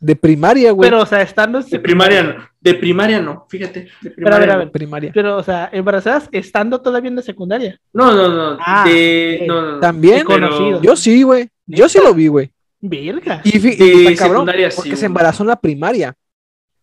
De 0.00 0.16
primaria, 0.16 0.72
güey. 0.72 0.88
Pero, 0.90 1.02
o 1.02 1.06
sea, 1.06 1.20
estando. 1.22 1.60
De 1.60 1.78
primaria 1.78 2.22
no. 2.22 2.34
De 2.60 2.74
primaria 2.74 3.20
no, 3.20 3.46
fíjate. 3.48 3.88
De 4.00 4.10
Pero, 4.10 4.34
a 4.34 4.38
ver, 4.38 4.40
primaria 4.40 4.54
a 4.54 4.56
ver. 4.58 4.70
primaria. 4.72 5.10
Pero, 5.14 5.36
o 5.36 5.42
sea, 5.42 5.68
embarazadas 5.72 6.28
estando 6.32 6.80
todavía 6.80 7.08
en 7.10 7.16
la 7.16 7.22
secundaria. 7.22 7.78
No, 7.92 8.12
no, 8.14 8.28
no. 8.28 8.58
Ah, 8.64 8.84
de, 8.86 9.38
ok. 9.42 9.46
no, 9.48 9.62
no, 9.62 9.72
no. 9.72 9.80
También, 9.80 10.24
Pero- 10.26 10.48
conocido. 10.48 10.82
Yo 10.82 10.96
sí, 10.96 11.22
güey. 11.22 11.48
Yo 11.66 11.88
sí 11.88 11.98
lo 12.02 12.12
vi, 12.14 12.28
güey. 12.28 12.50
Verga. 12.80 13.42
Y, 13.44 13.50
fi- 13.60 13.76
De 13.76 13.84
y 13.86 14.06
está 14.08 14.24
cabrón, 14.24 14.38
secundaria 14.40 14.70
sí, 14.70 14.76
porque 14.76 14.96
se 14.96 15.06
embarazó 15.06 15.42
en 15.42 15.48
la 15.48 15.60
primaria. 15.60 16.14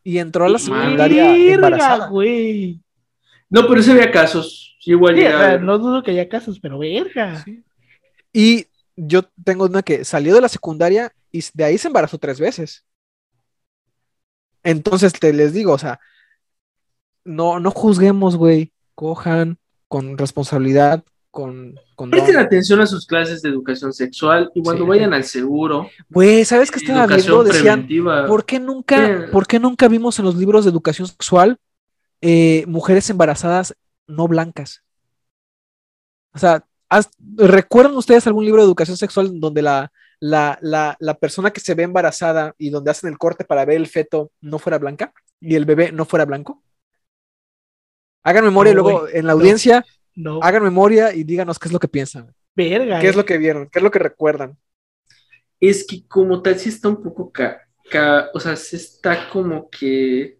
Y 0.03 0.19
entró 0.19 0.45
a 0.45 0.49
la 0.49 0.59
secundaria 0.59 1.23
Verga, 1.31 1.53
embarazada. 1.55 2.07
güey. 2.07 2.79
No, 3.49 3.67
pero 3.67 3.81
sí 3.81 3.91
había 3.91 4.11
casos. 4.11 4.77
Igual 4.85 5.15
Sí, 5.15 5.21
o 5.21 5.23
llegaba. 5.25 5.45
sea, 5.49 5.57
no 5.57 5.77
dudo 5.79 6.01
que 6.03 6.11
haya 6.11 6.29
casos, 6.29 6.59
pero 6.61 6.79
verga. 6.79 7.43
Sí. 7.43 7.61
Y 8.31 8.67
yo 8.95 9.23
tengo 9.43 9.65
una 9.65 9.81
que 9.81 10.05
salió 10.05 10.33
de 10.35 10.41
la 10.41 10.47
secundaria 10.49 11.11
y 11.31 11.43
de 11.53 11.63
ahí 11.65 11.77
se 11.77 11.87
embarazó 11.87 12.17
tres 12.17 12.39
veces. 12.39 12.85
Entonces 14.67 15.13
te 15.13 15.31
les 15.31 15.53
digo, 15.53 15.71
o 15.71 15.77
sea, 15.77 15.99
no, 17.23 17.59
no 17.59 17.71
juzguemos, 17.71 18.35
güey. 18.35 18.73
Cojan 18.95 19.57
con 19.87 20.17
responsabilidad, 20.17 21.03
con, 21.31 21.79
con 21.95 22.09
Presten 22.09 22.33
don. 22.35 22.43
atención 22.43 22.81
a 22.81 22.87
sus 22.87 23.05
clases 23.05 23.41
de 23.41 23.49
educación 23.49 23.93
sexual 23.93 24.51
y 24.55 24.61
cuando 24.63 24.83
Sí. 24.83 24.89
vayan 24.89 25.13
al 25.13 25.23
seguro, 25.23 25.87
Güey, 26.09 26.43
¿sabes 26.43 26.69
qué 26.71 26.79
estaba 26.79 27.07
viendo? 27.07 27.43
Decían, 27.43 27.81
preventiva. 27.87 28.27
¿por 28.27 28.45
qué 28.45 28.59
nunca, 28.59 28.97
Sí. 29.27 29.31
por 29.31 29.47
qué 29.47 29.59
nunca 29.59 29.87
vimos 29.87 30.19
en 30.19 30.25
los 30.25 30.35
libros 30.35 30.65
de 30.65 30.71
educación 30.71 31.07
sexual 31.07 31.57
eh, 32.21 32.65
mujeres 32.67 33.09
embarazadas 33.09 33.73
no 34.07 34.27
blancas? 34.27 34.83
O 36.33 36.39
sea, 36.39 36.65
¿recuerdan 37.37 37.95
ustedes 37.95 38.27
algún 38.27 38.43
libro 38.45 38.61
de 38.61 38.67
educación 38.67 38.97
sexual 38.97 39.39
donde 39.39 39.61
la, 39.61 39.91
la, 40.19 40.57
la, 40.61 40.95
la 40.99 41.15
persona 41.15 41.51
que 41.51 41.59
se 41.61 41.75
ve 41.75 41.83
embarazada 41.83 42.53
y 42.57 42.69
donde 42.69 42.91
hacen 42.91 43.09
el 43.09 43.17
corte 43.17 43.45
para 43.45 43.65
ver 43.65 43.77
el 43.77 43.87
feto 43.87 44.31
no 44.41 44.59
fuera 44.59 44.77
blanca 44.79 45.13
y 45.39 45.55
el 45.55 45.65
bebé 45.65 45.91
no 45.91 46.05
fuera 46.05 46.25
blanco? 46.25 46.63
Hagan 48.23 48.43
memoria 48.45 48.73
No, 48.73 48.75
luego 48.75 49.07
en 49.07 49.25
la 49.25 49.33
no. 49.33 49.33
audiencia, 49.33 49.85
No, 50.15 50.35
hagan 50.39 50.63
memoria 50.63 51.13
y 51.13 51.23
díganos 51.23 51.59
qué 51.59 51.67
es 51.69 51.73
lo 51.73 51.79
que 51.79 51.87
piensan, 51.87 52.33
verga. 52.55 52.99
qué 52.99 53.09
es 53.09 53.15
eh. 53.15 53.17
lo 53.17 53.25
que 53.25 53.37
vieron, 53.39 53.69
qué 53.71 53.79
es 53.79 53.83
lo 53.83 53.91
que 53.91 53.99
recuerdan. 53.99 54.57
es 55.59 55.85
que 55.85 56.07
como 56.07 56.41
tal 56.41 56.57
sí 56.59 56.69
está 56.69 56.89
un 56.89 57.01
poco 57.01 57.31
ca, 57.31 57.61
ca- 57.89 58.29
o 58.33 58.39
sea, 58.39 58.55
sí 58.55 58.75
está 58.75 59.29
como 59.29 59.69
que 59.69 60.39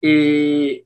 eh, 0.00 0.84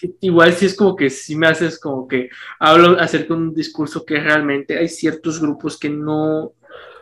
que 0.00 0.14
igual 0.20 0.52
sí 0.54 0.66
es 0.66 0.76
como 0.76 0.96
que 0.96 1.10
sí 1.10 1.36
me 1.36 1.46
haces 1.48 1.78
como 1.78 2.06
que 2.08 2.30
hablo 2.58 2.98
acerca 3.00 3.34
de 3.34 3.40
un 3.40 3.54
discurso 3.54 4.04
que 4.04 4.20
realmente 4.20 4.78
hay 4.78 4.88
ciertos 4.88 5.40
grupos 5.40 5.78
que 5.78 5.90
no 5.90 6.52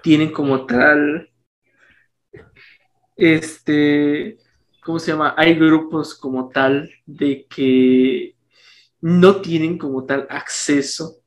tienen 0.02 0.32
como 0.32 0.66
tal 0.66 1.30
este 3.16 4.38
¿cómo 4.82 4.98
se 4.98 5.12
llama? 5.12 5.34
Hay 5.36 5.54
grupos 5.54 6.14
como 6.14 6.48
tal 6.48 6.90
de 7.06 7.46
que 7.46 8.36
no 9.00 9.40
tienen 9.40 9.78
como 9.78 10.04
tal 10.04 10.26
acceso 10.30 11.20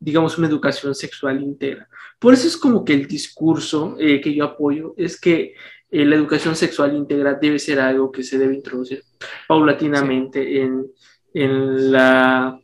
digamos, 0.00 0.38
una 0.38 0.48
educación 0.48 0.94
sexual 0.94 1.42
íntegra. 1.42 1.88
Por 2.18 2.34
eso 2.34 2.48
es 2.48 2.56
como 2.56 2.84
que 2.84 2.94
el 2.94 3.06
discurso 3.06 3.96
eh, 3.98 4.20
que 4.20 4.34
yo 4.34 4.44
apoyo 4.44 4.94
es 4.96 5.20
que 5.20 5.54
eh, 5.90 6.04
la 6.04 6.16
educación 6.16 6.54
sexual 6.54 6.96
íntegra 6.96 7.34
debe 7.34 7.58
ser 7.58 7.80
algo 7.80 8.12
que 8.12 8.22
se 8.22 8.38
debe 8.38 8.54
introducir 8.54 9.02
paulatinamente 9.48 10.62
en, 10.62 10.86
en 11.34 11.92
la, 11.92 12.60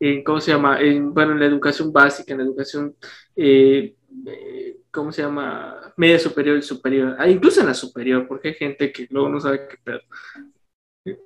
en, 0.00 0.24
¿cómo 0.24 0.40
se 0.40 0.50
llama? 0.50 0.80
En, 0.80 1.14
bueno, 1.14 1.32
en 1.32 1.40
la 1.40 1.46
educación 1.46 1.92
básica, 1.92 2.32
en 2.32 2.38
la 2.38 2.44
educación, 2.44 2.96
eh, 3.36 3.94
eh, 4.26 4.76
¿cómo 4.90 5.12
se 5.12 5.22
llama? 5.22 5.92
Media 5.96 6.18
superior 6.18 6.56
y 6.56 6.62
superior, 6.62 7.16
ah, 7.18 7.28
incluso 7.28 7.60
en 7.60 7.68
la 7.68 7.74
superior, 7.74 8.26
porque 8.26 8.48
hay 8.48 8.54
gente 8.54 8.92
que 8.92 9.06
luego 9.10 9.28
no 9.28 9.40
sabe 9.40 9.68
qué 9.68 9.76
pedo. 9.82 10.00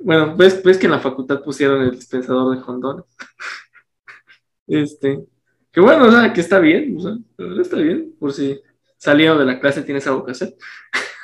Bueno, 0.01 0.37
ves, 0.37 0.63
ves 0.63 0.77
que 0.77 0.87
en 0.87 0.93
la 0.93 0.99
facultad 0.99 1.43
pusieron 1.43 1.83
el 1.83 1.93
dispensador 1.93 2.57
de 2.57 2.63
condones. 2.63 3.05
Este, 4.71 5.25
que 5.73 5.81
bueno, 5.81 6.05
o 6.05 6.11
sea, 6.11 6.31
que 6.31 6.43
está 6.43 6.59
bien, 6.59 6.95
o 6.99 7.01
sea, 7.01 7.17
está 7.59 7.77
bien, 7.79 8.15
por 8.21 8.35
si 8.35 8.61
saliendo 8.99 9.39
de 9.39 9.47
la 9.47 9.59
clase 9.61 9.83
tienes 9.83 10.07
algo 10.07 10.25
que 10.27 10.33
hacer. 10.33 10.55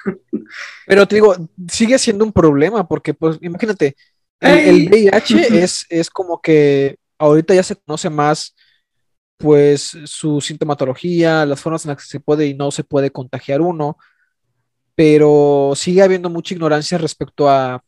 Pero 0.87 1.07
te 1.07 1.17
digo, 1.17 1.35
sigue 1.69 1.99
siendo 1.99 2.25
un 2.25 2.33
problema 2.33 2.87
porque, 2.89 3.13
pues, 3.15 3.39
imagínate, 3.43 3.97
el. 4.41 4.89
VIH 4.89 5.35
es, 5.65 5.87
es 5.89 6.09
como 6.11 6.41
que 6.41 6.99
ahorita 7.19 7.55
ya 7.55 7.63
se 7.63 7.77
conoce 7.77 8.09
más, 8.11 8.55
pues, 9.37 9.97
su 10.05 10.41
sintomatología, 10.41 11.45
las 11.47 11.61
formas 11.61 11.85
en 11.85 11.91
las 11.91 11.99
que 11.99 12.09
se 12.09 12.21
puede 12.21 12.47
y 12.47 12.55
no 12.55 12.71
se 12.71 12.85
puede 12.85 13.11
contagiar 13.11 13.61
uno, 13.61 13.97
pero 14.95 15.73
sigue 15.75 16.03
habiendo 16.03 16.31
mucha 16.31 16.55
ignorancia 16.55 16.99
respecto 16.99 17.49
a 17.49 17.83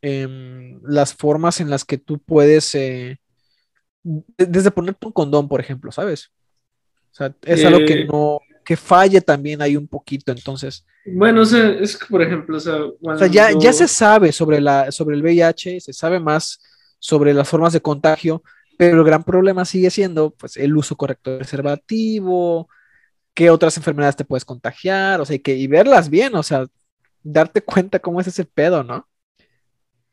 em, 0.00 0.80
las 0.84 1.12
formas 1.12 1.60
en 1.60 1.70
las 1.70 1.84
que 1.84 1.98
tú 1.98 2.20
puedes, 2.20 2.72
eh, 2.76 3.18
de- 4.04 4.46
desde 4.46 4.70
ponerte 4.70 5.04
un 5.06 5.12
condón, 5.12 5.48
por 5.48 5.60
ejemplo, 5.60 5.90
¿sabes? 5.90 6.30
O 7.10 7.14
sea, 7.14 7.34
es 7.42 7.64
algo 7.64 7.80
que 7.84 8.02
Eh. 8.02 8.04
no, 8.04 8.38
que 8.68 8.76
falle 8.76 9.22
también 9.22 9.62
ahí 9.62 9.78
un 9.78 9.88
poquito, 9.88 10.30
entonces. 10.30 10.84
Bueno, 11.06 11.40
o 11.40 11.46
sea, 11.46 11.70
es 11.70 11.96
que, 11.96 12.04
por 12.04 12.20
ejemplo, 12.20 12.58
o 12.58 12.60
sea, 12.60 12.76
O 12.84 13.16
sea, 13.16 13.26
ya, 13.26 13.50
ya 13.58 13.72
se 13.72 13.88
sabe 13.88 14.30
sobre, 14.30 14.60
la, 14.60 14.92
sobre 14.92 15.16
el 15.16 15.22
VIH, 15.22 15.80
se 15.80 15.92
sabe 15.94 16.20
más 16.20 16.60
sobre 16.98 17.32
las 17.32 17.48
formas 17.48 17.72
de 17.72 17.80
contagio, 17.80 18.42
pero 18.76 18.98
el 18.98 19.04
gran 19.04 19.24
problema 19.24 19.64
sigue 19.64 19.88
siendo 19.88 20.32
pues, 20.32 20.58
el 20.58 20.76
uso 20.76 20.96
correcto 20.96 21.30
del 21.30 21.38
preservativo, 21.38 22.68
qué 23.32 23.48
otras 23.48 23.74
enfermedades 23.78 24.16
te 24.16 24.26
puedes 24.26 24.44
contagiar, 24.44 25.22
o 25.22 25.24
sea, 25.24 25.36
y, 25.36 25.38
que, 25.38 25.56
y 25.56 25.66
verlas 25.66 26.10
bien, 26.10 26.34
o 26.34 26.42
sea, 26.42 26.66
darte 27.22 27.62
cuenta 27.62 28.00
cómo 28.00 28.20
es 28.20 28.26
ese 28.26 28.44
pedo, 28.44 28.84
¿no? 28.84 29.08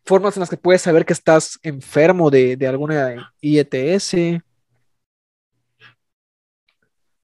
formas 0.06 0.38
en 0.38 0.40
las 0.40 0.50
que 0.50 0.56
puedes 0.56 0.84
saber 0.84 1.04
que 1.04 1.12
estás 1.12 1.60
enfermo 1.62 2.30
de, 2.30 2.56
de 2.56 2.68
alguna 2.68 3.34
IETS. 3.42 4.16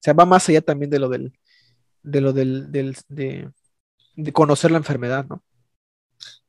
O 0.02 0.04
sea, 0.04 0.14
va 0.14 0.26
más 0.26 0.50
allá 0.50 0.62
también 0.62 0.90
de 0.92 1.00
lo 1.00 1.10
del, 1.10 1.34
de 2.04 2.22
lo 2.22 2.34
del, 2.34 2.72
del 2.72 2.98
de, 3.10 3.52
de 4.16 4.34
conocer 4.34 4.72
la 4.72 4.78
enfermedad, 4.80 5.26
¿no? 5.30 5.44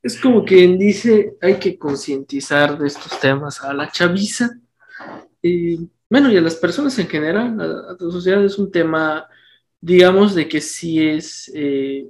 Es 0.01 0.19
como 0.19 0.43
quien 0.43 0.77
dice, 0.77 1.35
hay 1.41 1.59
que 1.59 1.77
concientizar 1.77 2.77
de 2.77 2.87
estos 2.87 3.19
temas 3.19 3.61
a 3.63 3.73
la 3.73 3.89
chaviza. 3.89 4.49
Y, 5.41 5.89
bueno, 6.09 6.31
y 6.31 6.37
a 6.37 6.41
las 6.41 6.55
personas 6.55 6.97
en 6.99 7.07
general, 7.07 7.59
a, 7.61 7.63
a 7.65 7.97
la 7.99 8.11
sociedad 8.11 8.43
es 8.45 8.59
un 8.59 8.71
tema, 8.71 9.27
digamos, 9.81 10.35
de 10.35 10.47
que 10.47 10.61
sí 10.61 11.01
es, 11.07 11.51
eh, 11.55 12.07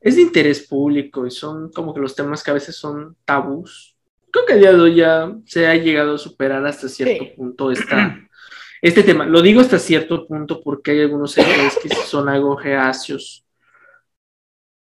es 0.00 0.16
de 0.16 0.22
interés 0.22 0.66
público 0.66 1.26
y 1.26 1.30
son 1.30 1.70
como 1.72 1.92
que 1.94 2.00
los 2.00 2.14
temas 2.14 2.42
que 2.42 2.50
a 2.50 2.54
veces 2.54 2.76
son 2.76 3.16
tabús. 3.24 3.96
Creo 4.30 4.46
que 4.46 4.52
a 4.54 4.56
día 4.56 4.72
de 4.72 4.80
hoy 4.80 4.96
ya 4.96 5.34
se 5.46 5.66
ha 5.66 5.74
llegado 5.76 6.14
a 6.14 6.18
superar 6.18 6.64
hasta 6.66 6.88
cierto 6.88 7.24
Sí. 7.24 7.32
punto 7.36 7.70
esta, 7.70 8.16
este 8.82 9.02
tema. 9.02 9.26
Lo 9.26 9.42
digo 9.42 9.60
hasta 9.60 9.78
cierto 9.78 10.26
punto 10.26 10.60
porque 10.62 10.92
hay 10.92 11.00
algunos 11.02 11.32
sectores 11.32 11.76
que 11.82 11.88
son 11.88 12.28
algo 12.28 12.58
reacios 12.58 13.44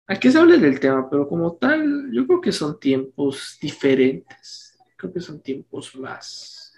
a 0.07 0.18
que 0.20 0.30
se 0.30 0.39
hable 0.39 0.59
del 0.59 0.80
tema, 0.80 1.09
pero 1.11 1.26
como 1.28 1.57
tal, 1.57 2.11
yo 2.12 2.26
creo 2.26 2.41
que 2.41 2.53
son 2.53 2.78
tiempos 2.78 3.59
diferentes. 3.61 4.76
Creo 4.97 5.12
que 5.12 5.20
son 5.20 5.41
tiempos 5.43 5.95
más. 5.97 6.72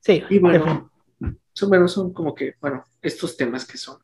Sí, 0.00 0.22
Y 0.30 0.38
bueno, 0.38 0.90
son, 1.52 1.68
bueno, 1.70 1.88
son 1.88 2.12
como 2.12 2.34
que, 2.34 2.54
bueno, 2.60 2.84
estos 3.00 3.36
temas 3.36 3.66
que 3.66 3.76
son 3.78 3.98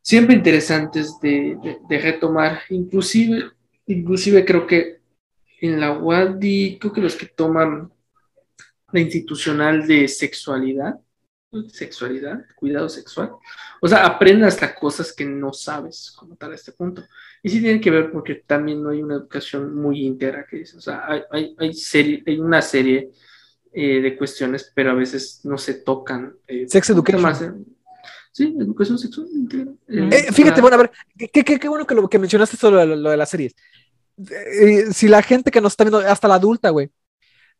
siempre 0.00 0.34
interesantes 0.36 1.18
de, 1.20 1.56
de- 1.62 1.78
de 1.88 1.98
retomar. 1.98 2.60
Inclusive, 2.70 3.50
inclusive 3.86 4.44
creo 4.44 4.66
que 4.66 5.00
en 5.60 5.80
la 5.80 5.92
UADI, 5.98 6.78
creo 6.80 6.92
que 6.92 7.00
los 7.00 7.16
que 7.16 7.26
toman 7.26 7.92
la 8.92 9.00
institucional 9.00 9.86
de 9.86 10.06
sexualidad, 10.08 11.00
sexualidad, 11.68 12.44
cuidado 12.56 12.88
sexual, 12.88 13.32
o 13.80 13.88
sea, 13.88 14.06
aprenden 14.06 14.44
hasta 14.44 14.74
cosas 14.74 15.12
que 15.12 15.24
no 15.26 15.52
sabes 15.52 16.12
como 16.16 16.34
tal 16.36 16.52
a 16.52 16.54
este 16.54 16.72
punto. 16.72 17.02
Y 17.42 17.50
sí 17.50 17.60
tiene 17.60 17.80
que 17.80 17.90
ver 17.90 18.10
porque 18.10 18.36
también 18.46 18.82
no 18.82 18.90
hay 18.90 19.02
una 19.02 19.16
educación 19.16 19.74
muy 19.74 20.00
íntegra 20.06 20.46
que 20.48 20.58
dice, 20.58 20.76
o 20.78 20.80
sea, 20.80 21.04
hay, 21.06 21.22
hay, 21.30 21.54
hay, 21.58 21.74
serie, 21.74 22.22
hay 22.26 22.38
una 22.38 22.62
serie 22.62 23.10
eh, 23.74 24.00
de 24.00 24.16
cuestiones, 24.16 24.72
pero 24.74 24.92
a 24.92 24.94
veces 24.94 25.40
no 25.44 25.58
se 25.58 25.74
tocan. 25.74 26.34
eh, 26.46 26.66
Sex 26.68 26.90
education. 26.90 27.20
temas, 27.20 27.42
eh, 27.42 27.52
sí, 28.30 28.54
educación 28.58 28.98
sexual 28.98 29.26
íntegra. 29.34 29.72
eh, 29.88 30.08
Eh, 30.10 30.32
fíjate, 30.32 30.60
para- 30.60 30.62
bueno, 30.62 30.74
a 30.76 30.78
ver, 30.78 30.90
qué, 31.32 31.44
qué- 31.44 31.58
qué 31.58 31.68
bueno 31.68 31.86
que, 31.86 31.94
lo, 31.94 32.08
que 32.08 32.18
mencionaste 32.18 32.56
esto 32.56 32.70
lo, 32.70 32.84
lo 32.96 33.10
de 33.10 33.16
las 33.16 33.28
series. 33.28 33.54
Eh, 34.30 34.86
si 34.92 35.08
la 35.08 35.22
gente 35.22 35.50
que 35.50 35.60
nos 35.60 35.72
está 35.72 35.84
viendo, 35.84 35.98
hasta 35.98 36.28
la 36.28 36.34
adulta, 36.36 36.70
güey, 36.70 36.90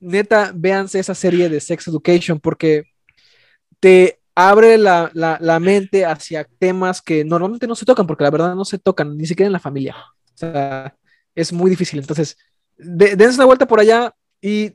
neta, 0.02 0.52
véanse 0.54 0.98
esa 1.00 1.14
serie 1.14 1.48
de 1.48 1.60
Sex 1.60 1.88
Education 1.88 2.40
porque 2.40 2.84
te 3.80 4.20
abre 4.34 4.78
la, 4.78 5.10
la- 5.14 5.38
la 5.40 5.60
mente 5.60 6.04
hacia 6.06 6.44
temas 6.58 7.02
que 7.02 7.24
normalmente 7.24 7.66
no 7.66 7.74
se 7.74 7.84
tocan, 7.84 8.06
porque 8.06 8.24
la 8.24 8.30
verdad 8.30 8.54
no 8.54 8.64
se 8.64 8.78
tocan, 8.78 9.16
ni 9.16 9.26
siquiera 9.26 9.48
en 9.48 9.52
la 9.52 9.60
familia. 9.60 9.96
O 10.34 10.36
sea, 10.36 10.94
es 11.34 11.52
muy 11.52 11.70
difícil. 11.70 11.98
Entonces, 12.00 12.36
de- 12.76 13.16
dense 13.16 13.36
una 13.36 13.46
vuelta 13.46 13.66
por 13.66 13.80
allá 13.80 14.14
y 14.40 14.72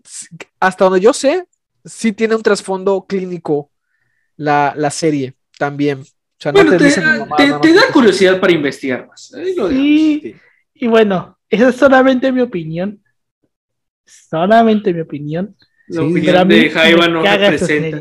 hasta 0.60 0.86
donde 0.86 1.02
yo 1.02 1.14
sé, 1.14 1.46
sí 1.86 2.12
tiene 2.14 2.36
un 2.36 2.44
trasfondo 2.44 3.06
clínico 3.08 3.72
la, 4.36 4.74
la 4.76 4.92
serie 4.92 5.36
también. 5.58 6.00
O 6.02 6.06
sea, 6.40 6.52
no 6.52 6.58
Bueno, 6.58 6.72
te 6.72 6.78
te, 6.78 6.86
dicen 6.86 7.04
te- 7.04 7.20
mamadas 7.20 7.62
te 7.62 7.74
da 7.74 7.82
curiosidad 7.92 8.40
para 8.40 8.54
investigar 8.54 9.08
más. 9.08 9.34
Y, 9.72 10.36
y 10.76 10.88
bueno, 10.88 11.38
esa 11.50 11.70
es 11.70 11.76
solamente 11.76 12.32
mi 12.32 12.42
opinión. 12.42 13.02
Solamente 14.08 14.94
mi 14.94 15.02
opinión. 15.02 15.56
La 15.88 16.02
Sí, 16.02 16.08
opinión 16.08 16.48
de 16.48 16.70
Jaiba 16.70 17.08
no 17.08 17.22
representa. 17.24 18.00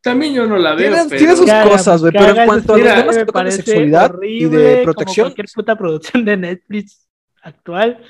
También 0.00 0.32
yo 0.34 0.46
no 0.46 0.56
la 0.58 0.74
veo, 0.74 0.92
Tiene, 0.92 1.08
pero... 1.08 1.18
tiene 1.18 1.36
sus 1.36 1.46
Caga, 1.46 1.70
cosas, 1.70 2.00
güey, 2.00 2.12
pero 2.12 2.28
en 2.36 2.46
cuanto 2.46 2.74
a 2.74 2.78
los 2.78 2.86
temas 2.94 3.06
me 3.16 3.20
que 3.20 3.26
tocan 3.26 3.26
de 3.26 3.32
parece 3.50 3.56
sexualidad 3.62 4.14
y 4.22 4.44
de 4.44 4.72
como 4.72 4.84
protección, 4.84 5.24
cualquier 5.26 5.46
puta 5.54 5.76
producción 5.76 6.24
de 6.24 6.36
Netflix 6.36 7.08
actual. 7.42 8.04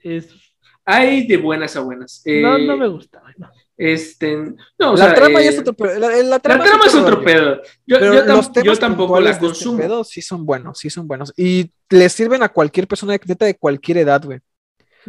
Es, 0.00 0.28
Hay 0.84 1.26
de 1.26 1.36
buenas 1.38 1.74
a 1.76 1.80
buenas. 1.80 2.22
no, 2.26 2.56
Eh, 2.58 2.66
no 2.66 2.76
me 2.76 2.88
gusta. 2.88 3.20
güey, 3.20 3.34
no. 3.38 3.50
Este, 3.76 4.36
no, 4.78 4.92
o 4.92 4.96
la 4.96 5.06
sea, 5.06 5.14
trama 5.14 5.40
eh, 5.40 5.44
ya 5.44 5.50
es 5.50 5.58
otro 5.58 5.72
pedo. 5.74 5.98
La, 5.98 6.08
la 6.10 6.22
La 6.22 6.38
trama, 6.38 6.64
es 6.86 6.94
otro 6.94 7.24
pedo. 7.24 7.60
Yo, 7.86 7.98
tam- 7.98 8.78
tampoco 8.78 9.18
la 9.18 9.30
este 9.30 9.46
consumo. 9.46 9.78
pedo 9.78 10.04
sí 10.04 10.20
son 10.22 10.44
buenos, 10.46 10.78
sí 10.78 10.90
son 10.90 11.08
buenos. 11.08 11.32
Y 11.36 11.72
le 11.88 12.08
sirven 12.10 12.42
a 12.42 12.50
cualquier 12.50 12.86
persona 12.86 13.14
de, 13.14 13.34
de 13.46 13.56
cualquier 13.56 13.96
edad, 13.98 14.22
güey. 14.22 14.38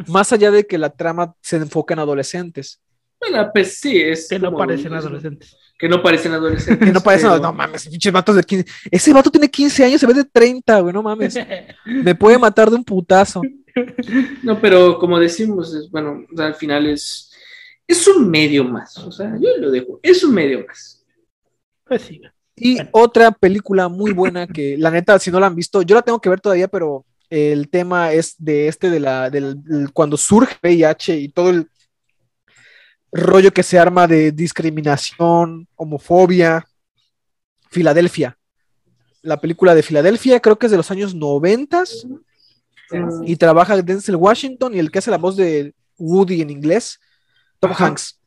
Más 0.08 0.32
allá 0.34 0.52
de 0.52 0.66
que 0.66 0.78
la 0.78 0.90
trama 0.90 1.36
se 1.42 1.58
enfoca 1.58 1.94
en 1.94 2.00
adolescentes. 2.00 2.80
Bueno, 3.20 3.50
pues 3.54 3.78
sí, 3.78 4.00
es 4.00 4.28
Que 4.28 4.38
no 4.40 4.56
parecen 4.56 4.94
es- 4.94 5.00
adolescentes. 5.00 5.58
Que 5.78 5.90
no 5.90 6.02
parecen 6.02 6.32
adolescentes. 6.32 6.88
Que 6.88 6.94
no 6.94 7.02
parecen, 7.02 7.30
pero- 7.32 7.42
no 7.42 7.54
mames, 7.54 7.88
pinches 7.88 8.14
vatos 8.14 8.36
de 8.36 8.44
15. 8.44 8.66
Ese 8.92 9.14
vato 9.14 9.30
tiene 9.30 9.50
15 9.50 9.84
años, 9.86 10.00
se 10.00 10.08
ve 10.08 10.14
de 10.14 10.24
30, 10.26 10.80
güey, 10.80 10.94
no 10.94 11.02
mames. 11.04 11.36
Me 11.86 12.16
puede 12.16 12.38
matar 12.38 12.70
de 12.70 12.76
un 12.78 12.84
putazo. 12.84 13.42
No, 14.44 14.60
pero 14.62 14.98
como 15.00 15.20
decimos, 15.20 15.74
es, 15.76 15.90
bueno, 15.92 16.24
o 16.32 16.38
sea, 16.38 16.46
al 16.48 16.56
final 16.56 16.86
es, 16.88 17.32
es 17.88 18.08
un 18.08 18.30
medio 18.30 18.64
más. 18.64 18.98
O 19.00 19.12
sea, 19.12 19.36
yo 19.40 19.50
lo 19.60 19.70
dejo, 19.72 20.00
es 20.02 20.24
un 20.24 20.34
medio 20.34 20.66
más. 20.66 21.04
Pues 21.86 22.04
sí. 22.04 22.22
Y 22.56 22.78
otra 22.92 23.32
película 23.32 23.90
muy 23.90 24.14
buena 24.14 24.48
que, 24.48 24.78
la 24.78 24.92
neta, 24.92 25.20
si 25.20 25.30
no 25.30 25.42
la 25.42 25.48
han 25.48 25.56
visto, 25.56 25.82
yo 25.82 25.94
la 25.96 26.02
tengo 26.04 26.22
que 26.22 26.30
ver 26.30 26.40
todavía, 26.40 26.70
pero 26.70 27.06
el 27.30 27.70
tema 27.70 28.12
es 28.14 28.36
de 28.38 28.68
este, 28.68 28.90
de 28.90 29.00
la, 29.00 29.30
del, 29.30 29.62
cuando 29.94 30.18
surge 30.18 30.58
VIH 30.62 31.18
y 31.18 31.30
todo 31.30 31.50
el 31.50 31.70
rollo 33.12 33.52
que 33.52 33.64
se 33.64 33.80
arma 33.80 34.08
de 34.08 34.32
discriminación, 34.32 35.68
homofobia, 35.76 36.66
Filadelfia. 37.70 38.38
La 39.22 39.40
película 39.40 39.74
de 39.74 39.84
Filadelfia, 39.84 40.40
creo 40.40 40.58
que 40.58 40.68
es 40.68 40.72
de 40.72 40.78
los 40.78 40.92
años 40.92 41.16
90 41.16 41.84
Mm, 42.92 43.24
y 43.26 43.36
trabaja 43.36 43.82
Denzel 43.82 44.16
Washington 44.16 44.76
y 44.76 44.80
el 44.80 44.92
que 44.92 45.00
hace 45.00 45.12
la 45.12 45.18
voz 45.18 45.36
de 45.36 45.74
Woody 45.98 46.42
en 46.42 46.50
inglés, 46.50 47.00
Tom 47.60 47.72
Ajá. 47.72 47.88
Hanks. 47.88 48.20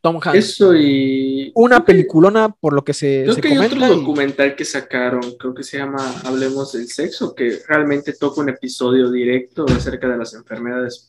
Tom 0.00 0.16
Hanks. 0.22 0.38
Eso 0.38 0.74
y. 0.74 1.52
Una 1.54 1.76
creo 1.76 1.84
que- 1.86 1.92
peliculona 1.92 2.48
por 2.48 2.72
lo 2.72 2.82
que 2.82 2.94
se, 2.94 3.22
Creo 3.24 3.34
se 3.34 3.40
que 3.40 3.48
hay 3.48 3.58
otro 3.58 3.78
y- 3.78 3.88
documental 3.88 4.56
que 4.56 4.64
sacaron, 4.64 5.22
creo 5.38 5.52
que 5.54 5.62
se 5.62 5.76
llama 5.78 5.98
Hablemos 6.24 6.72
del 6.72 6.88
Sexo, 6.88 7.34
que 7.34 7.58
realmente 7.68 8.14
toca 8.14 8.40
un 8.40 8.48
episodio 8.48 9.10
directo 9.10 9.66
acerca 9.68 10.08
de 10.08 10.16
las 10.16 10.32
enfermedades. 10.34 11.08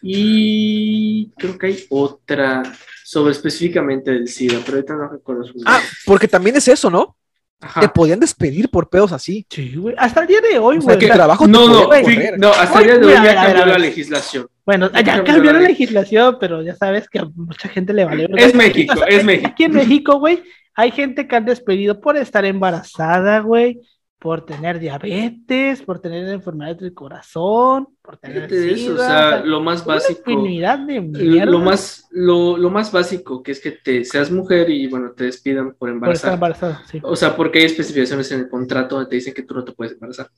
Y 0.00 1.30
creo 1.36 1.58
que 1.58 1.66
hay 1.66 1.84
otra 1.90 2.62
sobre 3.04 3.32
específicamente 3.32 4.12
del 4.12 4.28
SIDA, 4.28 4.60
pero 4.64 4.76
ahorita 4.76 4.94
no 4.94 5.08
recuerdo 5.08 5.42
su 5.44 5.54
nombre. 5.54 5.64
Ah, 5.66 5.80
porque 6.06 6.28
también 6.28 6.56
es 6.56 6.68
eso, 6.68 6.88
¿no? 6.90 7.16
Ajá. 7.60 7.80
Te 7.80 7.88
podían 7.88 8.20
despedir 8.20 8.70
por 8.70 8.88
pedos 8.88 9.10
así. 9.12 9.44
Sí, 9.50 9.74
güey. 9.76 9.94
Hasta 9.98 10.20
el 10.20 10.26
día 10.28 10.40
de 10.40 10.58
hoy, 10.58 10.78
O 10.78 10.80
sea, 10.80 10.94
güey. 10.94 10.98
que 11.00 11.04
o 11.06 11.08
sea, 11.08 11.16
trabajo 11.16 11.48
No, 11.48 11.66
no, 11.68 11.90
sí, 12.04 12.18
no, 12.38 12.50
hasta 12.50 12.78
el 12.80 12.84
día 12.86 12.98
de 12.98 13.06
hoy 13.06 13.12
ya 13.14 13.34
cambió 13.34 13.66
la 13.66 13.78
legislación. 13.78 14.46
Bueno, 14.64 14.90
Ya 14.92 15.00
ya 15.00 15.24
cambió 15.24 15.52
la- 15.52 15.60
legislación, 15.60 16.36
pero 16.38 16.62
ya 16.62 16.76
sabes 16.76 17.08
que 17.08 17.18
a 17.18 17.24
mucha 17.34 17.68
gente 17.68 17.92
le 17.92 18.04
vale. 18.04 18.28
Es 18.36 18.54
México, 18.54 18.94
es 19.08 19.24
México. 19.24 19.48
Aquí 19.52 19.64
en 19.64 19.72
México, 19.74 20.18
güey, 20.20 20.42
hay 20.74 20.90
gente 20.92 21.26
que 21.26 21.34
han 21.34 21.46
despedido 21.46 22.00
por 22.00 22.16
estar 22.16 22.44
embarazada, 22.44 23.40
güey, 23.40 23.80
por 24.18 24.44
tener 24.44 24.80
diabetes, 24.80 25.82
por 25.82 26.00
tener 26.00 26.28
enfermedades 26.28 26.78
del 26.78 26.92
corazón, 26.92 27.88
por 28.02 28.16
tener 28.16 28.48
de 28.50 28.72
eso, 28.72 28.94
o 28.94 28.96
sida, 28.96 29.06
sea, 29.06 29.44
lo 29.44 29.60
más 29.60 29.84
básico. 29.84 30.22
de 30.30 31.46
Lo, 31.46 31.60
más, 31.60 32.08
lo, 32.10 32.56
lo 32.56 32.68
más 32.70 32.90
básico 32.90 33.42
que 33.42 33.52
es 33.52 33.60
que 33.60 33.70
te 33.72 34.04
seas 34.04 34.30
mujer 34.30 34.70
y 34.70 34.88
bueno, 34.88 35.12
te 35.12 35.24
despidan 35.24 35.74
por 35.74 35.98
por 36.00 36.12
estar 36.12 36.34
embarazada, 36.34 36.82
sí. 36.90 36.98
O 37.02 37.14
sea, 37.14 37.36
porque 37.36 37.60
hay 37.60 37.66
especificaciones 37.66 38.30
en 38.32 38.40
el 38.40 38.48
contrato 38.48 38.96
donde 38.96 39.10
te 39.10 39.16
dicen 39.16 39.34
que 39.34 39.44
tú 39.44 39.54
no 39.54 39.64
te 39.64 39.72
puedes 39.72 39.92
embarazar. 39.94 40.28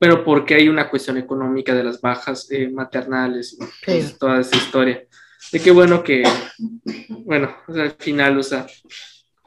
Pero 0.00 0.22
porque 0.22 0.54
hay 0.54 0.68
una 0.68 0.88
cuestión 0.90 1.16
económica 1.16 1.74
de 1.74 1.82
las 1.84 2.00
bajas 2.00 2.48
eh, 2.52 2.68
maternales 2.70 3.54
y 3.54 3.56
bueno, 3.56 3.72
Sí. 3.72 3.84
pues, 3.86 4.18
toda 4.18 4.40
esa 4.40 4.56
historia. 4.56 5.02
De 5.50 5.60
qué 5.60 5.70
bueno 5.70 6.02
que, 6.04 6.22
bueno, 7.24 7.56
o 7.66 7.72
sea, 7.72 7.84
al 7.84 7.92
final, 7.92 8.38
o 8.38 8.42
sea, 8.42 8.66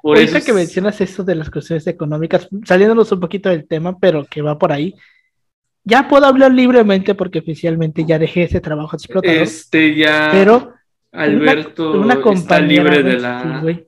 por 0.02 0.18
Ahorita 0.18 0.38
eso 0.38 0.46
que 0.46 0.52
es- 0.52 0.56
mencionas 0.58 1.00
esto 1.02 1.24
de 1.24 1.36
las 1.36 1.50
cuestiones 1.50 1.86
económicas, 1.88 2.48
saliéndonos 2.66 3.12
un 3.12 3.20
poquito 3.20 3.50
del 3.50 3.68
tema, 3.68 3.98
pero 4.00 4.26
que 4.26 4.42
va 4.42 4.58
por 4.58 4.72
ahí, 4.72 4.94
ya 5.84 6.08
puedo 6.08 6.26
hablar 6.26 6.52
libremente 6.52 7.16
porque 7.16 7.40
oficialmente 7.40 8.06
ya 8.06 8.20
dejé 8.20 8.44
ese 8.44 8.62
trabajo 8.62 8.96
explotador, 8.96 9.38
este 9.42 9.96
ya 9.96 10.30
pero 10.32 10.74
Alberto 11.12 11.92
una, 11.94 12.18
una 12.20 12.34
está 12.34 12.60
libre 12.60 13.04
de 13.04 13.20
la... 13.20 13.62
sí, 13.66 13.86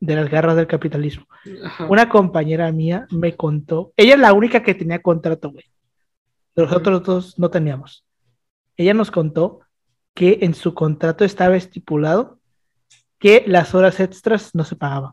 de 0.00 0.16
las 0.16 0.28
garras 0.30 0.56
del 0.56 0.66
capitalismo. 0.66 1.26
Ajá. 1.64 1.86
Una 1.86 2.08
compañera 2.08 2.70
mía 2.72 3.06
me 3.10 3.36
contó, 3.36 3.92
ella 3.96 4.14
es 4.14 4.20
la 4.20 4.32
única 4.32 4.62
que 4.62 4.74
tenía 4.74 5.00
contrato, 5.00 5.50
güey. 5.50 5.64
Los 6.54 6.72
otros 6.72 7.02
dos 7.04 7.38
no 7.38 7.50
teníamos. 7.50 8.04
Ella 8.76 8.94
nos 8.94 9.10
contó 9.10 9.60
que 10.14 10.38
en 10.42 10.54
su 10.54 10.74
contrato 10.74 11.24
estaba 11.24 11.56
estipulado 11.56 12.38
que 13.18 13.44
las 13.46 13.74
horas 13.74 14.00
extras 14.00 14.54
no 14.54 14.64
se 14.64 14.76
pagaban, 14.76 15.12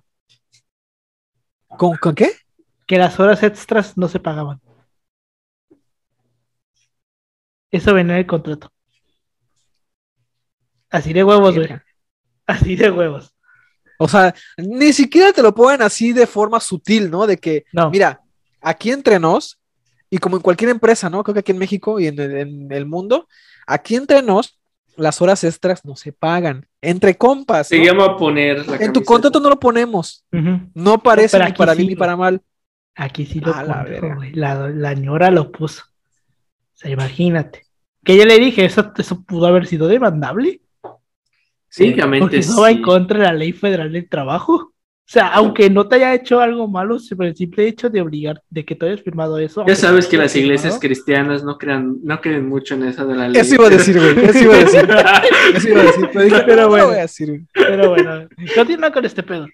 ¿Con, 1.78 1.95
¿Con 1.97 2.15
qué? 2.15 2.32
que 2.88 2.97
las 2.97 3.20
horas 3.20 3.43
extras 3.43 3.97
no 3.97 4.07
se 4.07 4.20
pagaban. 4.20 4.59
Eso 7.72 7.93
venía 7.93 8.13
en 8.15 8.20
el 8.22 8.26
contrato. 8.28 8.72
Así 10.89 11.13
de 11.13 11.24
huevos, 11.24 11.55
güey. 11.55 11.70
Así 12.47 12.76
de 12.76 12.89
huevos. 12.89 13.32
O 13.99 14.07
sea, 14.07 14.34
ni 14.57 14.91
siquiera 14.93 15.32
te 15.34 15.43
lo 15.43 15.53
ponen 15.53 15.82
así 15.84 16.13
de 16.13 16.26
forma 16.26 16.59
sutil, 16.59 17.11
¿no? 17.11 17.28
De 17.28 17.38
que, 17.38 17.65
No. 17.74 17.89
mira, 17.91 18.22
aquí 18.61 18.91
entre 18.91 19.20
nos, 19.20 19.59
y 20.09 20.17
como 20.17 20.38
en 20.38 20.41
cualquier 20.41 20.72
empresa, 20.72 21.09
¿no? 21.09 21.24
Creo 21.24 21.34
que 21.36 21.41
aquí 21.41 21.51
en 21.51 21.57
México 21.59 21.99
y 21.99 22.07
en 22.07 22.20
el, 22.20 22.38
en 22.38 22.72
el 22.72 22.86
mundo, 22.88 23.28
aquí 23.67 23.95
entre 23.95 24.24
nos, 24.24 24.59
las 24.99 25.21
horas 25.21 25.43
extras 25.43 25.85
no 25.85 25.95
se 25.95 26.11
pagan. 26.13 26.67
Entre 26.81 27.17
compas. 27.17 27.67
Se 27.67 27.77
¿no? 27.79 27.85
llama 27.85 28.17
poner 28.17 28.67
la 28.67 28.77
En 28.77 28.93
tu 28.93 29.03
contrato 29.03 29.39
no 29.39 29.49
lo 29.49 29.59
ponemos. 29.59 30.25
No 30.73 31.01
parece 31.01 31.43
ni 31.43 31.53
para 31.53 31.73
sí, 31.73 31.77
bien 31.77 31.89
ni 31.89 31.95
para 31.95 32.15
mal. 32.15 32.41
Aquí 32.95 33.25
sí 33.25 33.39
lo 33.39 33.55
A 33.55 33.63
la. 33.63 33.85
La, 34.33 34.69
la 34.69 34.93
ñora 34.93 35.31
lo 35.31 35.51
puso. 35.51 35.83
O 35.83 36.77
sea, 36.77 36.91
imagínate. 36.91 37.65
Que 38.03 38.17
yo 38.17 38.25
le 38.25 38.39
dije, 38.39 38.65
eso, 38.65 38.91
eso 38.97 39.23
pudo 39.23 39.47
haber 39.47 39.65
sido 39.67 39.87
demandable. 39.87 40.61
Porque 42.19 42.37
eso 42.39 42.61
va 42.61 42.71
en 42.71 42.77
sí. 42.77 42.81
contra 42.81 43.19
de 43.19 43.25
la 43.25 43.33
ley 43.33 43.53
federal 43.53 43.91
del 43.91 44.09
trabajo. 44.09 44.73
O 45.10 45.12
sea, 45.12 45.30
aunque 45.30 45.72
no 45.72 45.88
te 45.88 45.95
haya 45.95 46.14
hecho 46.14 46.39
algo 46.39 46.68
malo, 46.68 46.99
por 47.18 47.26
el 47.26 47.36
simple 47.36 47.68
hecho 47.68 47.89
de 47.89 47.99
obligar, 47.99 48.43
de 48.47 48.64
que 48.64 48.76
tú 48.76 48.86
hayas 48.86 49.01
firmado 49.01 49.39
eso. 49.39 49.66
Ya 49.66 49.76
sabes 49.76 50.05
no 50.05 50.12
que 50.12 50.18
las 50.18 50.36
iglesias 50.36 50.74
firmado, 50.74 50.80
cristianas 50.82 51.43
no 51.43 51.57
crean, 51.57 51.97
no 52.03 52.22
creen 52.22 52.47
mucho 52.47 52.76
en 52.76 52.84
eso 52.84 53.07
de 53.07 53.16
la 53.16 53.28
ley. 53.28 53.41
Eso 53.41 53.55
iba 53.55 53.66
a 53.66 53.70
decir, 53.72 53.97
güey. 53.99 54.26
Eso 54.30 54.38
iba 54.43 54.53
a 54.53 54.57
decir. 54.60 54.88
Eso 55.55 55.70
iba 55.70 55.80
a 55.82 55.84
decir. 55.86 56.10
Pero 56.14 56.26
dije, 56.26 56.43
Pero 56.45 56.55
no, 56.57 56.62
no 56.62 56.68
bueno. 56.70 56.84
lo 56.84 56.89
voy 56.91 56.97
a 56.99 57.01
decir. 57.01 57.41
Pero 57.55 57.89
bueno, 57.89 58.30
continúa 58.53 58.91
con 58.91 59.03
este 59.03 59.24
pedo. 59.24 59.47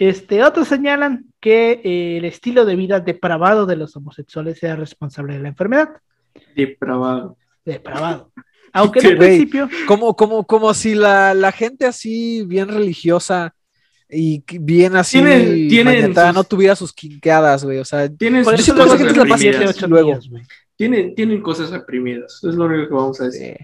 Este, 0.00 0.42
otros 0.42 0.66
señalan 0.66 1.26
que 1.38 1.80
eh, 1.84 2.16
el 2.16 2.24
estilo 2.24 2.64
de 2.64 2.74
vida 2.74 2.98
depravado 2.98 3.66
de 3.66 3.76
los 3.76 3.94
homosexuales 3.94 4.58
sea 4.58 4.74
responsable 4.74 5.34
de 5.34 5.38
la 5.44 5.48
enfermedad. 5.50 5.90
Depravado. 6.56 7.36
Depravado. 7.64 8.32
Aunque 8.72 8.98
en 8.98 9.06
un 9.06 9.16
Güey. 9.16 9.28
principio, 9.28 9.68
Como, 9.86 10.16
como, 10.16 10.44
como 10.44 10.74
si 10.74 10.96
la, 10.96 11.34
la 11.34 11.52
gente 11.52 11.86
así 11.86 12.42
bien 12.48 12.66
religiosa 12.66 13.54
y 14.10 14.40
que 14.42 14.58
bien 14.58 14.96
así 14.96 15.18
Tienen- 15.18 15.68
tienen 15.68 16.00
maniatada 16.00 16.28
sus- 16.28 16.34
no 16.36 16.44
tuviera 16.44 16.76
sus 16.76 16.92
quinqueadas, 16.92 17.64
güey. 17.64 17.78
O 17.78 17.84
sea, 17.84 18.08
Tienen 18.08 18.44
por 18.44 18.54
eso 18.54 18.74
que 18.74 18.80
cosas 18.82 19.00
la 19.00 19.70
ocho 19.70 19.86
luego. 19.86 20.18
Tienen, 20.76 21.14
tienen 21.14 21.42
cosas 21.42 21.70
reprimidas. 21.70 22.42
Es 22.44 22.54
lo 22.54 22.66
único 22.66 22.88
que 22.88 22.94
vamos 22.94 23.20
a 23.20 23.24
decir. 23.24 23.56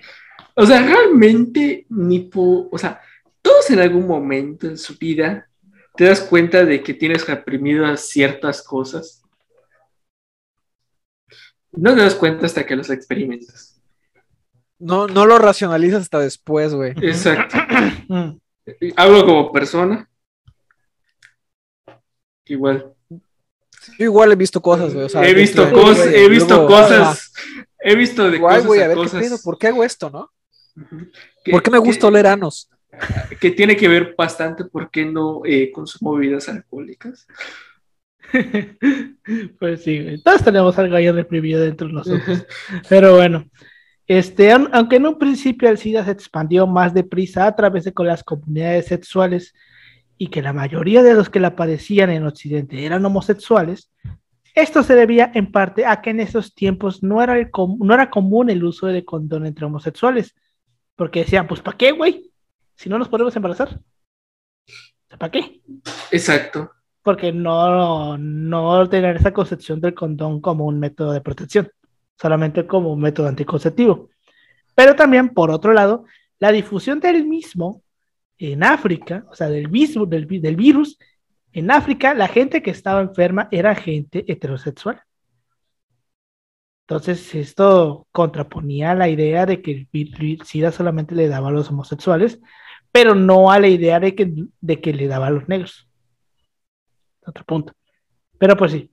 O 0.57 0.67
sea, 0.67 0.83
realmente 0.85 1.87
ni 1.89 2.21
po- 2.21 2.69
o 2.71 2.79
sea, 2.79 3.01
todos 3.41 3.71
en 3.71 3.79
algún 3.81 4.07
momento 4.07 4.67
en 4.67 4.77
su 4.77 4.97
vida 4.99 5.49
te 5.97 6.05
das 6.05 6.21
cuenta 6.23 6.65
de 6.65 6.83
que 6.83 6.93
tienes 6.95 7.27
reprimidas 7.27 8.01
ciertas 8.09 8.63
cosas. 8.63 9.23
No 11.73 11.95
te 11.95 12.03
das 12.03 12.15
cuenta 12.15 12.47
hasta 12.47 12.65
que 12.67 12.77
las 12.77 12.91
experimentas. 12.91 13.81
no, 14.79 15.07
no 15.07 15.25
lo 15.25 15.39
racionalizas 15.39 16.03
hasta 16.03 16.19
después, 16.21 16.75
güey. 16.75 16.93
Exacto. 17.01 17.57
Hablo 18.97 19.25
como 19.25 19.53
persona. 19.53 20.09
Igual. 22.47 22.93
Yo 23.99 24.05
igual 24.05 24.33
he 24.33 24.37
visto 24.37 24.61
cosas, 24.63 24.93
güey. 24.95 25.07
o 25.07 25.09
sea, 25.09 25.27
he 25.27 25.35
visto 25.35 25.63
dentro 25.63 25.83
güey, 25.83 26.15
he 26.15 26.29
visto 26.29 26.55
luego, 26.55 26.69
cosas, 26.69 27.33
he 27.81 27.95
visto 27.97 28.31
de 28.31 28.37
Igual, 28.37 28.55
cosas 28.55 28.67
güey, 28.67 28.81
a 28.81 28.85
a 28.85 28.89
ver 28.89 28.99
qué 28.99 29.19
pedo, 29.19 29.39
¿por 29.45 29.59
qué 29.59 29.67
hago 29.69 29.85
esto, 29.85 30.11
no? 30.11 30.31
Ujú. 30.77 31.07
¿Por 31.51 31.63
qué 31.63 31.71
me 31.71 31.79
gusta 31.79 32.01
que- 32.03 32.07
oler 32.07 32.27
anos? 32.27 32.71
Que 33.41 33.51
tiene 33.51 33.77
que 33.77 33.89
ver 33.89 34.15
bastante 34.17 34.65
por 34.65 34.91
qué 34.91 35.05
no 35.05 35.43
eh, 35.45 35.71
consumo 35.73 36.15
bebidas 36.15 36.49
alcohólicas. 36.49 37.27
pues 39.59 39.83
sí, 39.83 40.03
güey. 40.03 40.23
todos 40.23 40.43
tenemos 40.45 40.79
algo 40.79 40.97
ahí 40.97 41.11
reprimido 41.11 41.61
dentro 41.61 41.87
de 41.89 41.93
nosotros. 41.95 42.47
Pero 42.89 43.17
bueno, 43.17 43.49
este, 44.07 44.53
aun- 44.53 44.71
aunque 44.73 44.97
en 44.97 45.07
un 45.07 45.19
principio 45.19 45.69
el 45.69 45.79
SIDA 45.79 46.05
se 46.05 46.11
expandió 46.13 46.67
más 46.67 46.95
deprisa 46.95 47.47
a 47.47 47.55
través 47.57 47.85
de 47.85 47.93
con 47.93 48.07
las 48.07 48.23
comunidades 48.25 48.87
sexuales 48.87 49.55
y 50.25 50.29
que 50.29 50.41
la 50.41 50.55
mayoría 50.55 51.03
de 51.03 51.13
los 51.13 51.29
que 51.29 51.39
la 51.39 51.55
padecían 51.55 52.09
en 52.09 52.25
Occidente 52.25 52.87
eran 52.87 53.05
homosexuales, 53.05 53.91
esto 54.55 54.83
se 54.83 54.95
debía 54.95 55.31
en 55.35 55.53
parte 55.53 55.85
a 55.85 56.01
que 56.01 56.11
en 56.11 56.21
esos 56.21 56.55
tiempos 56.55 57.03
no 57.03 57.23
era, 57.23 57.39
el 57.39 57.51
no 57.79 57.93
era 57.93 58.09
común 58.09 58.49
el 58.49 58.65
uso 58.65 58.87
de 58.87 59.05
condón 59.05 59.45
entre 59.45 59.67
homosexuales, 59.67 60.35
porque 60.97 61.21
decían, 61.21 61.47
pues 61.47 61.61
¿para 61.61 61.77
qué, 61.77 61.93
güey? 61.93 62.33
Si 62.75 62.89
no 62.89 62.99
nos 62.99 63.11
podemos 63.11 63.37
embarazar. 63.37 63.79
¿Para 65.19 65.31
qué? 65.31 65.61
Exacto. 66.11 66.71
porque 67.03 67.31
no, 67.31 68.17
no 68.17 68.89
tener 68.89 69.17
esa 69.17 69.35
concepción 69.35 69.79
del 69.79 69.93
condón 69.93 70.41
como 70.41 70.65
un 70.65 70.81
método 70.81 71.13
de 71.13 71.21
protección, 71.21 71.69
solamente 72.19 72.67
como 72.67 72.95
un 72.95 73.01
método 73.01 73.29
anticonceptivo. 73.29 74.09
Pero 74.75 74.97
también, 74.97 75.29
por 75.35 75.51
otro 75.51 75.75
lado, 75.75 76.07
la 76.39 76.51
difusión 76.51 76.99
del 76.99 77.27
mismo 77.27 77.84
en 78.39 78.65
África, 78.65 79.27
o 79.31 79.35
sea, 79.35 79.49
del 79.49 79.71
mismo, 79.71 80.07
del, 80.07 80.27
del 80.27 80.57
virus, 80.57 80.99
en 81.53 81.71
África, 81.71 82.15
la 82.15 82.29
gente 82.29 82.63
que 82.63 82.71
estaba 82.71 83.01
enferma 83.01 83.49
era 83.51 83.75
gente 83.75 84.25
heterosexual. 84.27 85.01
Entonces, 86.87 87.35
esto 87.35 88.07
contraponía 88.13 88.95
la 88.95 89.09
idea 89.09 89.47
de 89.47 89.63
que 89.63 89.89
el 89.93 90.39
SIDA 90.45 90.71
solamente 90.73 91.15
le 91.15 91.29
daba 91.29 91.49
a 91.49 91.53
los 91.53 91.71
homosexuales, 91.71 92.41
pero 92.93 93.15
no 93.15 93.51
a 93.51 93.59
la 93.59 93.69
idea 93.69 94.01
de 94.01 94.15
que, 94.15 94.35
de 94.61 94.81
que 94.81 94.93
le 94.93 95.07
daba 95.07 95.29
a 95.29 95.31
los 95.31 95.49
negros 95.49 95.89
otro 97.27 97.45
punto. 97.45 97.73
Pero 98.39 98.57
pues 98.57 98.73
sí, 98.73 98.91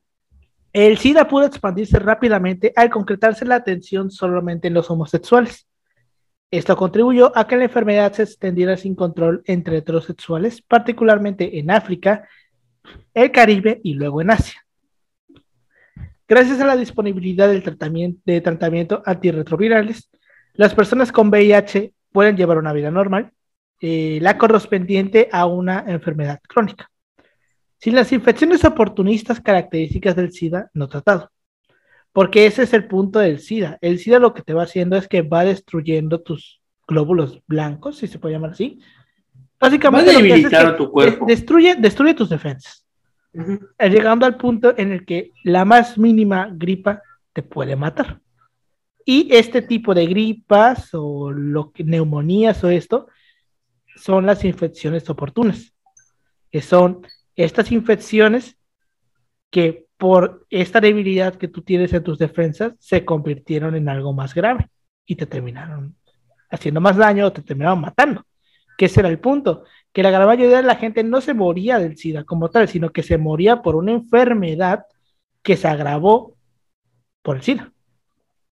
el 0.73 0.97
SIDA 0.97 1.27
pudo 1.27 1.45
expandirse 1.45 1.99
rápidamente 1.99 2.71
al 2.75 2.89
concretarse 2.89 3.45
la 3.45 3.55
atención 3.55 4.09
solamente 4.09 4.67
en 4.67 4.73
los 4.73 4.89
homosexuales. 4.89 5.67
Esto 6.51 6.75
contribuyó 6.75 7.35
a 7.35 7.47
que 7.47 7.57
la 7.57 7.63
enfermedad 7.63 8.11
se 8.11 8.23
extendiera 8.23 8.75
sin 8.77 8.93
control 8.93 9.41
entre 9.45 9.77
heterosexuales, 9.77 10.61
particularmente 10.61 11.57
en 11.57 11.71
África, 11.71 12.27
el 13.13 13.31
Caribe 13.31 13.79
y 13.83 13.93
luego 13.93 14.21
en 14.21 14.31
Asia. 14.31 14.63
Gracias 16.27 16.59
a 16.59 16.65
la 16.65 16.75
disponibilidad 16.75 17.47
del 17.47 17.63
tratamiento, 17.63 18.21
de 18.25 18.41
tratamiento 18.41 19.01
antirretrovirales, 19.05 20.09
las 20.53 20.75
personas 20.75 21.11
con 21.11 21.29
VIH 21.29 21.93
pueden 22.11 22.35
llevar 22.35 22.57
una 22.57 22.73
vida 22.73 22.91
normal, 22.91 23.31
eh, 23.79 24.19
la 24.21 24.37
correspondiente 24.37 25.29
a 25.31 25.45
una 25.45 25.85
enfermedad 25.87 26.39
crónica 26.47 26.91
sin 27.81 27.95
las 27.95 28.11
infecciones 28.11 28.63
oportunistas 28.63 29.41
características 29.41 30.15
del 30.15 30.31
SIDA 30.31 30.69
no 30.75 30.87
tratado. 30.87 31.31
Porque 32.13 32.45
ese 32.45 32.63
es 32.63 32.73
el 32.73 32.87
punto 32.87 33.19
del 33.19 33.39
SIDA. 33.39 33.77
El 33.81 33.97
SIDA 33.99 34.19
lo 34.19 34.33
que 34.33 34.41
te 34.41 34.53
va 34.53 34.63
haciendo 34.63 34.97
es 34.97 35.07
que 35.07 35.21
va 35.21 35.43
destruyendo 35.45 36.21
tus 36.21 36.61
glóbulos 36.87 37.39
blancos, 37.47 37.97
si 37.99 38.07
se 38.07 38.19
puede 38.19 38.35
llamar 38.35 38.51
así. 38.51 38.79
Básicamente 39.59 40.11
Va 40.11 40.19
lo 40.19 40.19
que 40.19 40.25
hace 40.25 40.33
es 40.33 40.43
debilitar 40.43 40.65
que 40.65 40.73
a 40.73 40.77
tu 40.77 40.91
cuerpo. 40.91 41.25
de- 41.25 41.33
destruye, 41.35 41.75
destruye 41.75 42.13
tus 42.13 42.29
defensas, 42.29 42.85
eh, 43.33 43.89
llegando 43.89 44.25
al 44.25 44.35
punto 44.35 44.73
en 44.77 44.91
el 44.91 45.05
que 45.05 45.31
la 45.43 45.63
más 45.63 45.97
mínima 45.97 46.49
gripa 46.51 47.01
te 47.31 47.43
puede 47.43 47.75
matar. 47.75 48.19
Y 49.05 49.33
este 49.33 49.61
tipo 49.61 49.93
de 49.93 50.05
gripas 50.05 50.89
o 50.93 51.31
lo 51.31 51.71
que, 51.71 51.83
neumonías 51.83 52.61
o 52.63 52.69
esto 52.69 53.07
son 53.95 54.25
las 54.25 54.43
infecciones 54.43 55.09
oportunas, 55.09 55.73
que 56.51 56.61
son 56.61 57.05
estas 57.35 57.71
infecciones 57.71 58.57
que 59.49 59.85
por 60.01 60.47
esta 60.49 60.81
debilidad 60.81 61.35
que 61.35 61.47
tú 61.47 61.61
tienes 61.61 61.93
en 61.93 62.03
tus 62.03 62.17
defensas 62.17 62.73
se 62.79 63.05
convirtieron 63.05 63.75
en 63.75 63.87
algo 63.87 64.13
más 64.13 64.33
grave 64.33 64.67
y 65.05 65.15
te 65.15 65.27
terminaron 65.27 65.95
haciendo 66.49 66.81
más 66.81 66.97
daño 66.97 67.27
o 67.27 67.31
te 67.31 67.43
terminaron 67.43 67.81
matando. 67.81 68.25
Que 68.75 68.85
ese 68.85 69.01
era 69.01 69.09
el 69.09 69.19
punto, 69.19 69.63
que 69.93 70.01
la 70.01 70.09
gran 70.09 70.25
mayoría 70.25 70.57
de 70.57 70.63
la 70.63 70.73
gente 70.73 71.03
no 71.03 71.21
se 71.21 71.35
moría 71.35 71.77
del 71.77 71.97
SIDA 71.97 72.23
como 72.23 72.49
tal, 72.49 72.67
sino 72.67 72.89
que 72.89 73.03
se 73.03 73.19
moría 73.19 73.61
por 73.61 73.75
una 73.75 73.91
enfermedad 73.91 74.85
que 75.43 75.55
se 75.55 75.67
agravó 75.67 76.35
por 77.21 77.35
el 77.35 77.43
SIDA. 77.43 77.71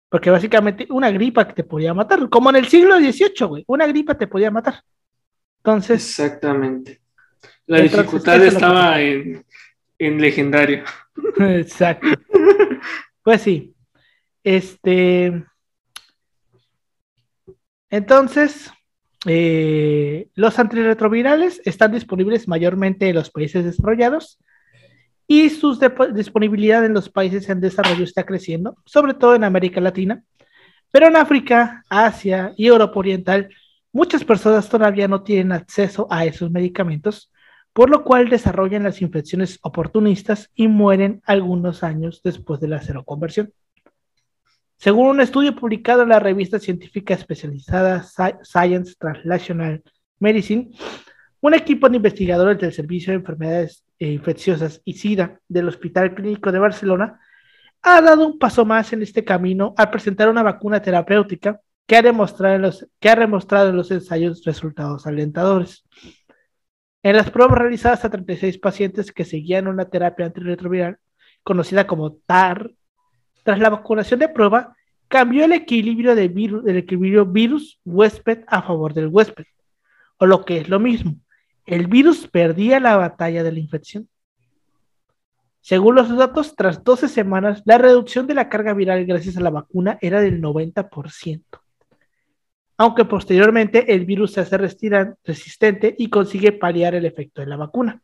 Porque 0.09 0.31
básicamente 0.31 0.87
una 0.91 1.11
gripa 1.11 1.49
que 1.49 1.55
te 1.55 1.65
podía 1.65 1.93
matar, 1.93 2.29
como 2.29 2.51
en 2.51 2.57
el 2.57 2.69
siglo 2.69 2.99
XVIII, 2.99 3.47
güey, 3.49 3.65
una 3.67 3.89
gripa 3.89 4.15
te 4.15 4.29
podía 4.29 4.53
matar. 4.53 4.81
Entonces, 5.57 6.09
Exactamente. 6.09 7.01
La 7.67 7.81
dificultad 7.81 8.45
estaba 8.45 9.01
en, 9.01 9.45
en 10.07 10.21
legendario. 10.21 10.85
Exacto. 11.39 12.09
Pues 13.25 13.43
sí. 13.43 13.73
Este. 14.43 15.45
Entonces, 17.89 18.73
eh, 19.27 20.29
los 20.35 20.59
antirretrovirales 20.59 21.63
están 21.65 21.93
disponibles 21.93 22.49
mayormente 22.49 23.09
en 23.09 23.15
los 23.15 23.31
países 23.31 23.65
desarrollados 23.65 24.41
y 25.29 25.51
su 25.51 25.79
disponibilidad 26.13 26.85
en 26.85 26.95
los 26.95 27.09
países 27.09 27.49
en 27.49 27.61
desarrollo 27.61 28.05
está 28.05 28.27
creciendo, 28.27 28.77
sobre 28.85 29.15
todo 29.15 29.35
en 29.35 29.45
América 29.45 29.81
Latina. 29.81 30.23
Pero 30.91 31.07
en 31.07 31.17
África, 31.17 31.85
Asia 31.89 32.53
y 32.57 32.67
Europa 32.67 32.99
Oriental, 32.99 33.49
muchas 33.93 34.25
personas 34.25 34.69
todavía 34.69 35.09
no 35.09 35.23
tienen 35.23 35.53
acceso 35.53 36.07
a 36.11 36.25
esos 36.27 36.51
medicamentos 36.51 37.32
por 37.73 37.91
lo 37.91 38.05
cual 38.05 38.29
desarrollan 38.29 38.83
las 38.83 39.01
infecciones 39.01 39.59
oportunistas 39.63 40.51
y 40.55 40.69
mueren 40.69 41.23
algunos 41.25 41.83
años 41.83 42.21
después 42.23 42.61
de 42.61 42.69
la 42.69 42.83
seroconversión. 42.83 43.53
Según 44.77 45.09
un 45.09 45.21
estudio 45.21 45.55
publicado 45.55 46.03
en 46.03 46.09
la 46.09 46.19
revista 46.19 46.59
científica 46.59 47.15
especializada 47.15 48.03
Science 48.43 48.97
Translational 48.99 49.83
Medicine, 50.19 50.71
un 51.41 51.55
equipo 51.55 51.89
de 51.89 51.97
investigadores 51.97 52.59
del 52.59 52.73
Servicio 52.73 53.13
de 53.13 53.19
Enfermedades 53.19 53.85
eh, 53.99 54.11
Infecciosas 54.11 54.81
y 54.85 54.95
SIDA 54.95 55.41
del 55.49 55.69
Hospital 55.69 56.15
Clínico 56.15 56.51
de 56.51 56.59
Barcelona 56.59 57.21
ha 57.83 58.01
dado 58.01 58.27
un 58.27 58.39
paso 58.39 58.65
más 58.65 58.93
en 58.93 59.03
este 59.03 59.25
camino 59.25 59.75
al 59.77 59.91
presentar 59.91 60.29
una 60.29 60.43
vacuna 60.43 60.81
terapéutica 60.81 61.61
que 61.87 61.97
ha 61.97 62.03
demostrado 62.03 62.55
en 62.55 62.63
los, 62.63 62.87
que 63.01 63.11
ha 63.11 63.17
demostrado 63.17 63.71
en 63.71 63.77
los 63.77 63.91
ensayos 63.91 64.45
resultados 64.45 65.07
alentadores. 65.07 65.85
En 67.03 67.17
las 67.17 67.31
pruebas 67.31 67.59
realizadas 67.59 68.05
a 68.05 68.11
36 68.11 68.59
pacientes 68.59 69.11
que 69.11 69.25
seguían 69.25 69.67
una 69.67 69.87
terapia 69.87 70.27
antirretroviral, 70.27 70.99
conocida 71.43 71.87
como 71.87 72.13
TAR, 72.13 72.71
tras 73.43 73.59
la 73.59 73.71
vacunación 73.71 74.21
de 74.21 74.29
prueba, 74.29 74.77
cambió 75.09 75.45
el 75.45 75.53
equilibrio 75.53 76.15
de 76.15 76.29
virus, 76.29 76.65
del 76.65 76.77
equilibrio 76.77 77.27
virus-huésped 77.27 78.45
a 78.47 78.63
favor 78.63 78.95
del 78.95 79.09
huésped, 79.09 79.47
o 80.19 80.27
lo 80.27 80.45
que 80.45 80.59
es 80.59 80.69
lo 80.69 80.79
mismo, 80.79 81.17
el 81.67 81.89
virus 81.89 82.29
perdía 82.29 82.79
la 82.79 82.97
batalla 82.97 83.43
de 83.43 83.53
la 83.53 83.59
infección. 83.59 84.09
Según 85.61 85.97
los 85.97 86.17
datos, 86.17 86.55
tras 86.57 86.83
12 86.83 87.09
semanas, 87.09 87.63
la 87.65 87.79
reducción 87.79 88.27
de 88.27 88.35
la 88.35 88.49
carga 88.49 88.75
viral 88.75 89.07
gracias 89.07 89.37
a 89.37 89.41
la 89.41 89.51
vacuna 89.51 89.99
era 90.01 90.21
del 90.21 90.41
90% 90.41 91.62
aunque 92.77 93.05
posteriormente 93.05 93.95
el 93.95 94.05
virus 94.05 94.33
se 94.33 94.41
hace 94.41 94.59
resistente 94.59 95.95
y 95.99 96.09
consigue 96.09 96.53
paliar 96.53 96.95
el 96.95 97.05
efecto 97.05 97.41
de 97.41 97.47
la 97.47 97.57
vacuna. 97.57 98.01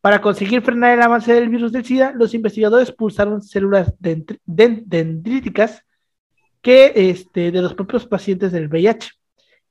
Para 0.00 0.22
conseguir 0.22 0.62
frenar 0.62 0.94
el 0.96 1.02
avance 1.02 1.32
del 1.32 1.50
virus 1.50 1.72
del 1.72 1.84
SIDA, 1.84 2.12
los 2.12 2.32
investigadores 2.32 2.90
pulsaron 2.90 3.42
células 3.42 3.92
dendríticas 3.98 5.84
que, 6.62 6.92
este, 6.94 7.50
de 7.50 7.62
los 7.62 7.74
propios 7.74 8.06
pacientes 8.06 8.52
del 8.52 8.68
VIH 8.68 9.10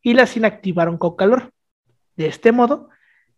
y 0.03 0.13
las 0.13 0.37
inactivaron 0.37 0.97
con 0.97 1.15
calor. 1.15 1.51
De 2.15 2.27
este 2.27 2.51
modo, 2.51 2.89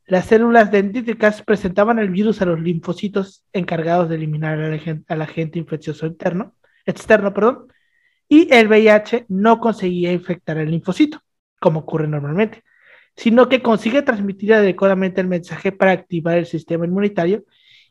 las 0.06 0.26
células 0.26 0.72
dendríticas 0.72 1.42
presentaban 1.42 2.00
el 2.00 2.10
virus 2.10 2.42
a 2.42 2.46
los 2.46 2.60
linfocitos 2.60 3.46
encargados 3.54 4.10
de 4.10 4.16
eliminar 4.16 4.60
al 4.60 5.22
agente, 5.22 5.60
infeccioso 5.60 6.06
interno, 6.06 6.56
externo 6.86 7.34
perdón, 7.34 7.68
y 8.32 8.48
el 8.50 8.70
VIH 8.70 9.26
no 9.28 9.60
conseguía 9.60 10.14
infectar 10.14 10.58
el 10.58 10.72
linfocito, 10.72 11.22
como 11.60 11.82
ocurre 11.82 12.08
normalmente, 12.08 12.64
sino 13.14 13.50
que 13.50 13.62
consigue 13.62 14.04
transmitir 14.04 14.54
adecuadamente 14.54 15.20
el 15.20 15.28
mensaje 15.28 15.74
para 15.74 15.92
activar 15.92 16.38
el 16.38 16.46
sistema 16.46 16.86
inmunitario 16.86 17.44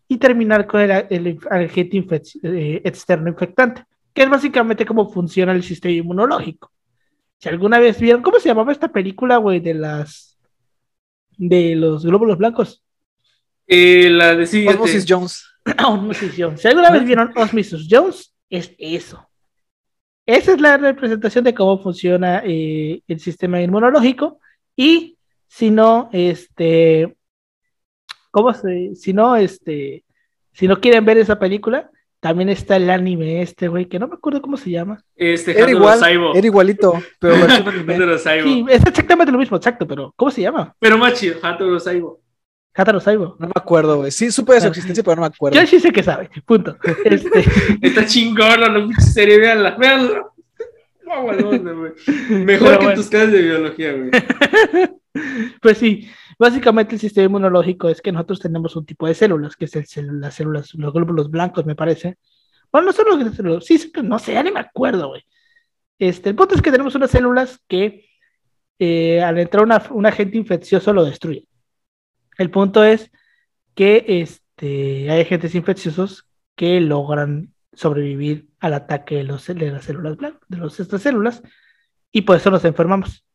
y 0.08 0.16
terminar 0.16 0.66
con 0.66 0.80
el, 0.80 1.38
agente 1.50 2.02
eh, 2.42 2.80
externo 2.86 3.28
infectante, 3.28 3.84
que 4.14 4.22
es 4.22 4.30
básicamente 4.30 4.86
cómo 4.86 5.12
funciona 5.12 5.52
el 5.52 5.62
sistema 5.62 5.92
inmunológico. 5.92 6.72
Si 7.36 7.50
alguna 7.50 7.78
vez 7.78 8.00
vieron, 8.00 8.22
¿cómo 8.22 8.40
se 8.40 8.48
llamaba 8.48 8.72
esta 8.72 8.88
película, 8.88 9.36
güey, 9.36 9.60
de 9.60 9.74
las 9.74 10.38
de 11.36 11.76
los 11.76 12.06
glóbulos 12.06 12.38
blancos? 12.38 12.82
Eh, 13.66 14.08
la 14.08 14.34
de 14.34 14.44
Osmosis 14.44 15.04
Jones. 15.06 15.44
Osmosis 15.86 16.32
Jones. 16.34 16.62
Si 16.62 16.68
alguna 16.68 16.90
vez 16.90 17.04
vieron 17.04 17.30
Osmosis 17.36 17.86
Jones, 17.90 18.34
es 18.48 18.74
eso. 18.78 19.29
Esa 20.30 20.52
es 20.52 20.60
la 20.60 20.76
representación 20.76 21.42
de 21.42 21.54
cómo 21.54 21.82
funciona 21.82 22.42
eh, 22.44 23.02
el 23.08 23.18
sistema 23.18 23.60
inmunológico 23.60 24.38
y 24.76 25.16
si 25.48 25.72
no, 25.72 26.08
este, 26.12 27.16
¿cómo 28.30 28.54
se, 28.54 28.94
si 28.94 29.12
no, 29.12 29.34
este, 29.34 30.04
si 30.52 30.68
no 30.68 30.80
quieren 30.80 31.04
ver 31.04 31.18
esa 31.18 31.40
película, 31.40 31.90
también 32.20 32.48
está 32.48 32.76
el 32.76 32.90
anime 32.90 33.42
este, 33.42 33.66
güey, 33.66 33.86
que 33.86 33.98
no 33.98 34.06
me 34.06 34.14
acuerdo 34.14 34.40
cómo 34.40 34.56
se 34.56 34.70
llama. 34.70 35.02
Este, 35.16 35.58
era, 35.58 35.68
igual, 35.68 35.98
era 36.32 36.46
igualito, 36.46 36.92
pero 37.18 37.34
anime. 37.44 38.18
sí, 38.20 38.64
es 38.68 38.86
exactamente 38.86 39.32
lo 39.32 39.38
mismo, 39.38 39.56
exacto, 39.56 39.84
pero 39.84 40.12
¿cómo 40.14 40.30
se 40.30 40.42
llama? 40.42 40.76
Pero 40.78 40.96
más 40.96 41.14
chido, 41.14 41.40
Hataro 41.42 41.80
Saibo. 41.80 42.20
Hataro 42.74 43.00
Saibo. 43.00 43.36
No 43.38 43.46
me 43.46 43.52
acuerdo, 43.54 43.98
güey. 43.98 44.10
Sí, 44.10 44.30
supe 44.30 44.54
de 44.54 44.60
su 44.60 44.68
existencia, 44.68 45.02
pero 45.02 45.16
no 45.16 45.22
me 45.22 45.26
acuerdo. 45.26 45.58
Yo 45.58 45.66
sí 45.66 45.80
sé 45.80 45.92
que 45.92 46.02
sabe, 46.02 46.30
punto. 46.46 46.76
Este... 47.04 47.44
Está 47.82 48.06
chingón, 48.06 48.60
la 48.60 49.00
serie, 49.00 49.38
véanla, 49.38 49.76
véanla. 49.76 50.30
Mejor 52.30 52.78
que 52.78 52.94
tus 52.94 53.08
clases 53.08 53.32
de 53.32 53.42
biología, 53.42 53.92
güey. 53.92 54.10
pues 55.60 55.78
sí, 55.78 56.08
básicamente 56.38 56.94
el 56.94 57.00
sistema 57.00 57.26
inmunológico 57.26 57.88
es 57.88 58.00
que 58.00 58.12
nosotros 58.12 58.40
tenemos 58.40 58.76
un 58.76 58.86
tipo 58.86 59.06
de 59.06 59.14
células, 59.14 59.56
que 59.56 59.64
es 59.64 59.96
el, 59.96 60.20
las 60.20 60.34
células, 60.34 60.72
los 60.74 60.92
glóbulos 60.92 61.30
blancos, 61.30 61.66
me 61.66 61.74
parece. 61.74 62.16
Bueno, 62.70 62.86
no 62.86 62.92
son 62.92 63.06
los 63.08 63.34
células, 63.34 63.64
sí, 63.64 63.92
no 64.04 64.18
sé, 64.20 64.34
ya 64.34 64.42
ni 64.42 64.52
me 64.52 64.60
acuerdo, 64.60 65.08
güey. 65.08 65.24
Este, 65.98 66.30
el 66.30 66.36
punto 66.36 66.54
es 66.54 66.62
que 66.62 66.70
tenemos 66.70 66.94
unas 66.94 67.10
células 67.10 67.60
que 67.66 68.06
eh, 68.78 69.20
al 69.20 69.38
entrar 69.38 69.66
un 69.90 70.06
agente 70.06 70.38
infeccioso 70.38 70.92
lo 70.92 71.04
destruyen. 71.04 71.44
El 72.40 72.50
punto 72.50 72.82
es 72.84 73.12
que 73.74 74.02
este, 74.06 75.10
hay 75.10 75.20
agentes 75.20 75.54
infecciosos 75.54 76.26
que 76.56 76.80
logran 76.80 77.52
sobrevivir 77.74 78.48
al 78.60 78.72
ataque 78.72 79.16
de, 79.16 79.24
los, 79.24 79.46
de 79.46 79.70
las 79.70 79.84
células 79.84 80.16
de 80.48 80.56
los, 80.56 80.80
estas 80.80 81.02
células 81.02 81.42
y 82.10 82.22
por 82.22 82.36
eso 82.36 82.50
nos 82.50 82.64
enfermamos. 82.64 83.26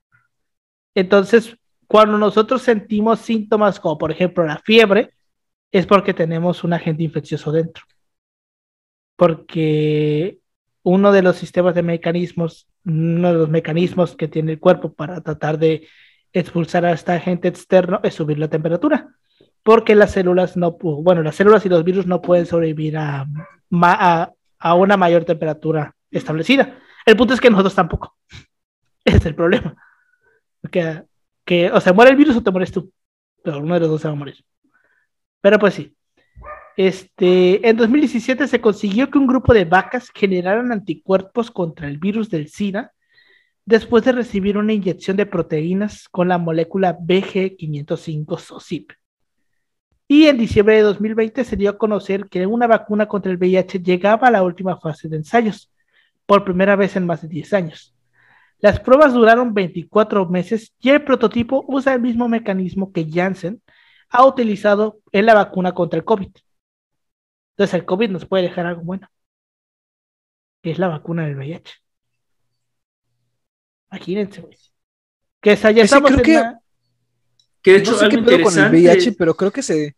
Entonces, 0.95 1.55
cuando 1.85 2.17
nosotros 2.17 2.63
sentimos 2.63 3.19
síntomas 3.19 3.79
como 3.79 3.99
por 3.99 4.11
ejemplo 4.11 4.43
la 4.43 4.57
fiebre, 4.57 5.13
es 5.71 5.85
porque 5.85 6.15
tenemos 6.15 6.63
un 6.63 6.73
agente 6.73 7.03
infeccioso 7.03 7.51
dentro. 7.51 7.83
Porque 9.17 10.39
uno 10.81 11.11
de 11.11 11.21
los 11.21 11.35
sistemas 11.35 11.75
de 11.75 11.83
mecanismos, 11.83 12.67
uno 12.83 13.27
de 13.27 13.37
los 13.37 13.49
mecanismos 13.49 14.15
que 14.15 14.27
tiene 14.27 14.53
el 14.53 14.59
cuerpo 14.59 14.93
para 14.93 15.21
tratar 15.21 15.59
de 15.59 15.87
expulsar 16.39 16.85
a 16.85 16.91
este 16.91 17.13
agente 17.13 17.47
externo 17.47 18.01
es 18.03 18.13
subir 18.13 18.37
la 18.37 18.49
temperatura, 18.49 19.09
porque 19.63 19.95
las 19.95 20.11
células 20.11 20.57
no, 20.57 20.71
bueno, 20.73 21.23
las 21.23 21.35
células 21.35 21.65
y 21.65 21.69
los 21.69 21.83
virus 21.83 22.05
no 22.05 22.21
pueden 22.21 22.45
sobrevivir 22.45 22.97
a, 22.97 23.25
a, 23.71 24.73
una 24.75 24.97
mayor 24.97 25.23
temperatura 25.23 25.95
establecida. 26.11 26.77
El 27.05 27.15
punto 27.15 27.33
es 27.33 27.41
que 27.41 27.49
nosotros 27.49 27.73
tampoco. 27.73 28.15
Ese 29.05 29.17
es 29.17 29.25
el 29.25 29.35
problema. 29.35 29.75
Que, 30.71 31.03
que 31.45 31.71
o 31.71 31.79
se 31.79 31.93
muere 31.93 32.11
el 32.11 32.17
virus 32.17 32.35
o 32.35 32.43
te 32.43 32.51
mueres 32.51 32.71
tú, 32.71 32.91
pero 33.41 33.59
uno 33.59 33.75
de 33.75 33.79
los 33.79 33.89
dos 33.89 34.01
se 34.01 34.07
va 34.07 34.13
a 34.13 34.17
morir. 34.17 34.43
Pero 35.41 35.57
pues 35.57 35.75
sí. 35.75 35.95
Este, 36.75 37.65
en 37.67 37.77
2017 37.77 38.47
se 38.47 38.59
consiguió 38.59 39.09
que 39.09 39.17
un 39.17 39.27
grupo 39.27 39.53
de 39.53 39.63
vacas 39.63 40.11
generaran 40.13 40.73
anticuerpos 40.73 41.49
contra 41.49 41.87
el 41.87 41.97
virus 41.97 42.29
del 42.29 42.49
SIDA 42.49 42.91
después 43.65 44.03
de 44.05 44.11
recibir 44.11 44.57
una 44.57 44.73
inyección 44.73 45.17
de 45.17 45.25
proteínas 45.25 46.07
con 46.09 46.27
la 46.27 46.37
molécula 46.37 46.97
BG505-SOCIP. 46.97 48.93
Y 50.07 50.27
en 50.27 50.37
diciembre 50.37 50.75
de 50.75 50.81
2020 50.83 51.43
se 51.43 51.55
dio 51.55 51.71
a 51.71 51.77
conocer 51.77 52.29
que 52.29 52.45
una 52.45 52.67
vacuna 52.67 53.07
contra 53.07 53.31
el 53.31 53.37
VIH 53.37 53.79
llegaba 53.79 54.27
a 54.27 54.31
la 54.31 54.43
última 54.43 54.77
fase 54.79 55.09
de 55.09 55.17
ensayos, 55.17 55.71
por 56.25 56.43
primera 56.43 56.75
vez 56.75 56.95
en 56.95 57.05
más 57.05 57.21
de 57.21 57.27
10 57.27 57.53
años. 57.53 57.95
Las 58.59 58.79
pruebas 58.79 59.13
duraron 59.13 59.53
24 59.53 60.27
meses 60.27 60.73
y 60.79 60.89
el 60.89 61.03
prototipo 61.03 61.65
usa 61.67 61.93
el 61.93 62.01
mismo 62.01 62.27
mecanismo 62.27 62.91
que 62.91 63.09
Janssen 63.09 63.61
ha 64.09 64.25
utilizado 64.25 64.99
en 65.11 65.25
la 65.25 65.33
vacuna 65.33 65.73
contra 65.73 65.99
el 65.99 66.05
COVID. 66.05 66.31
Entonces 67.51 67.73
el 67.73 67.85
COVID 67.85 68.09
nos 68.09 68.25
puede 68.25 68.43
dejar 68.43 68.65
algo 68.65 68.81
bueno, 68.81 69.07
que 70.61 70.71
es 70.71 70.79
la 70.79 70.87
vacuna 70.87 71.25
del 71.25 71.35
VIH. 71.35 71.84
Imagínense, 73.95 74.41
güey. 74.41 74.57
Que 75.41 75.55
ya 75.55 75.83
estamos 75.83 76.11
en 76.11 76.21
que, 76.21 76.43
que 77.61 77.71
de 77.73 77.77
hecho 77.77 77.91
no 77.91 77.97
sé 77.97 78.09
qué 78.09 78.17
pedo 78.17 78.41
con 78.41 78.57
el 78.57 78.69
VIH, 78.71 79.13
pero 79.13 79.35
creo 79.35 79.51
que 79.51 79.61
se 79.61 79.95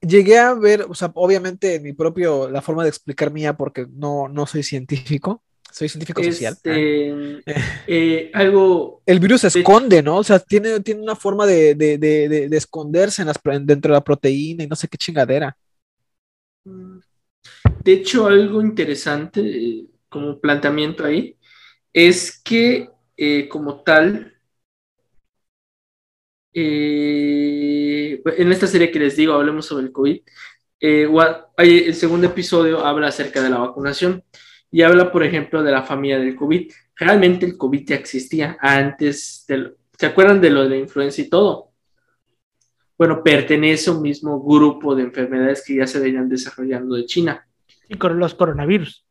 llegué 0.00 0.38
a 0.38 0.54
ver, 0.54 0.86
o 0.88 0.94
sea, 0.94 1.10
obviamente 1.14 1.80
mi 1.80 1.92
propio, 1.92 2.48
la 2.48 2.62
forma 2.62 2.84
de 2.84 2.90
explicar 2.90 3.32
mía, 3.32 3.56
porque 3.56 3.86
no, 3.90 4.28
no 4.28 4.46
soy 4.46 4.62
científico, 4.62 5.42
soy 5.70 5.88
científico 5.88 6.22
social. 6.22 6.54
Este, 6.54 7.42
eh, 7.88 8.30
algo. 8.34 9.02
El 9.04 9.18
virus 9.18 9.42
se 9.42 9.48
esconde, 9.48 10.02
¿no? 10.02 10.18
O 10.18 10.24
sea, 10.24 10.38
tiene, 10.38 10.80
tiene 10.80 11.02
una 11.02 11.16
forma 11.16 11.44
de, 11.44 11.74
de, 11.74 11.98
de, 11.98 12.48
de 12.48 12.56
esconderse 12.56 13.22
en 13.22 13.28
las, 13.28 13.40
dentro 13.62 13.92
de 13.92 13.98
la 13.98 14.04
proteína 14.04 14.62
y 14.62 14.68
no 14.68 14.76
sé 14.76 14.86
qué 14.86 14.96
chingadera. 14.96 15.56
De 16.64 17.92
hecho, 17.92 18.26
algo 18.26 18.62
interesante 18.62 19.40
eh, 19.40 19.86
como 20.08 20.38
planteamiento 20.38 21.04
ahí 21.04 21.36
es 21.92 22.40
que 22.40 22.88
eh, 23.16 23.48
como 23.48 23.82
tal, 23.82 24.34
eh, 26.52 28.22
en 28.24 28.52
esta 28.52 28.66
serie 28.66 28.90
que 28.90 28.98
les 28.98 29.16
digo, 29.16 29.34
hablemos 29.34 29.66
sobre 29.66 29.86
el 29.86 29.92
COVID, 29.92 30.20
eh, 30.80 31.08
el 31.58 31.94
segundo 31.94 32.26
episodio 32.26 32.84
habla 32.84 33.08
acerca 33.08 33.42
de 33.42 33.50
la 33.50 33.58
vacunación 33.58 34.22
y 34.70 34.82
habla, 34.82 35.10
por 35.10 35.22
ejemplo, 35.22 35.62
de 35.62 35.72
la 35.72 35.82
familia 35.82 36.18
del 36.18 36.36
COVID. 36.36 36.70
Realmente 36.96 37.46
el 37.46 37.56
COVID 37.56 37.86
ya 37.86 37.96
existía 37.96 38.58
antes. 38.60 39.46
¿Se 39.46 40.06
acuerdan 40.06 40.40
de 40.40 40.50
lo 40.50 40.64
de 40.64 40.70
la 40.70 40.76
influenza 40.76 41.20
y 41.20 41.28
todo? 41.28 41.70
Bueno, 42.98 43.22
pertenece 43.22 43.90
a 43.90 43.92
un 43.94 44.02
mismo 44.02 44.42
grupo 44.42 44.94
de 44.94 45.04
enfermedades 45.04 45.64
que 45.66 45.76
ya 45.76 45.86
se 45.86 46.00
venían 46.00 46.28
desarrollando 46.28 46.96
de 46.96 47.06
China. 47.06 47.46
Y 47.88 47.96
con 47.96 48.18
los 48.18 48.34
coronavirus. 48.34 49.03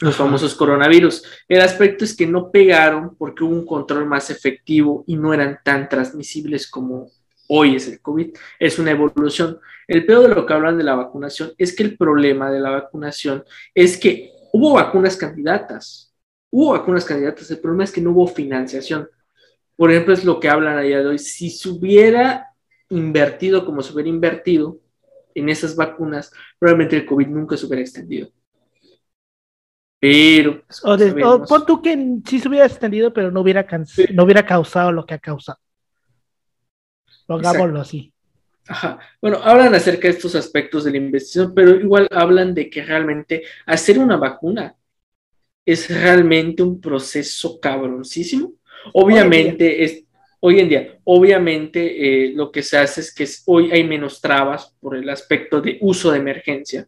Los 0.00 0.14
Ajá. 0.14 0.24
famosos 0.24 0.54
coronavirus. 0.54 1.24
El 1.48 1.60
aspecto 1.60 2.04
es 2.04 2.14
que 2.14 2.26
no 2.26 2.50
pegaron 2.50 3.16
porque 3.16 3.44
hubo 3.44 3.54
un 3.54 3.66
control 3.66 4.06
más 4.06 4.30
efectivo 4.30 5.04
y 5.06 5.16
no 5.16 5.32
eran 5.32 5.58
tan 5.64 5.88
transmisibles 5.88 6.70
como 6.70 7.10
hoy 7.48 7.76
es 7.76 7.88
el 7.88 8.00
COVID. 8.00 8.36
Es 8.58 8.78
una 8.78 8.90
evolución. 8.90 9.58
El 9.86 10.04
peor 10.04 10.28
de 10.28 10.34
lo 10.34 10.44
que 10.46 10.52
hablan 10.52 10.76
de 10.76 10.84
la 10.84 10.94
vacunación 10.94 11.52
es 11.58 11.74
que 11.74 11.82
el 11.82 11.96
problema 11.96 12.50
de 12.50 12.60
la 12.60 12.70
vacunación 12.70 13.44
es 13.74 13.96
que 13.96 14.32
hubo 14.52 14.74
vacunas 14.74 15.16
candidatas. 15.16 16.14
Hubo 16.50 16.72
vacunas 16.72 17.04
candidatas. 17.04 17.50
El 17.50 17.60
problema 17.60 17.84
es 17.84 17.92
que 17.92 18.00
no 18.00 18.10
hubo 18.10 18.26
financiación. 18.26 19.08
Por 19.76 19.90
ejemplo, 19.90 20.14
es 20.14 20.24
lo 20.24 20.40
que 20.40 20.48
hablan 20.48 20.78
allá 20.78 21.00
de 21.00 21.06
hoy. 21.06 21.18
Si 21.18 21.50
se 21.50 21.68
hubiera 21.68 22.48
invertido 22.88 23.64
como 23.64 23.82
se 23.82 23.92
hubiera 23.92 24.08
invertido 24.08 24.78
en 25.34 25.48
esas 25.48 25.76
vacunas, 25.76 26.32
probablemente 26.58 26.96
el 26.96 27.06
COVID 27.06 27.26
nunca 27.26 27.56
se 27.56 27.66
hubiera 27.66 27.82
extendido. 27.82 28.28
Pero 30.08 30.62
pues, 30.66 30.84
O, 30.84 30.96
de- 30.96 31.24
o 31.24 31.44
pon 31.44 31.66
tú 31.66 31.82
que 31.82 31.96
sí 32.26 32.38
se 32.38 32.48
hubiera 32.48 32.66
extendido, 32.66 33.12
pero 33.12 33.30
no 33.30 33.40
hubiera, 33.40 33.66
Sí. 33.86 34.04
no 34.12 34.24
hubiera 34.24 34.44
causado 34.44 34.92
lo 34.92 35.04
que 35.04 35.14
ha 35.14 35.18
causado. 35.18 35.58
Pongámoslo 37.26 37.80
así. 37.80 38.12
Ajá. 38.68 38.98
Bueno, 39.20 39.38
hablan 39.42 39.74
acerca 39.74 40.08
de 40.08 40.14
estos 40.14 40.34
aspectos 40.34 40.84
de 40.84 40.90
la 40.92 40.96
investigación, 40.98 41.54
pero 41.54 41.70
igual 41.74 42.08
hablan 42.10 42.54
de 42.54 42.68
que 42.68 42.82
realmente 42.84 43.42
hacer 43.64 43.98
una 43.98 44.16
vacuna 44.16 44.74
es 45.64 45.88
realmente 45.88 46.62
un 46.62 46.80
proceso 46.80 47.58
cabroncísimo. 47.60 48.54
Obviamente 48.92 49.82
es 49.84 50.04
hoy 50.40 50.60
en 50.60 50.68
día, 50.68 50.98
obviamente 51.04 52.26
eh, 52.26 52.32
lo 52.34 52.52
que 52.52 52.62
se 52.62 52.78
hace 52.78 53.00
es 53.00 53.12
que 53.14 53.24
es- 53.24 53.42
hoy 53.46 53.70
hay 53.72 53.82
menos 53.84 54.20
trabas 54.20 54.72
por 54.80 54.96
el 54.96 55.08
aspecto 55.10 55.60
de 55.60 55.78
uso 55.80 56.12
de 56.12 56.18
emergencia, 56.18 56.86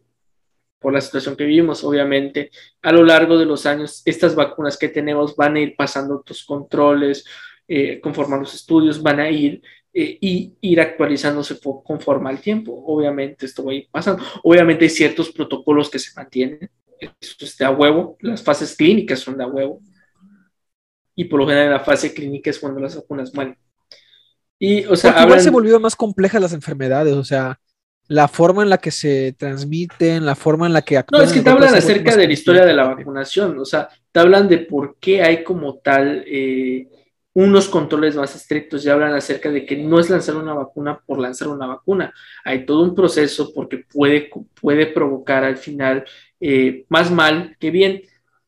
por 0.78 0.92
la 0.92 1.00
situación 1.00 1.36
que 1.36 1.44
vivimos. 1.44 1.82
Obviamente, 1.84 2.50
a 2.82 2.92
lo 2.92 3.04
largo 3.04 3.36
de 3.38 3.44
los 3.46 3.66
años, 3.66 4.02
estas 4.04 4.34
vacunas 4.34 4.76
que 4.76 4.88
tenemos 4.88 5.34
van 5.36 5.56
a 5.56 5.60
ir 5.60 5.74
pasando 5.76 6.16
otros 6.16 6.44
controles, 6.44 7.24
eh, 7.66 8.00
conforme 8.00 8.36
a 8.36 8.38
los 8.38 8.54
estudios, 8.54 9.02
van 9.02 9.20
a 9.20 9.30
ir 9.30 9.60
eh, 9.92 10.18
y 10.20 10.54
ir 10.60 10.80
actualizándose 10.80 11.58
fo- 11.60 11.82
conforme 11.82 12.30
al 12.30 12.40
tiempo. 12.40 12.72
Obviamente 12.86 13.46
esto 13.46 13.64
va 13.64 13.72
a 13.72 13.74
ir 13.74 13.88
pasando. 13.90 14.22
Obviamente 14.44 14.84
hay 14.84 14.90
ciertos 14.90 15.30
protocolos 15.30 15.90
que 15.90 15.98
se 15.98 16.12
mantienen. 16.14 16.70
Eso 17.20 17.36
es 17.40 17.56
de 17.58 17.64
a 17.64 17.70
huevo. 17.70 18.16
Las 18.20 18.42
fases 18.42 18.76
clínicas 18.76 19.18
son 19.20 19.36
de 19.38 19.44
a 19.44 19.46
huevo. 19.48 19.80
Y 21.14 21.24
por 21.24 21.40
lo 21.40 21.48
general 21.48 21.70
la 21.70 21.80
fase 21.80 22.14
clínica 22.14 22.50
es 22.50 22.58
cuando 22.58 22.80
las 22.80 22.94
vacunas 22.94 23.34
mueren. 23.34 23.56
Y, 24.60 24.84
o 24.86 24.94
sea, 24.96 25.10
Porque 25.12 25.22
igual 25.24 25.38
hablan- 25.38 25.44
se 25.44 25.50
volvió 25.50 25.80
más 25.80 25.96
complejas 25.96 26.40
las 26.40 26.52
enfermedades, 26.52 27.14
o 27.14 27.24
sea, 27.24 27.58
la 28.08 28.26
forma 28.26 28.62
en 28.62 28.70
la 28.70 28.78
que 28.78 28.90
se 28.90 29.34
transmiten, 29.38 30.24
la 30.24 30.34
forma 30.34 30.66
en 30.66 30.72
la 30.72 30.82
que 30.82 30.94
No, 30.94 31.00
actúan. 31.00 31.22
es 31.24 31.32
que 31.32 31.40
te 31.40 31.50
hablan 31.50 31.74
acerca 31.74 32.16
de 32.16 32.26
la 32.26 32.32
historia 32.32 32.64
de 32.64 32.72
la 32.72 32.84
vacunación, 32.84 33.58
o 33.58 33.64
sea, 33.64 33.88
te 34.10 34.20
hablan 34.20 34.48
de 34.48 34.58
por 34.58 34.96
qué 34.98 35.22
hay 35.22 35.44
como 35.44 35.78
tal 35.78 36.24
eh, 36.26 36.88
unos 37.34 37.68
controles 37.68 38.16
más 38.16 38.34
estrictos 38.34 38.84
y 38.84 38.88
hablan 38.88 39.12
acerca 39.14 39.50
de 39.50 39.66
que 39.66 39.76
no 39.76 40.00
es 40.00 40.08
lanzar 40.08 40.36
una 40.36 40.54
vacuna 40.54 40.98
por 41.04 41.18
lanzar 41.20 41.48
una 41.48 41.66
vacuna, 41.66 42.12
hay 42.44 42.64
todo 42.64 42.82
un 42.82 42.94
proceso 42.94 43.52
porque 43.54 43.84
puede, 43.92 44.30
puede 44.58 44.86
provocar 44.86 45.44
al 45.44 45.58
final 45.58 46.04
eh, 46.40 46.86
más 46.88 47.10
mal 47.10 47.56
que 47.60 47.70
bien, 47.70 48.02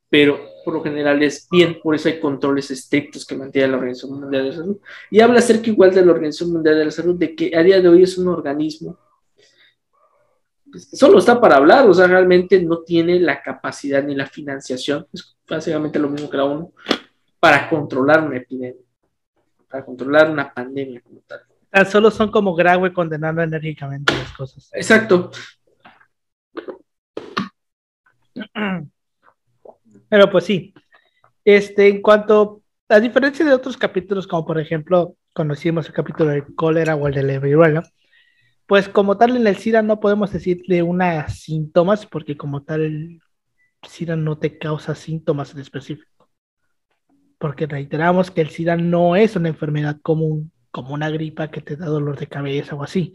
pero 0.09 0.41
por 0.65 0.75
lo 0.75 0.83
general 0.83 1.23
es 1.23 1.47
bien, 1.51 1.79
por 1.83 1.95
eso 1.95 2.09
hay 2.09 2.19
controles 2.19 2.71
estrictos 2.71 3.27
que 3.27 3.37
mantiene 3.37 3.69
la 3.69 3.77
Organización 3.77 4.21
Mundial 4.21 4.43
de 4.45 4.51
la 4.51 4.57
Salud. 4.57 4.77
Y 5.11 5.21
habla 5.21 5.39
acerca 5.39 5.71
igual 5.71 5.95
de 5.95 6.05
la 6.05 6.13
Organización 6.13 6.53
Mundial 6.53 6.79
de 6.79 6.85
la 6.87 6.91
Salud, 6.91 7.15
de 7.19 7.35
que 7.35 7.57
a 7.57 7.63
día 7.63 7.81
de 7.81 7.89
hoy 7.89 8.03
es 8.03 8.19
un 8.19 8.29
organismo 8.29 8.99
pues, 10.71 10.89
solo 10.93 11.19
está 11.19 11.41
para 11.41 11.57
hablar, 11.57 11.89
o 11.89 11.95
sea, 11.95 12.07
realmente 12.07 12.63
no 12.63 12.81
tiene 12.83 13.19
la 13.21 13.43
capacidad 13.43 14.03
ni 14.03 14.15
la 14.15 14.27
financiación, 14.27 15.07
es 15.13 15.37
básicamente 15.49 15.99
lo 15.99 16.09
mismo 16.09 16.31
que 16.31 16.37
la 16.37 16.45
ONU, 16.45 16.73
para 17.39 17.69
controlar 17.69 18.23
una 18.23 18.37
epidemia, 18.37 18.83
para 19.69 19.85
controlar 19.85 20.31
una 20.31 20.53
pandemia 20.53 21.01
como 21.01 21.21
tal. 21.27 21.41
Tan 21.71 21.87
solo 21.87 22.11
son 22.11 22.31
como 22.31 22.55
Graue 22.55 22.93
condenando 22.93 23.43
enérgicamente 23.43 24.13
las 24.13 24.33
cosas. 24.33 24.71
Exacto. 24.73 25.31
Pero 30.09 30.31
pues 30.31 30.45
sí. 30.45 30.75
Este, 31.45 31.89
en 31.89 32.03
cuanto 32.03 32.63
a 32.89 32.99
diferencia 33.01 33.45
de 33.45 33.53
otros 33.53 33.77
capítulos, 33.77 34.27
como 34.27 34.45
por 34.45 34.59
ejemplo, 34.59 35.17
conocimos 35.33 35.87
el 35.87 35.93
capítulo 35.93 36.31
del 36.31 36.55
cólera 36.55 36.97
o 36.97 37.07
el 37.07 37.15
de 37.15 37.23
la 37.23 37.39
viruela, 37.39 37.83
pues 38.71 38.89
como 38.89 39.17
tal 39.17 39.37
en 39.37 39.49
el 39.49 39.57
SIDA 39.57 39.83
no 39.83 39.99
podemos 39.99 40.31
decirle 40.33 40.81
unas 40.85 41.41
síntomas, 41.41 42.07
porque 42.07 42.37
como 42.37 42.63
tal 42.63 42.83
el 42.83 43.21
SIDA 43.83 44.15
no 44.15 44.39
te 44.39 44.59
causa 44.59 44.95
síntomas 44.95 45.53
en 45.53 45.59
específico. 45.59 46.31
Porque 47.37 47.67
reiteramos 47.67 48.31
que 48.31 48.43
el 48.43 48.51
SIDA 48.51 48.77
no 48.77 49.17
es 49.17 49.35
una 49.35 49.49
enfermedad 49.49 49.99
común, 50.01 50.53
como 50.71 50.95
una 50.95 51.11
gripa 51.11 51.51
que 51.51 51.61
te 51.61 51.75
da 51.75 51.87
dolor 51.87 52.17
de 52.17 52.29
cabeza 52.29 52.77
o 52.77 52.85
así, 52.85 53.13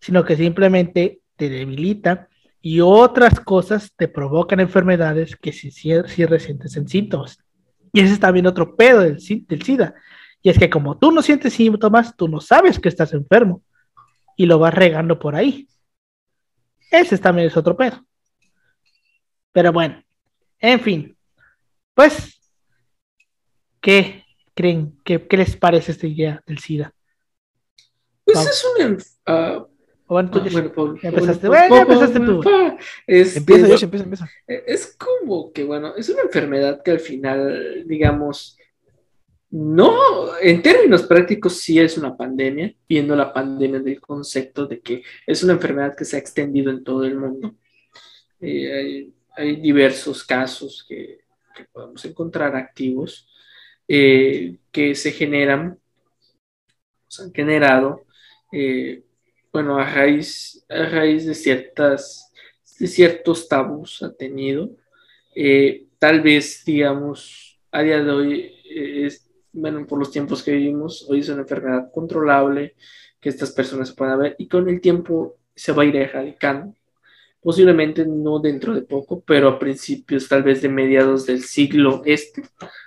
sino 0.00 0.24
que 0.24 0.34
simplemente 0.34 1.20
te 1.36 1.50
debilita 1.50 2.30
y 2.62 2.80
otras 2.80 3.38
cosas 3.38 3.92
te 3.98 4.08
provocan 4.08 4.60
enfermedades 4.60 5.36
que 5.36 5.52
sí, 5.52 5.70
sí 5.70 6.24
resientes 6.24 6.74
en 6.74 6.88
síntomas. 6.88 7.38
Y 7.92 8.00
ese 8.00 8.14
es 8.14 8.20
también 8.20 8.46
otro 8.46 8.74
pedo 8.74 9.00
del, 9.00 9.20
si- 9.20 9.44
del 9.46 9.60
SIDA. 9.60 9.94
Y 10.40 10.48
es 10.48 10.58
que 10.58 10.70
como 10.70 10.96
tú 10.96 11.12
no 11.12 11.20
sientes 11.20 11.52
síntomas, 11.52 12.16
tú 12.16 12.28
no 12.28 12.40
sabes 12.40 12.80
que 12.80 12.88
estás 12.88 13.12
enfermo 13.12 13.60
y 14.36 14.46
lo 14.46 14.58
vas 14.58 14.74
regando 14.74 15.18
por 15.18 15.34
ahí. 15.34 15.68
Ese 16.90 17.18
también 17.18 17.48
es 17.48 17.56
otro 17.56 17.76
pedo. 17.76 18.06
Pero 19.52 19.72
bueno, 19.72 20.02
en 20.60 20.80
fin, 20.80 21.16
pues, 21.94 22.40
¿qué 23.80 24.24
creen? 24.54 24.98
¿Qué, 25.04 25.26
qué 25.26 25.36
les 25.36 25.56
parece 25.56 25.92
esta 25.92 26.06
idea 26.06 26.42
del 26.46 26.58
SIDA? 26.58 26.92
Pues 28.24 28.36
Vamos. 28.36 28.50
es 28.50 28.64
un... 28.64 28.96
enf- 28.96 29.16
ah, 29.26 29.66
O 30.08 30.14
bueno, 30.14 30.30
tú 30.30 30.38
ah, 30.40 30.48
bueno, 30.52 30.98
ya 31.02 31.08
empezaste. 31.08 31.48
Pablo, 31.48 31.68
Bueno, 31.68 31.82
empezaste 31.92 32.20
tú. 32.20 32.40
Pablo, 32.42 32.76
este, 33.06 33.38
Empieza, 33.38 33.68
Yoshi, 33.68 33.84
empieza, 33.86 34.04
empieza. 34.04 34.30
Es 34.46 34.96
como 34.96 35.52
que, 35.52 35.64
bueno, 35.64 35.94
es 35.96 36.08
una 36.08 36.22
enfermedad 36.22 36.82
que 36.82 36.90
al 36.92 37.00
final, 37.00 37.84
digamos, 37.86 38.58
no, 39.50 40.36
en 40.38 40.60
términos 40.60 41.04
prácticos 41.04 41.60
sí 41.60 41.78
es 41.78 41.96
una 41.96 42.16
pandemia, 42.16 42.74
viendo 42.88 43.14
la 43.14 43.32
pandemia 43.32 43.80
del 43.80 44.00
concepto 44.00 44.66
de 44.66 44.80
que 44.80 45.02
es 45.26 45.42
una 45.44 45.52
enfermedad 45.52 45.94
que 45.96 46.04
se 46.04 46.16
ha 46.16 46.18
extendido 46.18 46.70
en 46.70 46.82
todo 46.82 47.04
el 47.04 47.16
mundo. 47.16 47.54
Eh, 48.40 49.08
hay, 49.36 49.56
diversos 49.56 50.24
casos 50.24 50.84
que, 50.88 51.20
podemos 51.72 52.04
encontrar 52.04 52.54
activos 52.54 53.28
eh, 53.88 54.58
que 54.70 54.94
se 54.94 55.10
generan, 55.12 55.78
se 57.08 57.22
han 57.22 57.32
generado, 57.32 58.04
eh, 58.52 59.04
bueno, 59.52 59.78
a 59.78 59.90
raíz, 59.90 60.66
a 60.68 60.86
raíz 60.86 61.24
de 61.24 61.34
ciertas, 61.34 62.30
de 62.78 62.86
ciertos 62.88 63.48
tabús 63.48 64.02
ha 64.02 64.12
tenido. 64.12 64.76
Tal 65.98 66.20
vez, 66.20 66.62
digamos, 66.64 67.58
a 67.70 67.82
día 67.82 68.02
de 68.02 68.10
hoy, 68.10 68.52
bueno, 69.56 69.86
por 69.86 69.98
los 69.98 70.10
tiempos 70.10 70.42
que 70.42 70.52
vivimos, 70.52 71.06
hoy 71.08 71.20
es 71.20 71.28
una 71.30 71.42
enfermedad 71.42 71.90
controlable 71.92 72.76
que 73.20 73.30
estas 73.30 73.52
personas 73.52 73.92
puedan 73.92 74.20
ver 74.20 74.36
y 74.38 74.48
con 74.48 74.68
el 74.68 74.80
tiempo 74.80 75.36
se 75.54 75.72
va 75.72 75.82
a 75.82 75.86
ir 75.86 75.96
erradicando. 75.96 76.74
Posiblemente 77.40 78.04
no 78.06 78.38
dentro 78.38 78.74
de 78.74 78.82
poco, 78.82 79.22
pero 79.26 79.48
a 79.48 79.58
principios 79.58 80.28
tal 80.28 80.42
vez 80.42 80.62
de 80.62 80.68
mediados 80.68 81.26
del 81.26 81.42
siglo 81.42 82.02
este, 82.04 82.42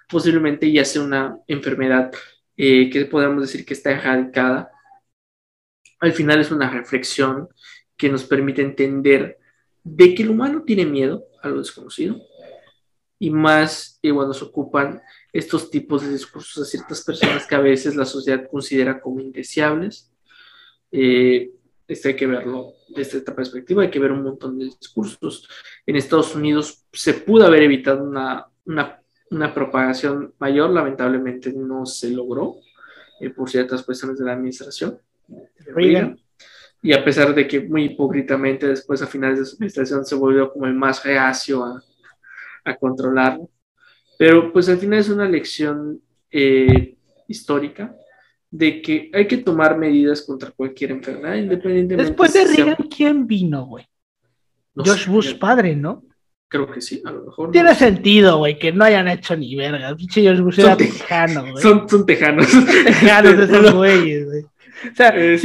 posiblemente 0.08 0.72
ya 0.72 0.86
sea 0.86 1.02
una 1.02 1.40
enfermedad 1.48 2.12
eh, 2.58 2.90
que 2.90 3.06
podemos 3.06 3.42
decir 3.42 3.66
que 3.66 3.74
está 3.74 3.92
erradicada. 3.92 4.72
Al 6.00 6.14
final 6.14 6.40
es 6.40 6.52
una 6.52 6.70
reflexión 6.70 7.50
que 7.98 8.10
nos 8.10 8.26
permite 8.26 8.62
entender 8.62 9.40
de 9.84 10.14
que 10.14 10.24
el 10.24 10.30
humano 10.30 10.64
tiene 10.66 10.86
miedo 10.86 11.26
a 11.42 11.50
lo 11.50 11.58
desconocido 11.60 12.22
y 13.20 13.30
más 13.30 14.00
eh, 14.02 14.14
cuando 14.14 14.34
se 14.34 14.46
ocupan 14.46 15.02
estos 15.34 15.70
tipos 15.70 16.02
de 16.02 16.14
discursos 16.14 16.64
a 16.64 16.70
ciertas 16.70 17.04
personas 17.04 17.46
que 17.46 17.56
a 17.56 17.60
veces 17.60 17.96
la 17.96 18.06
sociedad 18.06 18.48
considera 18.50 19.02
como 19.02 19.20
indeseables. 19.20 20.12
Eh, 20.92 21.52
esto 21.88 22.08
hay 22.08 22.16
que 22.16 22.28
verlo 22.28 22.74
desde 22.88 23.18
esta 23.18 23.36
perspectiva, 23.36 23.84
hay 23.84 23.92
que 23.92 24.00
ver 24.00 24.14
un 24.14 24.24
montón 24.24 24.58
de 24.58 24.66
discursos. 24.66 25.48
En 25.86 25.98
Estados 25.98 26.34
Unidos 26.34 26.86
se 26.94 27.14
pudo 27.14 27.46
haber 27.46 27.64
evitado 27.64 28.04
una, 28.04 28.48
una, 28.66 29.02
una 29.32 29.54
propagación 29.54 30.34
mayor, 30.40 30.70
lamentablemente 30.70 31.52
no 31.52 31.86
se 31.86 32.12
logró 32.12 32.56
eh, 33.20 33.30
por 33.32 33.50
ciertas 33.50 33.84
cuestiones 33.84 34.18
de 34.18 34.26
la 34.26 34.34
administración. 34.34 34.98
de 35.28 35.74
Reagan. 35.74 36.20
Y 36.82 36.94
a 36.94 37.04
pesar 37.04 37.36
de 37.36 37.46
que 37.46 37.60
muy 37.60 37.86
hipócritamente 37.86 38.66
después 38.66 39.02
a 39.02 39.08
finales 39.08 39.40
de 39.40 39.46
su 39.46 39.56
administración 39.56 40.06
se 40.06 40.16
volvió 40.16 40.54
como 40.54 40.66
el 40.66 40.74
más 40.74 41.04
reacio 41.04 41.66
a, 41.66 41.84
a 42.70 42.76
controlarlo. 42.78 43.50
Pero 44.18 44.52
pues 44.52 44.68
al 44.70 44.78
final 44.78 45.00
es 45.00 45.10
una 45.10 45.28
lección 45.28 46.00
eh, 46.32 46.96
histórica 47.28 47.96
de 48.52 48.82
que 48.82 49.12
hay 49.14 49.28
que 49.28 49.38
tomar 49.38 49.78
medidas 49.78 50.22
contra 50.24 50.52
cualquier 50.52 50.92
enfermedad, 50.92 51.36
independientemente. 51.36 52.04
Después 52.12 52.34
de 52.34 52.46
si 52.48 52.56
sea- 52.56 52.66
Reagan, 52.66 52.88
¿quién 52.88 53.28
vino, 53.28 53.66
güey? 53.66 53.86
no 54.76 54.84
George 54.84 55.06
sé, 55.06 55.10
Bush 55.12 55.38
padre, 55.38 55.76
¿no? 55.76 56.04
Creo 56.48 56.72
que 56.72 56.82
sí, 56.82 57.02
a 57.06 57.12
lo 57.12 57.26
mejor. 57.26 57.52
Tiene 57.52 57.70
no 57.70 57.76
sentido, 57.76 58.38
güey, 58.40 58.58
que 58.58 58.72
no 58.72 58.84
hayan 58.84 59.08
hecho 59.08 59.36
ni 59.38 59.56
verga. 59.56 59.96
Pinche 59.96 60.22
George 60.22 60.42
Bush 60.42 60.60
era 60.60 60.70
Son 60.70 60.78
te- 60.78 60.86
tejano, 60.88 61.42
güey. 61.52 61.62
Son, 61.62 61.88
son 61.90 62.06
tejanos. 62.08 62.48
tejanos 62.48 63.38
de 63.38 63.44
esos 63.58 63.74
güeyes, 63.76 64.26
güey. 64.26 64.42
O 64.44 64.96
sea, 64.96 65.10
Este- 65.10 65.38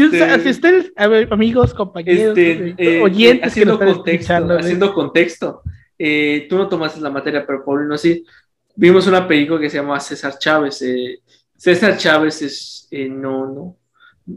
si 0.43 0.49
ustedes, 0.51 0.93
amigos, 0.97 1.75
compañeros, 1.75 2.39
Este, 2.39 2.69
eh, 2.71 2.75
eh, 2.79 3.01
oyentes 3.03 3.41
que 3.43 3.47
haciendo 3.49 3.75
están 3.75 3.93
contexto, 3.95 4.35
haciendo 4.59 4.95
contexto. 4.95 5.63
Eh, 5.99 6.47
tú 6.49 6.57
no 6.57 6.69
tomaste 6.69 7.01
la 7.01 7.11
materia, 7.11 7.47
pero 7.47 7.65
Paulino 7.65 7.97
sí. 7.97 8.25
Vimos 8.77 9.07
una 9.07 9.27
película 9.27 9.61
que 9.61 9.71
se 9.71 9.77
llama 9.79 10.01
César 10.01 10.39
Chávez. 10.39 10.83
eh, 10.83 11.21
César 11.57 11.97
Chávez 11.97 12.43
es, 12.43 12.89
eh, 12.91 13.09
no, 13.09 13.47
no, 13.47 13.77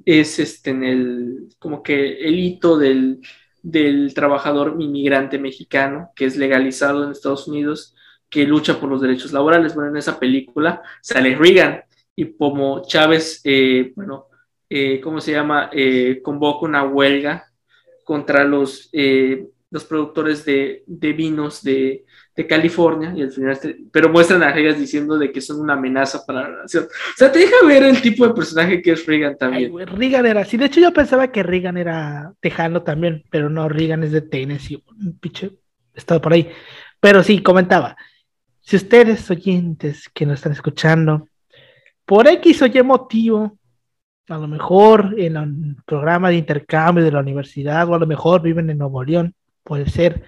es 0.06 0.40
este 0.40 0.70
en 0.72 0.84
el, 0.84 1.50
como 1.60 1.82
que 1.82 2.20
el 2.20 2.40
hito 2.40 2.78
del, 2.78 3.20
del 3.62 4.14
trabajador 4.14 4.76
inmigrante 4.80 5.40
mexicano 5.40 6.12
que 6.16 6.26
es 6.26 6.38
legalizado 6.38 7.04
en 7.04 7.12
Estados 7.12 7.48
Unidos, 7.48 7.96
que 8.30 8.46
lucha 8.46 8.80
por 8.80 8.90
los 8.90 9.02
derechos 9.02 9.34
laborales. 9.34 9.74
Bueno, 9.74 9.90
en 9.92 9.98
esa 9.98 10.20
película 10.20 10.82
sale 11.02 11.36
Reagan 11.36 11.82
y 12.16 12.34
como 12.34 12.84
Chávez, 12.86 13.42
bueno, 13.96 14.28
¿cómo 15.04 15.22
se 15.22 15.32
llama? 15.32 15.72
Convoca 16.22 16.66
una 16.66 16.84
huelga 16.84 17.46
contra 18.04 18.44
los, 18.44 18.90
los 19.70 19.84
productores 19.84 20.46
de, 20.46 20.84
de 20.88 21.14
vinos 21.14 21.62
de, 21.62 22.06
de 22.36 22.48
California, 22.48 23.14
y 23.16 23.22
al 23.22 23.32
final 23.32 23.60
pero 23.92 24.10
muestran 24.10 24.42
a 24.44 24.52
Reagan 24.54 24.80
diciendo 24.80 25.18
de 25.18 25.32
que 25.32 25.42
son 25.42 25.60
una 25.60 25.74
amenaza 25.74 26.26
para 26.26 26.50
la 26.50 26.62
nación. 26.62 26.86
O 26.86 27.18
sea, 27.18 27.32
te 27.32 27.40
deja 27.40 27.66
ver 27.66 27.84
el 27.84 28.02
tipo 28.02 28.26
de 28.28 28.34
personaje 28.34 28.82
que 28.82 28.92
es 28.92 29.06
Reagan 29.06 29.32
Ay, 29.32 29.38
también. 29.38 29.72
güey, 29.72 29.86
Reagan 29.86 30.26
era 30.26 30.42
así. 30.42 30.56
De 30.56 30.66
hecho, 30.66 30.80
yo 30.80 30.94
pensaba 30.94 31.32
que 31.32 31.44
Reagan 31.44 31.78
era 31.78 32.34
tejano 32.40 32.84
también, 32.84 33.24
pero 33.30 33.50
no, 33.50 33.68
Reagan 33.68 34.04
es 34.04 34.12
de 34.12 34.22
Tennessee, 34.22 34.82
un 34.88 35.18
pinche 35.20 35.52
estado 35.94 36.22
por 36.22 36.34
ahí. 36.34 36.50
Pero 37.00 37.22
sí, 37.24 37.42
comentaba. 37.44 37.98
Si 38.62 38.76
ustedes, 38.76 39.30
oyentes 39.30 40.10
que 40.14 40.26
nos 40.26 40.36
están 40.36 40.52
escuchando, 40.54 41.28
por 42.06 42.28
X 42.28 42.62
o 42.62 42.66
Y 42.68 42.84
motivo, 42.84 43.58
a 44.30 44.38
lo 44.38 44.48
mejor 44.48 45.16
en 45.18 45.38
un 45.38 45.78
programa 45.86 46.30
de 46.30 46.36
intercambio 46.36 47.04
de 47.04 47.12
la 47.12 47.20
universidad, 47.20 47.88
o 47.90 47.96
a 47.96 48.00
lo 48.00 48.08
mejor 48.08 48.42
viven 48.42 48.70
en 48.70 48.78
Nuevo 48.78 49.04
León, 49.04 49.34
puede 49.68 49.90
ser, 49.90 50.24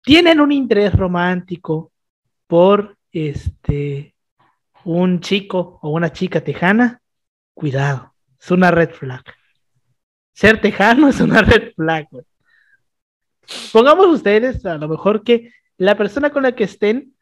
tienen 0.00 0.40
un 0.40 0.52
interés 0.52 0.94
romántico 0.94 1.92
por 2.46 2.96
este 3.10 4.14
un 4.84 5.20
chico 5.20 5.80
o 5.82 5.90
una 5.90 6.12
chica 6.12 6.42
tejana, 6.42 7.00
cuidado, 7.52 8.14
es 8.40 8.50
una 8.50 8.70
red 8.70 8.90
flag. 8.90 9.24
Ser 10.32 10.60
tejano 10.60 11.08
es 11.08 11.20
una 11.20 11.42
red 11.42 11.72
flag. 11.74 12.06
Pongamos 13.72 14.06
ustedes, 14.06 14.64
a 14.64 14.78
lo 14.78 14.88
mejor 14.88 15.24
que 15.24 15.52
la 15.76 15.96
persona 15.96 16.30
con 16.30 16.44
la 16.44 16.52
que 16.52 16.64
estén 16.64 17.14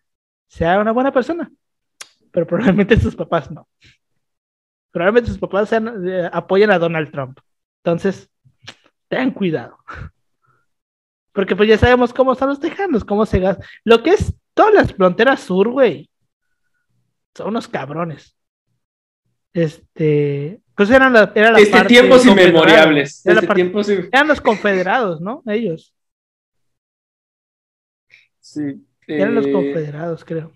sea 0.49 0.81
una 0.81 0.93
buena 0.93 1.13
persona, 1.13 1.51
pero 2.31 2.47
probablemente 2.47 3.01
sus 3.01 3.17
papás 3.17 3.51
no. 3.51 3.67
Probablemente 4.91 5.31
sus 5.31 5.39
papás 5.39 5.71
sean, 5.71 6.07
eh, 6.07 6.29
apoyan 6.31 6.71
a 6.71 6.79
Donald 6.79 7.11
Trump. 7.11 7.39
Entonces, 7.83 8.29
tengan 9.09 9.31
cuidado. 9.31 9.79
Porque 11.33 11.57
pues 11.57 11.69
ya 11.69 11.79
sabemos 11.79 12.13
cómo 12.13 12.33
están 12.33 12.49
los 12.51 12.61
tejanos, 12.61 13.05
cómo 13.05 13.25
se 13.27 13.41
gastan. 13.41 13.67
Lo 13.85 14.03
que 14.03 14.11
es 14.11 14.35
todas 14.55 14.75
las 14.75 14.93
fronteras 14.93 15.41
sur, 15.41 15.69
güey. 15.71 16.11
Son 17.35 17.49
unos 17.49 17.67
cabrones. 17.69 18.37
Este, 19.55 20.61
pues 20.75 20.91
eran 20.91 21.13
la, 21.13 21.33
era 21.35 21.53
la 21.53 21.59
Desde 21.59 21.71
parte 21.73 21.89
tiempos 21.89 22.19
confederada. 22.25 22.49
inmemoriales. 22.51 23.25
Era 23.27 23.35
la 23.35 23.41
Desde 23.41 23.47
parte- 23.49 23.63
tiempos 23.63 23.89
in- 23.89 24.09
eran 24.13 24.29
los 24.29 24.41
confederados, 24.41 25.21
¿no? 25.21 25.43
Ellos. 25.47 25.95
sí, 28.41 28.87
Eran 29.07 29.35
los 29.35 29.47
eh, 29.47 29.53
confederados, 29.53 30.25
creo. 30.25 30.53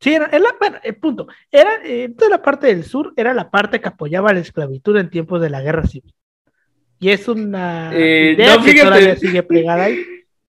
Sí, 0.00 0.12
era, 0.14 0.26
era- 0.26 0.54
bueno, 0.58 0.78
el 0.82 0.96
punto. 0.96 1.26
Era, 1.50 1.80
eh, 1.84 2.10
toda 2.16 2.30
la 2.30 2.42
parte 2.42 2.66
del 2.68 2.84
sur 2.84 3.12
era 3.16 3.32
la 3.34 3.50
parte 3.50 3.80
que 3.80 3.88
apoyaba 3.88 4.32
la 4.32 4.40
esclavitud 4.40 4.96
en 4.96 5.10
tiempos 5.10 5.40
de 5.40 5.50
la 5.50 5.62
guerra 5.62 5.86
civil. 5.86 6.14
Y 7.04 7.10
es 7.10 7.28
una 7.28 7.90
Eh, 7.94 8.32
idea 8.34 8.56
no, 8.56 8.64
que 8.64 8.70
fíjate. 8.70 8.88
todavía 8.88 9.16
sigue 9.16 9.42
plegada 9.42 9.84
ahí. 9.84 10.02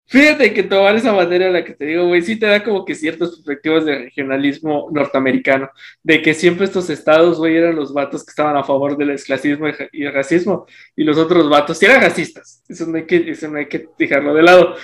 Fíjate 0.05 0.53
que 0.53 0.63
tomar 0.63 0.95
esa 0.95 1.11
materia 1.11 1.49
la 1.49 1.65
que 1.65 1.73
te 1.73 1.83
digo, 1.83 2.07
güey, 2.07 2.21
sí 2.21 2.39
te 2.39 2.45
da 2.45 2.63
como 2.63 2.85
que 2.85 2.95
ciertas 2.95 3.31
perspectivas 3.31 3.83
de 3.83 3.97
regionalismo 4.05 4.87
norteamericano, 4.89 5.69
de 6.01 6.21
que 6.21 6.33
siempre 6.33 6.63
estos 6.63 6.89
estados, 6.89 7.39
güey, 7.39 7.57
eran 7.57 7.75
los 7.75 7.93
vatos 7.93 8.23
que 8.23 8.29
estaban 8.29 8.55
a 8.55 8.63
favor 8.63 8.95
del 8.95 9.09
esclavismo 9.09 9.67
y 9.91 10.05
el 10.05 10.13
racismo, 10.13 10.65
y 10.95 11.03
los 11.03 11.17
otros 11.17 11.49
vatos 11.49 11.77
sí 11.77 11.87
eran 11.87 11.99
racistas, 12.01 12.63
eso 12.69 12.85
no 12.85 12.95
hay 12.95 13.05
que, 13.05 13.29
eso 13.31 13.49
no 13.49 13.57
hay 13.57 13.65
que 13.67 13.89
dejarlo 13.99 14.33
de 14.33 14.43
lado, 14.43 14.75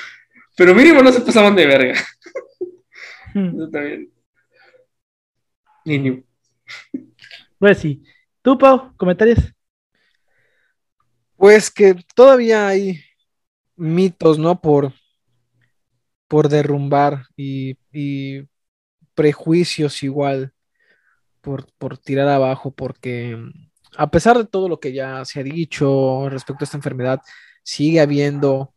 pero 0.58 0.76
mínimo 0.76 1.02
no 1.02 1.12
se 1.14 1.22
pasaban 1.22 1.56
de 1.56 1.66
verga, 1.68 1.94
Hmm. 3.34 3.56
eso 3.56 3.70
también. 3.70 4.10
Mínimo. 5.86 6.24
Pues 7.60 7.78
sí. 7.78 8.04
¿Tú, 8.42 8.58
Pau? 8.58 8.94
¿Comentarios? 8.98 9.40
Pues 11.42 11.72
que 11.72 11.96
todavía 12.14 12.68
hay 12.68 13.02
mitos, 13.76 14.38
¿no? 14.38 14.62
Por, 14.62 14.94
por 16.28 16.50
derrumbar 16.50 17.26
y, 17.36 17.76
prejuicios 19.16 20.04
igual 20.04 20.54
por, 21.42 21.66
por 21.80 21.98
tirar 21.98 22.28
abajo, 22.28 22.70
porque 22.70 23.40
a 23.98 24.12
pesar 24.12 24.38
de 24.38 24.46
todo 24.46 24.70
lo 24.70 24.80
que 24.80 24.94
ya 24.94 25.26
se 25.26 25.40
ha 25.40 25.44
dicho 25.44 26.30
respecto 26.30 26.64
a 26.64 26.66
esta 26.66 26.78
enfermedad, 26.78 27.22
sigue 27.64 28.02
habiendo, 28.02 28.76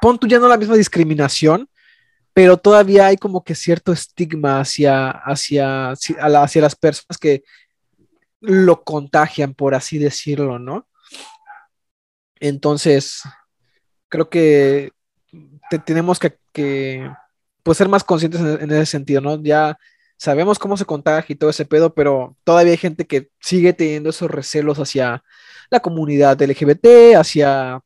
pon 0.00 0.20
tú 0.20 0.28
ya 0.28 0.38
no 0.38 0.46
la 0.46 0.56
misma 0.56 0.76
discriminación, 0.76 1.68
pero 2.34 2.56
todavía 2.56 3.06
hay 3.06 3.16
como 3.16 3.42
que 3.42 3.56
cierto 3.56 3.92
estigma 3.92 4.60
hacia, 4.60 5.10
hacia, 5.10 5.90
hacia 5.90 6.62
las 6.62 6.76
personas 6.76 7.18
que 7.18 7.42
lo 8.40 8.84
contagian, 8.84 9.54
por 9.54 9.74
así 9.74 9.98
decirlo, 9.98 10.60
¿no? 10.60 10.86
Entonces, 12.40 13.22
creo 14.08 14.30
que 14.30 14.92
te- 15.70 15.78
tenemos 15.78 16.18
que, 16.18 17.08
pues, 17.62 17.78
ser 17.78 17.88
más 17.88 18.04
conscientes 18.04 18.40
en, 18.40 18.70
ese 18.70 18.86
sentido, 18.86 19.20
¿no? 19.20 19.42
Ya 19.42 19.76
sabemos 20.16 20.58
cómo 20.58 20.76
se 20.76 20.84
contagia 20.86 21.34
y 21.34 21.36
todo 21.36 21.50
ese 21.50 21.64
pedo, 21.66 21.94
pero 21.94 22.36
todavía 22.44 22.72
hay 22.72 22.78
gente 22.78 23.06
que 23.06 23.30
sigue 23.40 23.72
teniendo 23.72 24.10
esos 24.10 24.30
recelos 24.30 24.78
hacia 24.78 25.22
la 25.70 25.80
comunidad 25.80 26.40
LGBT, 26.40 27.16
hacia 27.16 27.80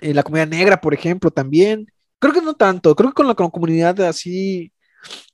eh, 0.00 0.14
la 0.14 0.22
comunidad 0.22 0.48
negra, 0.48 0.80
por 0.80 0.94
ejemplo, 0.94 1.30
también. 1.30 1.86
Creo 2.18 2.32
que 2.34 2.42
no 2.42 2.54
tanto, 2.54 2.94
creo 2.96 3.10
que 3.10 3.14
con 3.14 3.28
la, 3.28 3.34
con 3.34 3.46
la 3.46 3.50
comunidad 3.52 4.00
así 4.02 4.72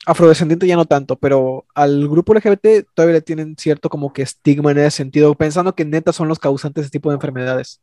afrodescendiente 0.07 0.67
ya 0.67 0.77
no 0.77 0.85
tanto, 0.87 1.17
pero 1.17 1.67
al 1.75 2.09
grupo 2.09 2.35
LGBT 2.35 2.87
todavía 2.95 3.15
le 3.15 3.23
tienen 3.23 3.57
cierto 3.59 3.89
como 3.89 4.13
que 4.13 4.23
estigma 4.23 4.71
en 4.73 4.79
ese 4.79 4.99
sentido, 4.99 5.35
pensando 5.35 5.75
que 5.75 5.85
neta 5.85 6.13
son 6.13 6.29
los 6.29 6.39
causantes 6.39 6.83
de 6.83 6.87
ese 6.87 6.93
tipo 6.93 7.11
de 7.11 7.17
enfermedades. 7.17 7.81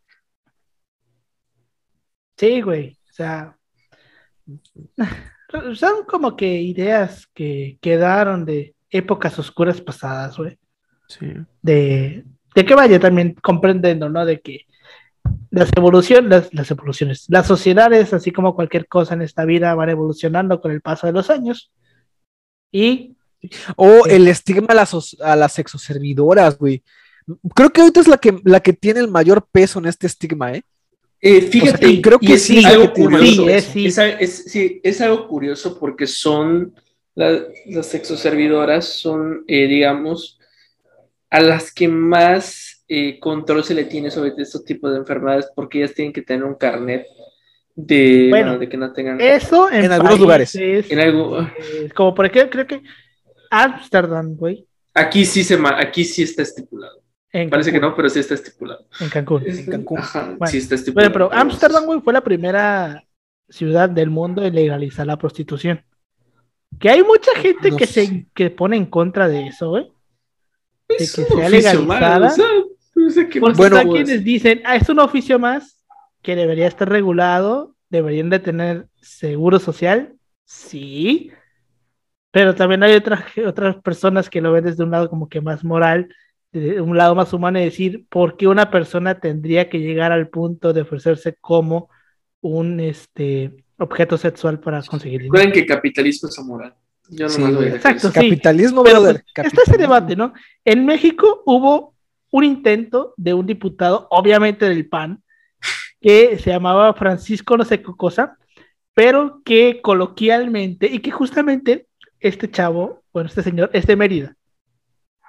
Sí, 2.41 2.59
güey. 2.61 2.97
O 3.07 3.13
sea, 3.13 3.55
son 5.75 6.05
como 6.07 6.35
que 6.35 6.59
ideas 6.59 7.27
que 7.35 7.77
quedaron 7.79 8.45
de 8.45 8.73
épocas 8.89 9.37
oscuras 9.37 9.79
pasadas, 9.79 10.37
güey. 10.37 10.57
Sí. 11.07 11.27
De, 11.61 12.25
de 12.55 12.65
que 12.65 12.73
vaya 12.73 12.99
también 12.99 13.35
comprendiendo, 13.35 14.09
¿no? 14.09 14.25
De 14.25 14.41
que 14.41 14.65
las 15.51 15.69
evoluciones, 15.77 16.31
las, 16.31 16.51
las 16.51 16.71
evoluciones, 16.71 17.25
las 17.29 17.45
sociedades, 17.45 18.11
así 18.11 18.31
como 18.31 18.55
cualquier 18.55 18.87
cosa 18.87 19.13
en 19.13 19.21
esta 19.21 19.45
vida, 19.45 19.75
van 19.75 19.89
evolucionando 19.89 20.59
con 20.61 20.71
el 20.71 20.81
paso 20.81 21.05
de 21.05 21.13
los 21.13 21.29
años. 21.29 21.71
Y 22.71 23.17
O 23.75 24.07
el 24.07 24.27
estigma 24.27 24.69
a 24.69 24.73
las, 24.73 25.15
a 25.21 25.35
las 25.35 25.53
sexoservidoras, 25.53 26.57
güey. 26.57 26.81
Creo 27.53 27.69
que 27.69 27.81
ahorita 27.81 27.99
es 27.99 28.07
la 28.07 28.17
que, 28.17 28.41
la 28.43 28.61
que 28.61 28.73
tiene 28.73 28.99
el 28.99 29.11
mayor 29.11 29.47
peso 29.51 29.77
en 29.77 29.85
este 29.85 30.07
estigma, 30.07 30.53
¿eh? 30.53 30.63
Eh, 31.21 31.41
fíjate, 31.41 31.87
y 31.87 32.01
creo 32.01 32.17
que 32.19 32.33
es, 32.33 32.41
sí, 32.43 32.57
es 32.57 32.65
algo 32.65 32.91
curioso. 32.93 33.47
es, 33.47 33.65
Sí, 33.65 33.85
es, 33.85 33.97
es- 33.97 34.43
sí, 34.45 34.79
es 34.83 35.01
algo 35.01 35.27
curioso 35.27 35.77
porque 35.79 36.07
son 36.07 36.73
la- 37.15 37.43
las 37.67 37.85
sexoservidoras, 37.87 38.85
son, 38.85 39.43
eh, 39.47 39.67
digamos, 39.67 40.39
a 41.29 41.39
las 41.39 41.71
que 41.73 41.87
más 41.87 42.83
eh, 42.87 43.19
control 43.19 43.63
se 43.63 43.73
le 43.73 43.85
tiene 43.85 44.11
sobre 44.11 44.33
estos 44.37 44.65
tipos 44.65 44.91
de 44.91 44.97
enfermedades 44.97 45.47
porque 45.55 45.77
ellas 45.79 45.93
tienen 45.93 46.11
que 46.11 46.23
tener 46.23 46.43
un 46.43 46.55
carnet 46.55 47.05
de, 47.75 48.27
Bueno, 48.29 48.57
de 48.59 48.67
que 48.67 48.75
no 48.75 48.91
tengan. 48.91 49.21
eso 49.21 49.71
en, 49.71 49.85
En 49.85 49.91
algunos 49.93 50.19
lugares. 50.19 50.51
países, 50.51 50.91
En 50.91 50.99
algo, 50.99 51.39
eh, 51.41 51.89
como 51.95 52.13
por 52.13 52.25
ejemplo, 52.25 52.49
creo 52.49 52.67
que 52.67 52.81
Amsterdam, 53.49 54.35
güey. 54.35 54.65
aquí 54.93 55.23
sí 55.25 55.43
se 55.43 55.57
aquí 55.77 56.03
sí 56.03 56.23
está 56.23 56.41
estipulado. 56.41 57.00
En 57.33 57.49
Parece 57.49 57.71
que 57.71 57.79
Cancún, 57.79 57.89
no, 57.91 57.95
pero 57.95 58.09
sí 58.09 58.19
está 58.19 58.33
estipulado. 58.33 58.85
En 58.99 59.09
Cancún. 59.09 59.43
Es- 59.45 59.65
Cancún. 59.67 59.99
Ajá, 59.99 60.25
Bueno, 60.37 60.47
sí 60.47 60.57
está 60.57 60.75
estipulado. 60.75 61.09
Bueno, 61.11 61.29
pero 61.31 61.39
Ámsterdam, 61.41 61.85
güey, 61.85 62.01
fue 62.01 62.13
la 62.13 62.21
primera 62.21 63.03
ciudad 63.49 63.89
del 63.89 64.09
mundo 64.09 64.43
en 64.43 64.53
legalizar 64.55 65.07
la 65.07 65.17
prostitución. 65.17 65.83
Que 66.79 66.89
hay 66.89 67.03
mucha 67.03 67.31
gente 67.35 67.71
No 67.71 67.77
que 67.77 67.85
sé. 67.85 68.05
se 68.05 68.27
que 68.33 68.49
pone 68.49 68.77
en 68.77 68.85
contra 68.85 69.27
de 69.27 69.47
eso, 69.47 69.69
güey. 69.69 69.91
De 70.89 70.95
Es 70.95 71.13
que 71.15 71.21
un 71.21 71.27
sea 71.27 71.47
oficio 71.47 71.81
más, 71.83 71.99
legalizada. 72.01 72.27
o 72.27 72.29
sea, 72.31 72.45
no 72.95 73.09
sé 73.09 73.29
qué 73.29 73.39
Porque 73.39 73.57
Bueno, 73.57 73.77
hay 73.77 73.85
puedo 73.85 74.03
quienes 74.03 74.23
dicen, 74.23 74.61
ah, 74.65 74.75
es 74.75 74.89
un 74.89 74.99
oficio 74.99 75.39
más 75.39 75.83
que 76.21 76.35
debería 76.35 76.67
estar 76.67 76.87
regulado 76.89 77.75
deberían 77.89 78.29
de 78.29 78.39
tener 78.39 78.87
seguro 79.01 79.59
social, 79.59 80.13
sí, 80.45 81.29
pero 82.31 82.55
también 82.55 82.83
hay 82.83 82.93
otras, 82.95 83.25
otras 83.45 83.75
personas 83.77 84.29
que 84.29 84.39
lo 84.39 84.53
ven 84.53 84.63
desde 84.63 84.83
un 84.83 84.91
lado 84.91 85.09
como 85.09 85.27
que 85.27 85.41
más 85.41 85.63
moral, 85.65 86.13
de 86.51 86.81
un 86.81 86.97
lado 86.97 87.15
más 87.15 87.31
humano 87.33 87.59
y 87.59 87.63
decir, 87.63 88.05
¿por 88.09 88.37
qué 88.37 88.47
una 88.47 88.69
persona 88.69 89.19
tendría 89.19 89.69
que 89.69 89.79
llegar 89.79 90.11
al 90.11 90.27
punto 90.29 90.73
de 90.73 90.81
ofrecerse 90.81 91.35
como 91.39 91.89
un 92.41 92.79
este, 92.79 93.63
objeto 93.77 94.17
sexual 94.17 94.59
para 94.59 94.81
conseguir 94.83 95.21
dinero? 95.21 95.33
Recuerden 95.33 95.53
que 95.53 95.65
capitalismo 95.65 96.29
es 96.29 96.37
amoral. 96.39 96.73
Yo 97.09 97.25
no 97.25 97.29
Sí, 97.29 97.41
más 97.41 97.55
voy 97.55 97.65
a 97.65 97.75
exacto, 97.75 98.07
sí. 98.07 98.13
Capitalismo, 98.13 98.83
Pero 98.83 99.01
brother. 99.01 99.23
pues, 99.35 99.47
está 99.47 99.61
ese 99.65 99.77
debate, 99.77 100.15
¿no? 100.15 100.33
En 100.65 100.85
México 100.85 101.43
hubo 101.45 101.93
un 102.31 102.43
intento 102.43 103.13
de 103.17 103.33
un 103.33 103.45
diputado, 103.45 104.07
obviamente 104.09 104.67
del 104.67 104.87
PAN, 104.87 105.21
que 105.99 106.37
se 106.39 106.49
llamaba 106.49 106.93
Francisco 106.93 107.57
no 107.57 107.65
sé 107.65 107.81
qué 107.81 107.91
cosa, 107.97 108.37
pero 108.93 109.41
que 109.43 109.81
coloquialmente, 109.81 110.87
y 110.87 110.99
que 110.99 111.11
justamente 111.11 111.87
este 112.19 112.49
chavo, 112.49 113.01
bueno, 113.13 113.27
este 113.27 113.43
señor, 113.43 113.69
es 113.73 113.85
de 113.87 113.95
Mérida. 113.95 114.35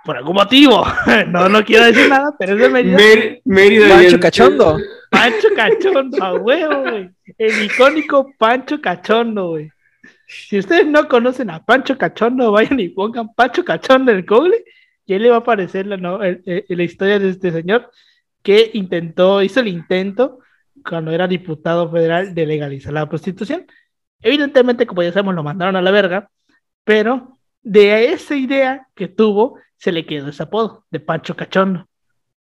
Por 0.04 0.16
algún 0.16 0.34
motivo, 0.34 0.84
no, 1.28 1.48
no 1.48 1.64
quiero 1.64 1.84
decir 1.84 2.08
nada, 2.08 2.34
pero 2.38 2.54
es 2.54 2.58
de 2.60 2.68
Mérida. 2.68 2.96
Mer- 2.96 3.40
Mérida. 3.44 3.88
Pancho 3.88 4.18
Cachondo. 4.20 4.78
Pancho 5.10 5.48
Cachondo, 5.54 6.22
a 6.24 6.34
huevo, 6.34 6.82
güey. 6.82 7.10
El 7.38 7.64
icónico 7.64 8.32
Pancho 8.38 8.80
Cachondo, 8.80 9.50
güey. 9.50 9.70
Si 10.26 10.58
ustedes 10.58 10.86
no 10.86 11.06
conocen 11.08 11.50
a 11.50 11.64
Pancho 11.64 11.96
Cachondo, 11.98 12.50
vayan 12.52 12.80
y 12.80 12.88
pongan 12.88 13.32
Pancho 13.34 13.64
Cachondo 13.64 14.10
en 14.10 14.18
el 14.18 14.24
Google 14.24 14.64
y 15.06 15.12
ahí 15.12 15.18
le 15.20 15.28
va 15.30 15.36
a 15.36 15.40
aparecer 15.40 15.86
la, 15.86 15.96
no- 15.96 16.22
el- 16.22 16.42
el- 16.46 16.64
la 16.68 16.82
historia 16.82 17.18
de 17.18 17.28
este 17.30 17.52
señor 17.52 17.90
que 18.42 18.70
intentó, 18.74 19.40
hizo 19.42 19.60
el 19.60 19.68
intento 19.68 20.40
cuando 20.88 21.12
era 21.12 21.28
diputado 21.28 21.88
federal 21.90 22.34
de 22.34 22.46
legalizar 22.46 22.92
la 22.92 23.08
prostitución. 23.08 23.66
Evidentemente, 24.20 24.86
como 24.86 25.02
ya 25.02 25.12
sabemos, 25.12 25.34
lo 25.34 25.42
mandaron 25.44 25.76
a 25.76 25.82
la 25.82 25.90
verga, 25.92 26.28
pero 26.82 27.38
de 27.62 28.06
esa 28.12 28.34
idea 28.34 28.88
que 28.96 29.06
tuvo, 29.08 29.58
se 29.82 29.90
le 29.90 30.06
quedó 30.06 30.28
ese 30.28 30.44
apodo 30.44 30.84
de 30.92 31.00
Pancho 31.00 31.34
Cachondo 31.34 31.88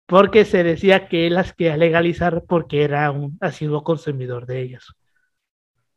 porque 0.05 0.45
se 0.45 0.63
decía 0.63 1.09
que 1.09 1.27
él 1.27 1.35
las 1.35 1.55
quería 1.55 1.79
legalizar 1.79 2.45
porque 2.47 2.83
era 2.83 3.11
un 3.11 3.39
asiduo 3.41 3.83
consumidor 3.83 4.45
de 4.45 4.61
ellas. 4.61 4.85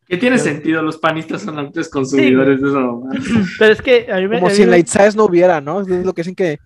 Que 0.07 0.17
tiene 0.17 0.37
sentido, 0.37 0.81
los 0.81 0.97
panistas 0.99 1.41
son 1.41 1.59
antes 1.59 1.89
consumidores 1.89 2.61
de 2.61 2.69
esa 2.69 2.79
mamada. 2.79 3.19
Pero 3.59 3.73
es 3.73 3.81
que 3.81 4.07
a 4.09 4.17
mí 4.17 4.27
me- 4.27 4.35
Como 4.35 4.47
a 4.47 4.49
mí 4.51 4.55
si 4.55 4.61
en 4.61 4.69
me- 4.69 4.71
la 4.75 4.77
Itzaes 4.77 5.15
no 5.17 5.25
hubiera, 5.25 5.59
¿no? 5.59 5.81
Es 5.81 5.87
lo 5.87 6.13
que 6.13 6.21
dicen 6.21 6.35
que 6.35 6.59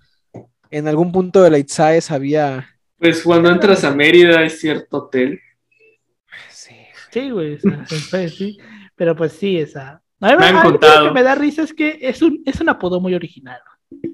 en 0.70 0.88
algún 0.88 1.12
punto 1.12 1.42
de 1.42 1.50
la 1.50 1.58
Itzaes 1.58 2.12
había. 2.12 2.68
Pues 3.00 3.24
cuando 3.24 3.50
entras 3.50 3.84
a 3.84 3.96
Mérida 3.96 4.40
hay 4.40 4.50
cierto 4.52 4.98
hotel. 4.98 5.40
Sí. 6.50 6.76
Sí, 7.12 7.32
güey, 7.32 7.56
o 7.56 7.60
sea, 7.60 7.86
sí, 8.30 8.60
pero 8.96 9.16
pues 9.16 9.32
sí, 9.34 9.58
esa. 9.58 10.02
A 10.20 10.32
mí 10.32 10.38
Me 10.38 10.46
han 10.46 10.56
a 10.58 10.64
mí 10.64 10.70
contado. 10.70 11.02
Lo 11.06 11.08
que 11.10 11.14
me 11.16 11.24
da 11.24 11.34
risa 11.36 11.64
es 11.64 11.74
que 11.74 11.98
es 12.02 12.22
un, 12.22 12.44
es 12.46 12.60
un 12.60 12.70
apodo 12.70 13.00
muy 13.00 13.16
original, 13.16 13.60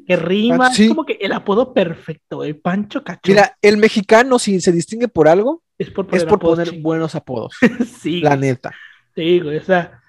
que 0.06 0.16
rima, 0.16 0.68
Ah, 0.68 0.74
sí. 0.74 0.84
es 0.84 0.90
como 0.90 1.06
que 1.06 1.18
el 1.22 1.32
apodo 1.32 1.74
perfecto, 1.74 2.44
el 2.44 2.58
Pancho 2.58 3.04
Cachondo. 3.04 3.22
Mira, 3.28 3.58
el 3.62 3.78
mexicano, 3.78 4.40
si 4.40 4.60
se 4.62 4.72
distingue 4.72 5.08
por 5.08 5.28
algo, 5.28 5.64
es 5.78 5.90
por 5.90 6.06
es 6.16 6.26
poner 6.26 6.70
por 6.70 6.80
buenos 6.82 7.16
apodos. 7.16 7.54
sí, 8.02 8.22
La 8.22 8.36
neta. 8.36 8.72
Sí, 9.16 9.40
güey, 9.40 9.58
o 9.58 9.64
sea, 9.64 10.02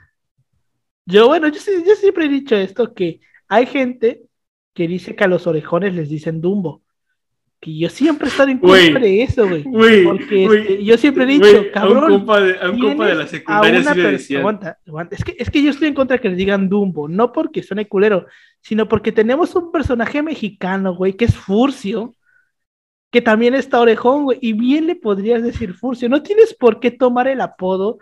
yo, 1.07 1.28
bueno, 1.28 1.49
yo, 1.49 1.61
yo 1.86 1.95
siempre 1.97 2.26
he 2.26 2.28
dicho 2.28 2.57
esto, 2.57 2.95
que 2.95 3.20
hay 3.49 3.66
gente 3.66 4.22
que 4.72 4.88
dice 4.88 5.14
que 5.14 5.24
a 5.24 5.28
los 5.28 5.47
orejones 5.47 5.95
les 5.95 6.09
dicen 6.09 6.40
Dumbo, 6.40 6.82
que 7.65 7.79
yo 7.79 7.89
siempre 7.89 8.27
he 8.27 8.31
estado 8.31 8.51
en 8.51 8.59
contra 8.59 9.01
de 9.01 9.23
eso, 9.23 9.49
güey, 9.49 9.62
porque 10.05 10.45
este, 10.45 10.85
yo 10.85 10.99
siempre 10.99 11.25
he 11.25 11.27
dicho, 11.27 11.41
güey, 11.41 11.57
a 11.57 11.61
un 11.61 11.71
cabrón, 11.71 12.11
compa 12.11 12.41
de, 12.43 12.59
a 12.61 12.69
un 12.69 12.79
compa 12.79 13.07
de 13.07 13.15
la 13.15 13.27
secundaria 13.27 13.83
sí 13.83 13.99
le 13.99 14.12
decían. 14.12 14.41
aguanta, 14.41 14.79
aguanta, 14.87 15.17
Es 15.17 15.25
que, 15.25 15.35
es 15.39 15.51
que 15.51 15.62
yo 15.62 15.71
estoy 15.71 15.89
en 15.89 15.95
contra 15.95 16.19
de 16.19 16.21
que 16.21 16.29
les 16.29 16.37
digan 16.37 16.69
Dumbo, 16.69 17.09
no 17.09 17.33
porque 17.33 17.62
suene 17.62 17.89
culero, 17.89 18.27
sino 18.61 18.87
porque 18.87 19.12
tenemos 19.12 19.55
un 19.55 19.73
personaje 19.73 20.23
mexicano, 20.23 20.95
güey, 20.95 21.15
que 21.15 21.25
es 21.25 21.35
Furcio, 21.35 22.15
que 23.11 23.23
también 23.23 23.55
está 23.55 23.81
orejón, 23.81 24.25
güey, 24.25 24.39
y 24.43 24.53
bien 24.53 24.87
le 24.87 24.97
podrías 24.97 25.43
decir 25.43 25.73
Furcio, 25.73 26.11
no 26.11 26.23
tienes 26.23 26.53
por 26.53 26.81
qué 26.81 26.91
tomar 26.91 27.29
el 27.29 27.41
apodo 27.41 27.97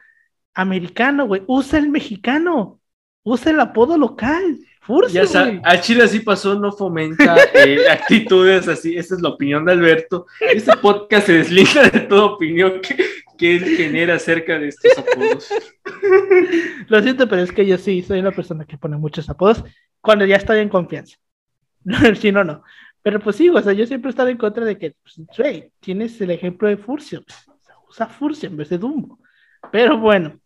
americano, 0.54 1.28
güey, 1.28 1.44
usa 1.46 1.78
el 1.78 1.88
mexicano, 1.88 2.80
usa 3.22 3.52
el 3.52 3.60
apodo 3.60 3.96
local, 3.96 4.58
Furcio, 4.82 5.22
Ya 5.22 5.26
sa- 5.28 5.44
güey. 5.46 5.60
a 5.64 5.80
Chile 5.80 6.02
así 6.04 6.20
pasó, 6.20 6.58
no 6.58 6.72
fomenta 6.72 7.36
eh, 7.54 7.78
actitudes 7.90 8.66
así. 8.68 8.96
Esa 8.96 9.14
es 9.14 9.22
la 9.22 9.28
opinión 9.30 9.64
de 9.64 9.72
Alberto. 9.72 10.26
Este 10.40 10.76
podcast 10.76 11.26
se 11.26 11.34
deslinda 11.34 11.88
de 11.88 12.00
toda 12.00 12.24
opinión 12.24 12.80
que, 12.80 12.96
que 13.38 13.56
él 13.56 13.64
genera 13.76 14.14
acerca 14.16 14.58
de 14.58 14.68
estos 14.68 14.98
apodos. 14.98 15.48
Lo 16.88 17.00
siento, 17.02 17.28
pero 17.28 17.42
es 17.42 17.52
que 17.52 17.64
yo 17.66 17.78
sí 17.78 18.02
soy 18.02 18.18
una 18.18 18.32
persona 18.32 18.64
que 18.64 18.76
pone 18.78 18.96
muchos 18.96 19.28
apodos 19.30 19.62
cuando 20.00 20.26
ya 20.26 20.36
estoy 20.36 20.58
en 20.58 20.68
confianza. 20.68 21.16
si 22.20 22.32
no, 22.32 22.44
no. 22.44 22.62
Pero 23.02 23.18
pues 23.20 23.36
sí, 23.36 23.48
o 23.48 23.60
sea, 23.62 23.72
yo 23.72 23.86
siempre 23.86 24.08
he 24.08 24.10
estado 24.12 24.28
en 24.28 24.36
contra 24.36 24.64
de 24.64 24.78
que, 24.78 24.94
pues, 25.02 25.20
tienes 25.80 26.20
el 26.20 26.30
ejemplo 26.30 26.68
de 26.68 26.76
Furcio. 26.76 27.22
pues, 27.24 27.46
usa 27.88 28.06
Furcio 28.06 28.48
en 28.48 28.56
vez 28.56 28.68
de 28.68 28.78
Dumbo. 28.78 29.18
Pero 29.70 29.98
bueno, 29.98 30.40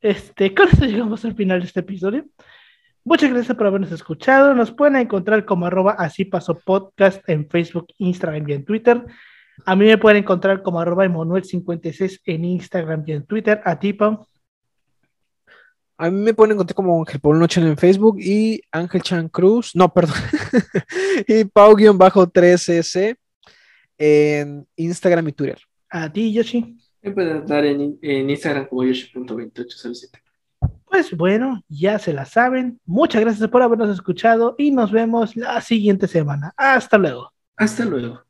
este, 0.00 0.54
con 0.54 0.68
esto 0.68 0.84
llegamos 0.84 1.24
al 1.24 1.34
final 1.34 1.60
de 1.60 1.66
este 1.66 1.80
episodio. 1.80 2.24
Muchas 3.06 3.30
gracias 3.30 3.54
por 3.54 3.66
habernos 3.66 3.92
escuchado. 3.92 4.54
Nos 4.54 4.72
pueden 4.72 4.96
encontrar 4.96 5.44
como 5.44 5.66
arroba 5.66 5.92
así 5.92 6.24
pasó 6.24 6.58
podcast 6.58 7.22
en 7.28 7.46
Facebook, 7.50 7.88
Instagram 7.98 8.48
y 8.48 8.52
en 8.54 8.64
Twitter. 8.64 9.04
A 9.66 9.76
mí 9.76 9.84
me 9.84 9.98
pueden 9.98 10.22
encontrar 10.22 10.62
como 10.62 10.80
arroba 10.80 11.04
Emanuel56 11.04 12.22
en 12.24 12.44
Instagram 12.46 13.04
y 13.06 13.12
en 13.12 13.26
Twitter. 13.26 13.60
A 13.64 13.78
ti, 13.78 13.92
Pau. 13.92 14.26
A 15.98 16.10
mí 16.10 16.18
me 16.18 16.32
pueden 16.32 16.52
encontrar 16.52 16.74
como 16.74 16.98
Ángel 16.98 17.20
Paul 17.20 17.38
Noche 17.38 17.60
en 17.60 17.76
Facebook 17.76 18.16
y 18.20 18.62
Ángel 18.72 19.02
Chan 19.02 19.28
Cruz, 19.28 19.72
no, 19.74 19.92
perdón, 19.92 20.16
y 21.28 21.44
Pau-3S 21.44 23.16
en 23.98 24.66
Instagram 24.76 25.28
y 25.28 25.32
Twitter. 25.32 25.58
A 25.90 26.10
ti, 26.10 26.32
Yoshi. 26.32 26.76
Me 27.02 27.12
pueden 27.12 27.46
dar 27.46 27.66
en, 27.66 27.98
en 28.00 28.30
Instagram 28.30 28.66
como 28.66 28.82
yoshi.2807. 28.82 30.23
Pues 30.94 31.10
bueno, 31.10 31.60
ya 31.68 31.98
se 31.98 32.12
la 32.12 32.24
saben. 32.24 32.78
Muchas 32.86 33.20
gracias 33.20 33.48
por 33.50 33.62
habernos 33.62 33.90
escuchado 33.90 34.54
y 34.56 34.70
nos 34.70 34.92
vemos 34.92 35.34
la 35.34 35.60
siguiente 35.60 36.06
semana. 36.06 36.52
Hasta 36.56 36.98
luego. 36.98 37.32
Hasta 37.56 37.84
luego. 37.84 38.23